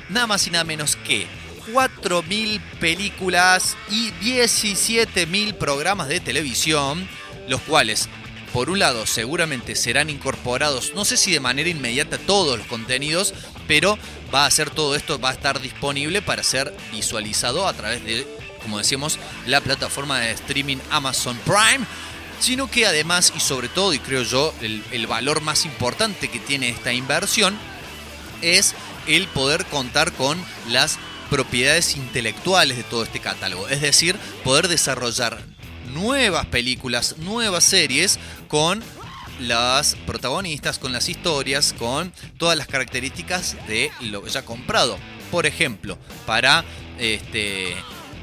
nada 0.08 0.26
más 0.26 0.46
y 0.46 0.50
nada 0.50 0.64
menos 0.64 0.96
que 0.96 1.26
4.000 1.72 2.60
películas 2.78 3.76
y 3.90 4.10
17.000 4.12 5.54
programas 5.54 6.08
de 6.08 6.20
televisión, 6.20 7.08
los 7.48 7.60
cuales, 7.62 8.08
por 8.52 8.70
un 8.70 8.78
lado, 8.78 9.06
seguramente 9.06 9.74
serán 9.74 10.08
incorporados, 10.08 10.92
no 10.94 11.04
sé 11.04 11.16
si 11.16 11.32
de 11.32 11.40
manera 11.40 11.68
inmediata 11.68 12.16
todos 12.16 12.58
los 12.58 12.66
contenidos, 12.68 13.34
pero 13.66 13.98
va 14.32 14.46
a 14.46 14.50
ser 14.50 14.70
todo 14.70 14.94
esto, 14.94 15.18
va 15.18 15.30
a 15.30 15.34
estar 15.34 15.60
disponible 15.60 16.22
para 16.22 16.44
ser 16.44 16.72
visualizado 16.92 17.66
a 17.66 17.72
través 17.72 18.04
de 18.04 18.43
como 18.64 18.78
decíamos, 18.78 19.18
la 19.46 19.60
plataforma 19.60 20.18
de 20.18 20.32
streaming 20.32 20.78
Amazon 20.90 21.38
Prime, 21.44 21.86
sino 22.40 22.68
que 22.68 22.86
además 22.86 23.32
y 23.36 23.40
sobre 23.40 23.68
todo, 23.68 23.94
y 23.94 24.00
creo 24.00 24.22
yo, 24.24 24.52
el, 24.60 24.82
el, 24.90 25.06
valor 25.06 25.40
más 25.40 25.64
importante 25.64 26.28
que 26.28 26.40
tiene 26.40 26.68
esta 26.68 26.92
inversión 26.92 27.56
es 28.42 28.74
el 29.06 29.28
poder 29.28 29.64
contar 29.66 30.12
con 30.12 30.42
las 30.68 30.98
propiedades 31.30 31.96
intelectuales 31.96 32.76
de 32.76 32.82
todo 32.82 33.04
este 33.04 33.20
catálogo, 33.20 33.68
es 33.68 33.80
decir, 33.80 34.16
poder 34.42 34.68
desarrollar 34.68 35.42
nuevas 35.92 36.46
películas, 36.46 37.16
nuevas 37.18 37.64
series 37.64 38.18
con 38.48 38.82
las 39.40 39.96
protagonistas, 40.06 40.78
con 40.78 40.92
las 40.92 41.08
historias, 41.08 41.74
con 41.76 42.12
todas 42.38 42.56
las 42.56 42.66
características 42.66 43.56
de 43.66 43.90
lo 44.00 44.26
ya 44.26 44.44
comprado. 44.44 44.98
Por 45.30 45.46
ejemplo, 45.46 45.98
para 46.26 46.64
este, 46.98 47.74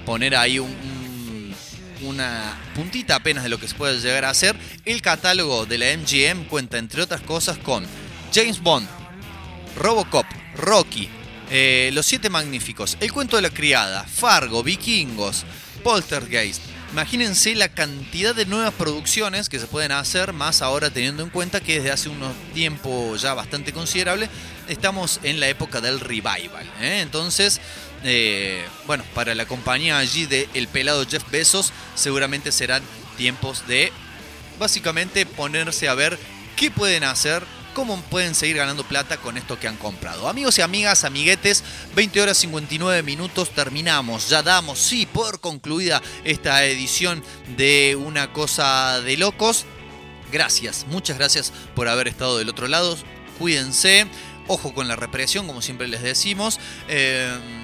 poner 0.06 0.36
ahí 0.36 0.60
un, 0.60 0.70
un, 0.70 1.56
una 2.02 2.58
puntita 2.76 3.16
apenas 3.16 3.44
de 3.44 3.50
lo 3.50 3.60
que 3.60 3.68
se 3.68 3.76
puede 3.76 4.00
llegar 4.00 4.26
a 4.26 4.30
hacer, 4.30 4.56
el 4.86 5.02
catálogo 5.02 5.66
de 5.66 5.78
la 5.78 5.98
MGM 5.98 6.46
cuenta, 6.46 6.78
entre 6.78 7.02
otras 7.02 7.22
cosas, 7.22 7.58
con 7.58 7.86
James 8.34 8.62
Bond, 8.62 8.88
Robocop, 9.76 10.26
Rocky, 10.56 11.10
eh, 11.50 11.92
Los 11.94 12.06
Siete 12.06 12.30
Magníficos, 12.30 12.98
El 13.00 13.12
Cuento 13.12 13.36
de 13.36 13.42
la 13.42 13.50
Criada, 13.50 14.04
Fargo, 14.04 14.64
Vikingos, 14.64 15.46
Poltergeist. 15.84 16.62
Imagínense 16.92 17.56
la 17.56 17.70
cantidad 17.70 18.36
de 18.36 18.46
nuevas 18.46 18.74
producciones 18.74 19.48
que 19.48 19.60
se 19.60 19.68
pueden 19.68 19.94
hacer, 19.94 20.34
más 20.34 20.62
ahora 20.62 20.90
teniendo 20.90 21.24
en 21.24 21.30
cuenta 21.30 21.62
que 21.62 21.76
desde 21.76 21.92
hace 21.92 22.10
unos 22.10 22.34
tiempo 22.54 23.16
ya 23.16 23.34
bastante 23.34 23.72
considerable 23.72 24.30
estamos 24.68 25.22
en 25.24 25.40
la 25.40 25.48
época 25.48 25.80
del 25.80 26.02
revival. 26.02 26.70
¿eh? 26.82 27.00
Entonces, 27.02 27.62
eh, 28.04 28.66
bueno, 28.88 29.04
para 29.14 29.36
la 29.36 29.46
compañía 29.46 29.98
allí 29.98 30.26
de 30.26 30.50
El 30.54 30.68
Pelado 30.68 31.06
Jeff 31.08 31.30
Bezos, 31.30 31.72
seguramente 31.96 32.52
serán 32.52 32.84
tiempos 33.18 33.68
de 33.68 33.92
básicamente 34.60 35.26
ponerse 35.26 35.88
a 35.88 35.94
ver 35.94 36.18
qué 36.56 36.72
pueden 36.72 37.04
hacer, 37.04 37.44
cómo 37.74 38.02
pueden 38.04 38.36
seguir 38.36 38.58
ganando 38.58 38.84
plata 38.84 39.18
con 39.18 39.38
esto 39.38 39.60
que 39.60 39.68
han 39.68 39.78
comprado. 39.78 40.28
Amigos 40.28 40.58
y 40.58 40.62
amigas, 40.62 41.04
amiguetes, 41.04 41.64
20 41.96 42.22
horas 42.22 42.38
59 42.38 43.04
minutos, 43.04 43.52
terminamos, 43.52 44.30
ya 44.30 44.44
damos, 44.44 44.80
sí, 44.80 45.06
por 45.06 45.40
concluida 45.40 46.02
esta 46.24 46.66
edición 46.66 47.24
de 47.58 47.98
Una 48.00 48.34
Cosa 48.34 49.02
de 49.02 49.18
Locos. 49.18 49.66
Gracias, 50.32 50.86
muchas 50.88 51.18
gracias 51.18 51.52
por 51.76 51.88
haber 51.88 52.08
estado 52.08 52.38
del 52.38 52.50
otro 52.50 52.68
lado. 52.68 52.98
Cuídense, 53.38 54.08
ojo 54.48 54.74
con 54.74 54.88
la 54.88 54.96
represión, 54.96 55.48
como 55.48 55.62
siempre 55.62 55.88
les 55.88 56.04
decimos. 56.04 56.60
Eh, 56.88 57.61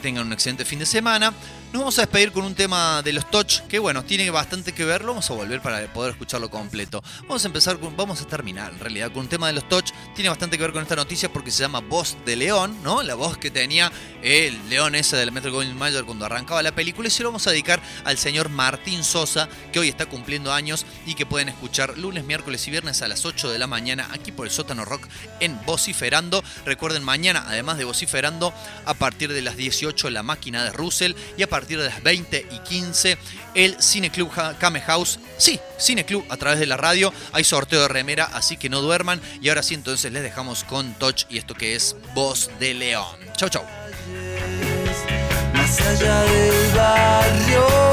tengan 0.00 0.26
un 0.26 0.32
excelente 0.32 0.64
fin 0.64 0.78
de 0.78 0.86
semana. 0.86 1.32
Nos 1.70 1.80
vamos 1.80 1.98
a 1.98 2.02
despedir 2.02 2.32
con 2.32 2.46
un 2.46 2.54
tema 2.54 3.02
de 3.02 3.12
los 3.12 3.30
Touch, 3.30 3.60
que 3.68 3.78
bueno, 3.78 4.02
tiene 4.02 4.30
bastante 4.30 4.72
que 4.72 4.86
verlo. 4.86 5.08
Vamos 5.08 5.30
a 5.30 5.34
volver 5.34 5.60
para 5.60 5.92
poder 5.92 6.12
escucharlo 6.12 6.48
completo. 6.48 7.04
Vamos 7.22 7.44
a 7.44 7.46
empezar 7.46 7.78
con, 7.78 7.94
vamos 7.94 8.22
a 8.22 8.26
terminar 8.26 8.72
en 8.72 8.80
realidad 8.80 9.12
con 9.12 9.24
un 9.24 9.28
tema 9.28 9.48
de 9.48 9.52
los 9.52 9.68
Touch. 9.68 9.90
Tiene 10.14 10.30
bastante 10.30 10.56
que 10.56 10.62
ver 10.62 10.72
con 10.72 10.80
esta 10.80 10.96
noticia 10.96 11.30
porque 11.30 11.50
se 11.50 11.60
llama 11.60 11.80
Voz 11.80 12.16
de 12.24 12.36
León, 12.36 12.82
¿no? 12.82 13.02
La 13.02 13.16
voz 13.16 13.36
que 13.36 13.50
tenía 13.50 13.92
el 14.22 14.70
león 14.70 14.94
ese 14.94 15.18
del 15.18 15.30
Metro 15.30 15.52
Goldwyn 15.52 15.76
Mayer 15.76 16.04
cuando 16.04 16.24
arrancaba 16.24 16.62
la 16.62 16.74
película. 16.74 17.08
Y 17.08 17.10
se 17.10 17.22
lo 17.22 17.28
vamos 17.28 17.46
a 17.46 17.50
dedicar 17.50 17.82
al 18.04 18.16
señor 18.16 18.48
Martín 18.48 19.04
Sosa, 19.04 19.50
que 19.70 19.78
hoy 19.78 19.90
está 19.90 20.06
cumpliendo 20.06 20.54
años 20.54 20.86
y 21.04 21.16
que 21.16 21.26
pueden 21.26 21.50
escuchar 21.50 21.98
lunes, 21.98 22.24
miércoles 22.24 22.66
y 22.66 22.70
viernes 22.70 23.02
a 23.02 23.08
las 23.08 23.26
8 23.26 23.50
de 23.50 23.58
la 23.58 23.66
mañana 23.66 24.08
aquí 24.12 24.32
por 24.32 24.46
el 24.46 24.52
sótano 24.52 24.86
rock 24.86 25.06
en 25.40 25.60
Vociferando. 25.66 26.42
Recuerden, 26.64 27.04
mañana, 27.04 27.44
además 27.46 27.76
de 27.76 27.84
Vociferando, 27.84 28.54
a 28.86 28.94
partir 28.94 29.34
de 29.34 29.42
las 29.42 29.58
18 29.58 30.08
la 30.08 30.22
máquina 30.22 30.64
de 30.64 30.72
Russell 30.72 31.12
y 31.36 31.42
a 31.58 31.60
partir 31.60 31.78
de 31.78 31.86
las 31.86 32.00
20 32.04 32.46
y 32.52 32.58
15 32.60 33.18
el 33.54 33.82
Cine 33.82 34.12
Club 34.12 34.30
Came 34.60 34.80
House. 34.82 35.18
Sí, 35.38 35.58
Cine 35.76 36.04
Club 36.04 36.24
a 36.28 36.36
través 36.36 36.60
de 36.60 36.66
la 36.66 36.76
radio. 36.76 37.12
Hay 37.32 37.42
sorteo 37.42 37.80
de 37.80 37.88
remera, 37.88 38.30
así 38.32 38.56
que 38.56 38.68
no 38.68 38.80
duerman. 38.80 39.20
Y 39.42 39.48
ahora 39.48 39.64
sí, 39.64 39.74
entonces 39.74 40.12
les 40.12 40.22
dejamos 40.22 40.62
con 40.62 40.94
Touch 40.94 41.24
y 41.28 41.36
esto 41.36 41.54
que 41.54 41.74
es 41.74 41.96
Voz 42.14 42.48
de 42.60 42.74
León. 42.74 43.18
Chau, 43.36 43.48
chau. 43.48 43.64
Más 45.52 45.80
allá 45.80 46.22
del 46.22 46.76
barrio. 46.76 47.88